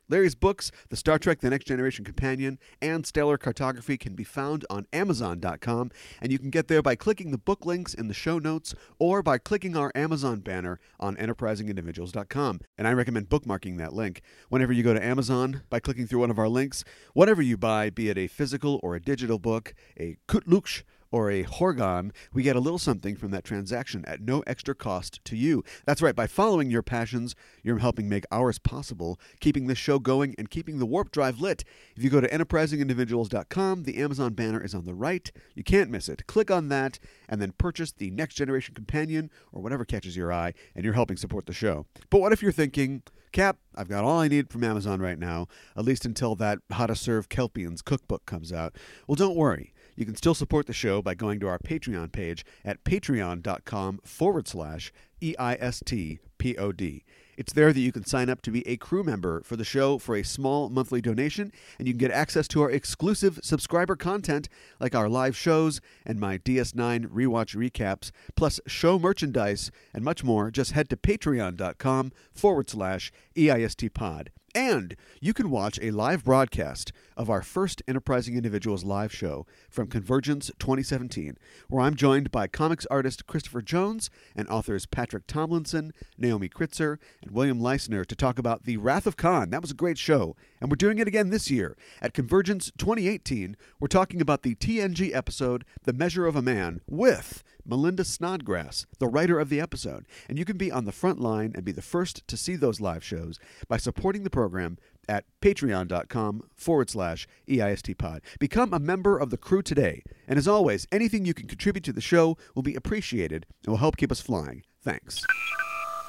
Larry's 0.08 0.34
books, 0.34 0.70
The 0.88 0.96
Star 0.96 1.18
Trek 1.18 1.40
The 1.40 1.50
Next 1.50 1.66
Generation 1.66 2.04
Companion 2.04 2.58
and 2.80 3.04
Stellar 3.04 3.36
Cartography, 3.36 3.98
can 3.98 4.14
be 4.14 4.24
found 4.24 4.64
on 4.70 4.86
Amazon.com, 4.92 5.90
and 6.22 6.32
you 6.32 6.38
can 6.38 6.50
get 6.50 6.68
there 6.68 6.80
by 6.80 6.94
clicking 6.94 7.30
the 7.30 7.38
book 7.38 7.66
links 7.66 7.92
in 7.92 8.08
the 8.08 8.14
show 8.14 8.38
notes 8.38 8.74
or 8.98 9.22
by 9.22 9.36
clicking 9.36 9.76
our 9.76 9.92
Amazon 9.94 10.40
banner 10.40 10.80
on 10.98 11.16
enterprisingindividuals.com. 11.16 12.60
And 12.78 12.88
I 12.88 12.92
recommend 12.92 13.28
bookmarking 13.28 13.76
that 13.78 13.92
link. 13.92 14.22
Whenever 14.48 14.72
you 14.72 14.82
go 14.82 14.94
to 14.94 15.04
Amazon, 15.04 15.62
by 15.68 15.80
clicking 15.80 16.06
through 16.06 16.20
one 16.20 16.30
of 16.30 16.38
our 16.38 16.48
links, 16.48 16.84
whatever 17.12 17.42
you 17.42 17.58
buy, 17.58 17.90
be 17.90 18.08
it 18.08 18.16
a 18.16 18.28
physical 18.28 18.80
or 18.82 18.94
a 18.94 19.00
digital 19.00 19.38
book, 19.38 19.74
a 19.98 20.16
kut'luch, 20.26 20.84
or 21.10 21.30
a 21.30 21.44
Horga'hn, 21.44 22.12
we 22.32 22.42
get 22.42 22.56
a 22.56 22.60
little 22.60 22.78
something 22.78 23.16
from 23.16 23.30
that 23.30 23.44
transaction 23.44 24.04
at 24.06 24.20
no 24.20 24.42
extra 24.46 24.74
cost 24.74 25.24
to 25.24 25.36
you. 25.36 25.64
That's 25.86 26.02
right, 26.02 26.14
by 26.14 26.26
following 26.26 26.70
your 26.70 26.82
passions, 26.82 27.34
you're 27.62 27.78
helping 27.78 28.08
make 28.08 28.24
ours 28.30 28.58
possible, 28.58 29.18
keeping 29.40 29.66
this 29.66 29.78
show 29.78 29.98
going 29.98 30.34
and 30.38 30.50
keeping 30.50 30.78
the 30.78 30.86
warp 30.86 31.10
drive 31.10 31.40
lit. 31.40 31.64
If 31.96 32.02
you 32.02 32.10
go 32.10 32.20
to 32.20 32.28
enterprisingindividuals.com, 32.28 33.82
the 33.84 33.98
Amazon 33.98 34.34
banner 34.34 34.62
is 34.62 34.74
on 34.74 34.84
the 34.84 34.94
right. 34.94 35.30
You 35.54 35.64
can't 35.64 35.90
miss 35.90 36.08
it. 36.08 36.26
Click 36.26 36.50
on 36.50 36.68
that 36.68 36.98
and 37.28 37.40
then 37.40 37.52
purchase 37.52 37.92
the 37.92 38.10
Next 38.10 38.34
Generation 38.34 38.74
Companion 38.74 39.30
or 39.52 39.62
whatever 39.62 39.84
catches 39.84 40.16
your 40.16 40.32
eye, 40.32 40.54
and 40.74 40.84
you're 40.84 40.94
helping 40.94 41.16
support 41.16 41.46
the 41.46 41.52
show. 41.52 41.86
But 42.10 42.20
what 42.20 42.32
if 42.32 42.42
you're 42.42 42.52
thinking, 42.52 43.02
Cap, 43.32 43.58
I've 43.74 43.88
got 43.88 44.04
all 44.04 44.20
I 44.20 44.28
need 44.28 44.50
from 44.50 44.64
Amazon 44.64 45.00
right 45.00 45.18
now, 45.18 45.46
at 45.76 45.84
least 45.84 46.04
until 46.04 46.34
that 46.36 46.58
How 46.70 46.86
to 46.86 46.96
Serve 46.96 47.28
Kelpiens 47.28 47.84
cookbook 47.84 48.24
comes 48.26 48.52
out. 48.52 48.76
Well, 49.06 49.16
don't 49.16 49.36
worry. 49.36 49.72
You 49.98 50.06
can 50.06 50.14
still 50.14 50.34
support 50.34 50.68
the 50.68 50.72
show 50.72 51.02
by 51.02 51.14
going 51.14 51.40
to 51.40 51.48
our 51.48 51.58
Patreon 51.58 52.12
page 52.12 52.46
at 52.64 52.84
patreon.com 52.84 53.98
forward 54.04 54.46
slash 54.46 54.92
EISTPOD. 55.20 57.02
It's 57.36 57.52
there 57.52 57.72
that 57.72 57.80
you 57.80 57.90
can 57.90 58.06
sign 58.06 58.30
up 58.30 58.40
to 58.42 58.52
be 58.52 58.64
a 58.68 58.76
crew 58.76 59.02
member 59.02 59.42
for 59.42 59.56
the 59.56 59.64
show 59.64 59.98
for 59.98 60.14
a 60.14 60.22
small 60.22 60.68
monthly 60.68 61.00
donation, 61.00 61.50
and 61.80 61.88
you 61.88 61.94
can 61.94 61.98
get 61.98 62.12
access 62.12 62.46
to 62.48 62.62
our 62.62 62.70
exclusive 62.70 63.40
subscriber 63.42 63.96
content 63.96 64.48
like 64.78 64.94
our 64.94 65.08
live 65.08 65.36
shows 65.36 65.80
and 66.06 66.20
my 66.20 66.38
DS9 66.38 67.06
rewatch 67.06 67.56
recaps, 67.56 68.12
plus 68.36 68.60
show 68.68 69.00
merchandise 69.00 69.72
and 69.92 70.04
much 70.04 70.22
more. 70.22 70.52
Just 70.52 70.72
head 70.72 70.88
to 70.90 70.96
patreon.com 70.96 72.12
forward 72.32 72.70
slash 72.70 73.10
EISTPod. 73.34 74.28
And 74.54 74.96
you 75.20 75.34
can 75.34 75.50
watch 75.50 75.78
a 75.82 75.90
live 75.90 76.24
broadcast 76.24 76.92
of 77.16 77.28
our 77.28 77.42
first 77.42 77.82
Enterprising 77.86 78.34
Individuals 78.34 78.82
live 78.82 79.12
show 79.12 79.46
from 79.68 79.88
Convergence 79.88 80.50
2017, 80.58 81.36
where 81.68 81.82
I'm 81.82 81.94
joined 81.94 82.30
by 82.30 82.46
comics 82.46 82.86
artist 82.86 83.26
Christopher 83.26 83.60
Jones 83.60 84.08
and 84.34 84.48
authors 84.48 84.86
Patrick 84.86 85.26
Tomlinson, 85.26 85.92
Naomi 86.16 86.48
Kritzer, 86.48 86.98
and 87.20 87.32
William 87.32 87.60
Leisner 87.60 88.06
to 88.06 88.16
talk 88.16 88.38
about 88.38 88.64
The 88.64 88.78
Wrath 88.78 89.06
of 89.06 89.16
Khan. 89.16 89.50
That 89.50 89.62
was 89.62 89.70
a 89.70 89.74
great 89.74 89.98
show, 89.98 90.34
and 90.60 90.70
we're 90.70 90.76
doing 90.76 90.98
it 90.98 91.08
again 91.08 91.28
this 91.28 91.50
year. 91.50 91.76
At 92.00 92.14
Convergence 92.14 92.72
2018, 92.78 93.56
we're 93.78 93.88
talking 93.88 94.20
about 94.20 94.42
the 94.42 94.54
TNG 94.54 95.14
episode 95.14 95.64
The 95.82 95.92
Measure 95.92 96.26
of 96.26 96.36
a 96.36 96.42
Man 96.42 96.80
with 96.88 97.42
Melinda 97.68 98.02
Snodgrass, 98.02 98.86
the 98.98 99.06
writer 99.06 99.38
of 99.38 99.50
the 99.50 99.60
episode. 99.60 100.06
And 100.28 100.38
you 100.38 100.44
can 100.46 100.56
be 100.56 100.72
on 100.72 100.86
the 100.86 100.92
front 100.92 101.20
line 101.20 101.52
and 101.54 101.64
be 101.64 101.72
the 101.72 101.82
first 101.82 102.26
to 102.26 102.36
see 102.36 102.56
those 102.56 102.80
live 102.80 103.04
shows 103.04 103.38
by 103.68 103.76
supporting 103.76 104.22
the 104.24 104.30
program 104.30 104.78
at 105.08 105.24
patreon.com 105.42 106.42
forward 106.56 106.90
slash 106.90 107.28
EISTpod. 107.48 108.20
Become 108.38 108.72
a 108.72 108.78
member 108.78 109.18
of 109.18 109.30
the 109.30 109.36
crew 109.36 109.62
today. 109.62 110.02
And 110.26 110.38
as 110.38 110.48
always, 110.48 110.86
anything 110.90 111.24
you 111.24 111.34
can 111.34 111.46
contribute 111.46 111.84
to 111.84 111.92
the 111.92 112.00
show 112.00 112.36
will 112.54 112.62
be 112.62 112.74
appreciated 112.74 113.46
and 113.64 113.70
will 113.70 113.78
help 113.78 113.96
keep 113.96 114.10
us 114.10 114.20
flying. 114.20 114.62
Thanks. 114.82 115.22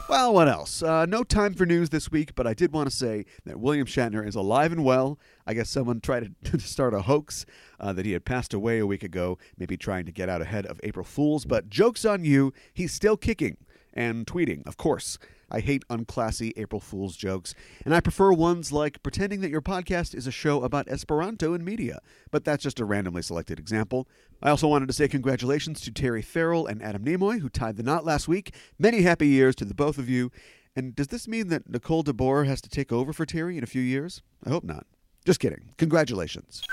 Well, 0.10 0.34
what 0.34 0.48
else? 0.48 0.82
Uh, 0.82 1.06
no 1.06 1.24
time 1.24 1.54
for 1.54 1.68
news 1.68 1.92
this 1.92 2.10
week, 2.10 2.34
but 2.34 2.48
I 2.48 2.56
did 2.56 2.74
want 2.74 2.90
to 2.90 2.96
say 2.96 3.26
that 3.46 3.60
William 3.60 3.86
Shatner 3.86 4.26
is 4.26 4.34
alive 4.34 4.72
and 4.72 4.84
well. 4.84 5.20
I 5.46 5.54
guess 5.54 5.70
someone 5.70 6.02
tried 6.02 6.34
to 6.46 6.60
start 6.60 6.96
a 6.96 7.04
hoax 7.04 7.46
uh, 7.80 7.94
that 7.94 8.08
he 8.08 8.14
had 8.14 8.26
passed 8.26 8.52
away 8.52 8.80
a 8.80 8.88
week 8.88 9.04
ago, 9.04 9.38
maybe 9.56 9.78
trying 9.78 10.08
to 10.08 10.12
get 10.12 10.28
out 10.28 10.42
ahead 10.42 10.66
of 10.66 10.82
April 10.82 11.06
Fools. 11.06 11.46
But 11.46 11.70
joke's 11.70 12.06
on 12.06 12.26
you, 12.26 12.54
he's 12.74 12.92
still 12.92 13.18
kicking 13.18 13.58
and 13.94 14.26
tweeting, 14.26 14.66
of 14.66 14.78
course. 14.78 15.20
I 15.52 15.60
hate 15.60 15.88
unclassy 15.90 16.54
April 16.58 16.80
Fool's 16.80 17.16
jokes, 17.16 17.54
and 17.86 17.94
I 17.94 18.00
prefer 18.00 18.32
ones 18.32 18.72
like 18.72 19.04
pretending 19.04 19.42
that 19.42 19.50
your 19.50 19.62
podcast 19.62 20.14
is 20.16 20.28
a 20.28 20.32
show 20.32 20.64
about 20.64 20.88
Esperanto 20.88 21.54
and 21.54 21.64
media, 21.66 22.00
but 22.32 22.46
that's 22.46 22.64
just 22.64 22.80
a 22.80 22.86
randomly 22.86 23.22
selected 23.22 23.60
example. 23.60 24.08
I 24.42 24.50
also 24.50 24.68
wanted 24.68 24.88
to 24.88 24.94
say 24.94 25.08
congratulations 25.08 25.82
to 25.82 25.92
Terry 25.92 26.22
Farrell 26.22 26.68
and 26.68 26.82
Adam 26.82 27.04
Nimoy, 27.04 27.40
who 27.40 27.50
tied 27.50 27.78
the 27.78 27.84
knot 27.84 28.06
last 28.06 28.28
week. 28.28 28.54
Many 28.78 29.02
happy 29.02 29.28
years 29.28 29.56
to 29.56 29.66
the 29.66 29.74
both 29.74 29.98
of 29.98 30.10
you. 30.10 30.32
And 30.76 30.96
does 30.96 31.08
this 31.08 31.28
mean 31.28 31.50
that 31.50 31.70
Nicole 31.70 32.04
DeBoer 32.04 32.46
has 32.46 32.62
to 32.62 32.70
take 32.70 32.92
over 32.92 33.12
for 33.12 33.26
Terry 33.26 33.58
in 33.58 33.64
a 33.64 33.68
few 33.68 33.82
years? 33.82 34.22
I 34.46 34.50
hope 34.50 34.64
not. 34.64 34.86
Just 35.26 35.40
kidding. 35.40 35.74
Congratulations. 35.78 36.64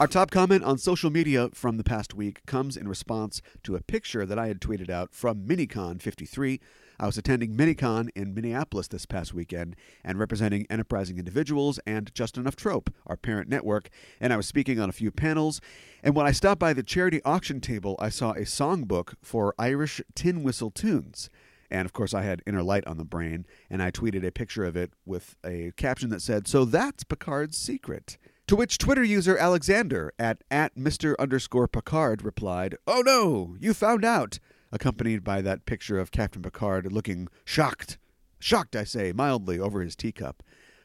Our 0.00 0.06
top 0.06 0.30
comment 0.30 0.64
on 0.64 0.78
social 0.78 1.10
media 1.10 1.50
from 1.52 1.76
the 1.76 1.84
past 1.84 2.14
week 2.14 2.46
comes 2.46 2.74
in 2.74 2.88
response 2.88 3.42
to 3.64 3.76
a 3.76 3.82
picture 3.82 4.24
that 4.24 4.38
I 4.38 4.46
had 4.46 4.58
tweeted 4.58 4.88
out 4.88 5.12
from 5.12 5.46
Minicon 5.46 6.00
53. 6.00 6.58
I 7.00 7.06
was 7.06 7.16
attending 7.16 7.56
Minicon 7.56 8.10
in 8.14 8.34
Minneapolis 8.34 8.86
this 8.86 9.06
past 9.06 9.32
weekend 9.32 9.74
and 10.04 10.18
representing 10.18 10.66
enterprising 10.68 11.18
individuals 11.18 11.80
and 11.86 12.14
Just 12.14 12.36
Enough 12.36 12.56
Trope, 12.56 12.90
our 13.06 13.16
parent 13.16 13.48
network, 13.48 13.88
and 14.20 14.34
I 14.34 14.36
was 14.36 14.46
speaking 14.46 14.78
on 14.78 14.90
a 14.90 14.92
few 14.92 15.10
panels. 15.10 15.62
And 16.02 16.14
when 16.14 16.26
I 16.26 16.32
stopped 16.32 16.58
by 16.58 16.74
the 16.74 16.82
charity 16.82 17.22
auction 17.24 17.62
table, 17.62 17.96
I 17.98 18.10
saw 18.10 18.32
a 18.32 18.40
songbook 18.40 19.14
for 19.22 19.54
Irish 19.58 20.02
tin 20.14 20.42
whistle 20.42 20.70
tunes. 20.70 21.30
And 21.70 21.86
of 21.86 21.94
course, 21.94 22.12
I 22.12 22.20
had 22.20 22.42
Inner 22.46 22.62
Light 22.62 22.86
on 22.86 22.98
the 22.98 23.04
brain, 23.06 23.46
and 23.70 23.82
I 23.82 23.90
tweeted 23.90 24.22
a 24.22 24.30
picture 24.30 24.66
of 24.66 24.76
it 24.76 24.92
with 25.06 25.36
a 25.42 25.72
caption 25.78 26.10
that 26.10 26.20
said, 26.20 26.46
So 26.46 26.66
that's 26.66 27.02
Picard's 27.02 27.56
secret. 27.56 28.18
To 28.46 28.56
which 28.56 28.76
Twitter 28.76 29.04
user 29.04 29.38
Alexander 29.38 30.12
at, 30.18 30.44
at 30.50 30.74
Mr. 30.74 31.14
underscore 31.18 31.68
Picard 31.68 32.22
replied, 32.22 32.76
Oh 32.86 33.00
no, 33.00 33.56
you 33.58 33.72
found 33.72 34.04
out, 34.04 34.38
accompanied 34.72 35.24
by 35.24 35.40
that 35.42 35.66
picture 35.66 35.98
of 35.98 36.10
Captain 36.10 36.42
Picard 36.42 36.92
looking 36.92 37.28
shocked. 37.44 37.98
Shocked, 38.38 38.76
I 38.76 38.84
say, 38.84 39.12
mildly 39.12 39.58
over 39.58 39.80
his 39.80 39.96
teacup. 39.96 40.42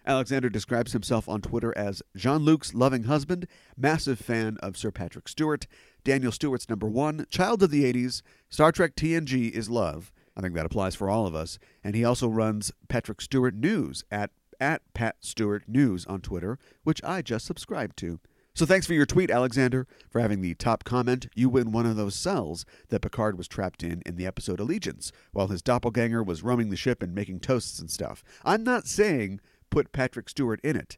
Alexander 0.07 0.49
describes 0.49 0.93
himself 0.93 1.27
on 1.27 1.41
Twitter 1.41 1.75
as 1.75 2.03
Jean 2.15 2.45
Luc's 2.45 2.75
loving 2.75 3.03
husband, 3.03 3.47
massive 3.75 4.19
fan 4.19 4.57
of 4.61 4.77
Sir 4.77 4.91
Patrick 4.91 5.27
Stewart, 5.27 5.65
Daniel 6.03 6.31
Stewart's 6.31 6.69
number 6.69 6.87
one, 6.87 7.25
child 7.29 7.63
of 7.63 7.71
the 7.71 7.91
80s, 7.91 8.21
Star 8.49 8.71
Trek 8.71 8.95
TNG 8.95 9.49
is 9.51 9.69
love. 9.69 10.11
I 10.37 10.41
think 10.41 10.53
that 10.53 10.65
applies 10.65 10.95
for 10.95 11.09
all 11.09 11.25
of 11.25 11.33
us. 11.33 11.57
And 11.83 11.95
he 11.95 12.03
also 12.03 12.27
runs 12.27 12.71
Patrick 12.87 13.21
Stewart 13.21 13.55
News 13.55 14.03
at 14.11 14.31
at 14.59 14.81
Pat 14.93 15.17
Stewart 15.19 15.63
News 15.67 16.05
on 16.05 16.21
Twitter, 16.21 16.57
which 16.83 17.03
I 17.03 17.21
just 17.21 17.45
subscribed 17.45 17.97
to. 17.97 18.19
So 18.55 18.65
thanks 18.65 18.87
for 18.87 18.93
your 18.93 19.05
tweet, 19.05 19.29
Alexander. 19.29 19.85
For 20.09 20.21
having 20.21 20.39
the 20.39 20.55
top 20.55 20.85
comment, 20.85 21.27
you 21.35 21.49
win 21.49 21.73
one 21.73 21.85
of 21.85 21.97
those 21.97 22.15
cells 22.15 22.65
that 22.87 23.01
Picard 23.01 23.37
was 23.37 23.49
trapped 23.49 23.83
in 23.83 24.01
in 24.05 24.15
the 24.15 24.25
episode 24.25 24.61
Allegiance, 24.61 25.11
while 25.33 25.49
his 25.49 25.61
doppelganger 25.61 26.23
was 26.23 26.41
roaming 26.41 26.69
the 26.69 26.77
ship 26.77 27.03
and 27.03 27.13
making 27.13 27.41
toasts 27.41 27.79
and 27.79 27.91
stuff. 27.91 28.23
I'm 28.45 28.63
not 28.63 28.87
saying 28.87 29.41
put 29.69 29.91
Patrick 29.91 30.29
Stewart 30.29 30.61
in 30.63 30.77
it, 30.77 30.97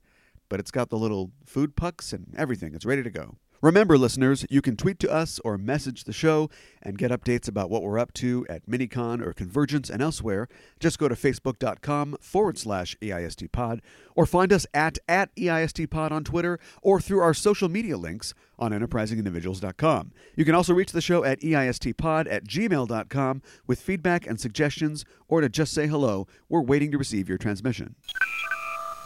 but 0.50 0.60
it's 0.60 0.70
got 0.70 0.90
the 0.90 1.00
little 1.00 1.32
food 1.48 1.76
pucks 1.76 2.14
and 2.14 2.32
everything. 2.38 2.76
It's 2.76 2.86
ready 2.86 3.02
to 3.02 3.10
go. 3.10 3.38
Remember, 3.62 3.98
listeners, 3.98 4.46
you 4.52 4.62
can 4.62 4.78
tweet 4.78 5.00
to 5.00 5.12
us 5.12 5.40
or 5.44 5.58
message 5.58 6.04
the 6.04 6.14
show 6.14 6.50
and 6.82 6.98
get 6.98 7.10
updates 7.10 7.48
about 7.48 7.72
what 7.72 7.82
we're 7.82 7.98
up 7.98 8.14
to 8.14 8.46
at 8.50 8.68
Minicon 8.70 9.26
or 9.26 9.34
Convergence 9.34 9.90
and 9.90 10.00
elsewhere. 10.00 10.48
Just 10.80 11.00
go 11.00 11.08
to 11.08 11.16
facebook.com 11.16 12.18
forward 12.22 12.60
slash 12.60 12.96
EISTpod 13.02 13.80
or 14.16 14.28
find 14.28 14.54
us 14.54 14.68
at, 14.76 15.00
at 15.08 15.36
EISTpod 15.36 16.12
on 16.12 16.24
Twitter 16.24 16.60
or 16.84 17.02
through 17.02 17.20
our 17.20 17.34
social 17.34 17.68
media 17.68 17.98
links 17.98 18.36
on 18.60 18.72
enterprisingindividuals.com. 18.72 20.12
You 20.36 20.46
can 20.46 20.54
also 20.54 20.74
reach 20.76 20.92
the 20.92 21.02
show 21.02 21.24
at 21.24 21.42
EISTpod 21.42 22.32
at 22.32 22.46
gmail.com 22.46 23.42
with 23.66 23.82
feedback 23.82 24.28
and 24.28 24.40
suggestions 24.40 25.04
or 25.28 25.42
to 25.42 25.50
just 25.50 25.74
say 25.74 25.88
hello. 25.88 26.28
We're 26.48 26.62
waiting 26.62 26.92
to 26.92 26.98
receive 27.00 27.28
your 27.28 27.40
transmission. 27.40 27.96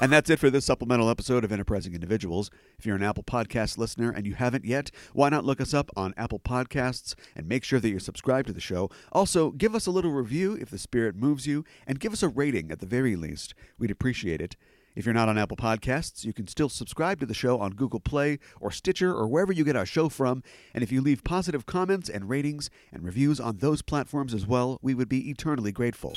And 0.01 0.11
that's 0.11 0.31
it 0.31 0.39
for 0.39 0.49
this 0.49 0.65
supplemental 0.65 1.11
episode 1.11 1.43
of 1.43 1.51
Enterprising 1.51 1.93
Individuals. 1.93 2.49
If 2.79 2.87
you're 2.87 2.95
an 2.95 3.03
Apple 3.03 3.21
Podcast 3.21 3.77
listener 3.77 4.09
and 4.09 4.25
you 4.25 4.33
haven't 4.33 4.65
yet, 4.65 4.89
why 5.13 5.29
not 5.29 5.45
look 5.45 5.61
us 5.61 5.75
up 5.75 5.91
on 5.95 6.15
Apple 6.17 6.39
Podcasts 6.39 7.13
and 7.35 7.47
make 7.47 7.63
sure 7.63 7.79
that 7.79 7.87
you're 7.87 7.99
subscribed 7.99 8.47
to 8.47 8.53
the 8.53 8.59
show? 8.59 8.89
Also, 9.11 9.51
give 9.51 9.75
us 9.75 9.85
a 9.85 9.91
little 9.91 10.09
review 10.09 10.57
if 10.59 10.71
the 10.71 10.79
spirit 10.79 11.15
moves 11.15 11.45
you, 11.45 11.63
and 11.85 11.99
give 11.99 12.13
us 12.13 12.23
a 12.23 12.27
rating 12.27 12.71
at 12.71 12.79
the 12.79 12.87
very 12.87 13.15
least. 13.15 13.53
We'd 13.77 13.91
appreciate 13.91 14.41
it. 14.41 14.55
If 14.95 15.05
you're 15.05 15.13
not 15.13 15.29
on 15.29 15.37
Apple 15.37 15.55
Podcasts, 15.55 16.25
you 16.25 16.33
can 16.33 16.47
still 16.47 16.67
subscribe 16.67 17.19
to 17.19 17.27
the 17.27 17.35
show 17.35 17.59
on 17.59 17.73
Google 17.73 17.99
Play 17.99 18.39
or 18.59 18.71
Stitcher 18.71 19.13
or 19.13 19.27
wherever 19.27 19.53
you 19.53 19.63
get 19.63 19.75
our 19.75 19.85
show 19.85 20.09
from. 20.09 20.41
And 20.73 20.83
if 20.83 20.91
you 20.91 21.01
leave 21.01 21.23
positive 21.23 21.67
comments 21.67 22.09
and 22.09 22.27
ratings 22.27 22.71
and 22.91 23.03
reviews 23.03 23.39
on 23.39 23.57
those 23.57 23.83
platforms 23.83 24.33
as 24.33 24.47
well, 24.47 24.79
we 24.81 24.95
would 24.95 25.09
be 25.09 25.29
eternally 25.29 25.71
grateful. 25.71 26.15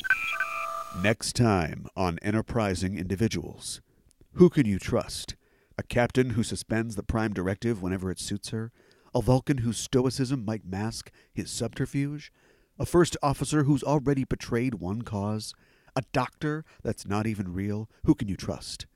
Next 1.02 1.34
time 1.34 1.86
on 1.96 2.18
Enterprising 2.22 2.96
Individuals. 2.96 3.80
Who 4.34 4.48
can 4.48 4.64
you 4.64 4.78
trust? 4.78 5.34
A 5.76 5.82
captain 5.82 6.30
who 6.30 6.42
suspends 6.42 6.94
the 6.94 7.02
Prime 7.02 7.34
Directive 7.34 7.82
whenever 7.82 8.10
it 8.10 8.20
suits 8.20 8.50
her? 8.50 8.70
A 9.12 9.20
Vulcan 9.20 9.58
whose 9.58 9.76
stoicism 9.76 10.44
might 10.44 10.64
mask 10.64 11.10
his 11.32 11.50
subterfuge? 11.50 12.32
A 12.78 12.86
first 12.86 13.16
officer 13.22 13.64
who's 13.64 13.82
already 13.82 14.24
betrayed 14.24 14.74
one 14.74 15.02
cause? 15.02 15.52
A 15.96 16.02
doctor 16.12 16.64
that's 16.82 17.06
not 17.06 17.26
even 17.26 17.52
real? 17.52 17.90
Who 18.04 18.14
can 18.14 18.28
you 18.28 18.36
trust? 18.36 18.86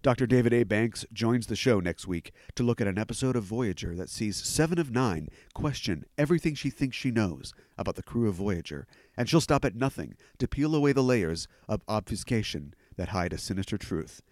Dr. 0.00 0.28
David 0.28 0.52
A. 0.52 0.62
Banks 0.62 1.04
joins 1.12 1.48
the 1.48 1.56
show 1.56 1.80
next 1.80 2.06
week 2.06 2.32
to 2.54 2.62
look 2.62 2.80
at 2.80 2.86
an 2.86 2.98
episode 2.98 3.34
of 3.34 3.42
Voyager 3.42 3.96
that 3.96 4.08
sees 4.08 4.36
Seven 4.36 4.78
of 4.78 4.92
Nine 4.92 5.28
question 5.54 6.04
everything 6.16 6.54
she 6.54 6.70
thinks 6.70 6.96
she 6.96 7.10
knows 7.10 7.52
about 7.76 7.96
the 7.96 8.02
crew 8.04 8.28
of 8.28 8.36
Voyager, 8.36 8.86
and 9.16 9.28
she'll 9.28 9.40
stop 9.40 9.64
at 9.64 9.74
nothing 9.74 10.14
to 10.38 10.46
peel 10.46 10.76
away 10.76 10.92
the 10.92 11.02
layers 11.02 11.48
of 11.68 11.82
obfuscation 11.88 12.74
that 12.96 13.08
hide 13.08 13.32
a 13.32 13.38
sinister 13.38 13.76
truth. 13.76 14.22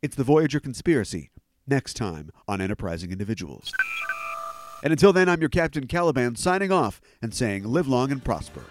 It's 0.00 0.14
the 0.14 0.22
Voyager 0.22 0.60
Conspiracy, 0.60 1.30
next 1.66 1.94
time 1.94 2.30
on 2.46 2.60
Enterprising 2.60 3.10
Individuals. 3.10 3.72
And 4.84 4.92
until 4.92 5.12
then, 5.12 5.28
I'm 5.28 5.40
your 5.40 5.48
Captain 5.48 5.88
Caliban 5.88 6.36
signing 6.36 6.70
off 6.70 7.00
and 7.20 7.34
saying 7.34 7.64
live 7.64 7.88
long 7.88 8.12
and 8.12 8.24
prosper. 8.24 8.62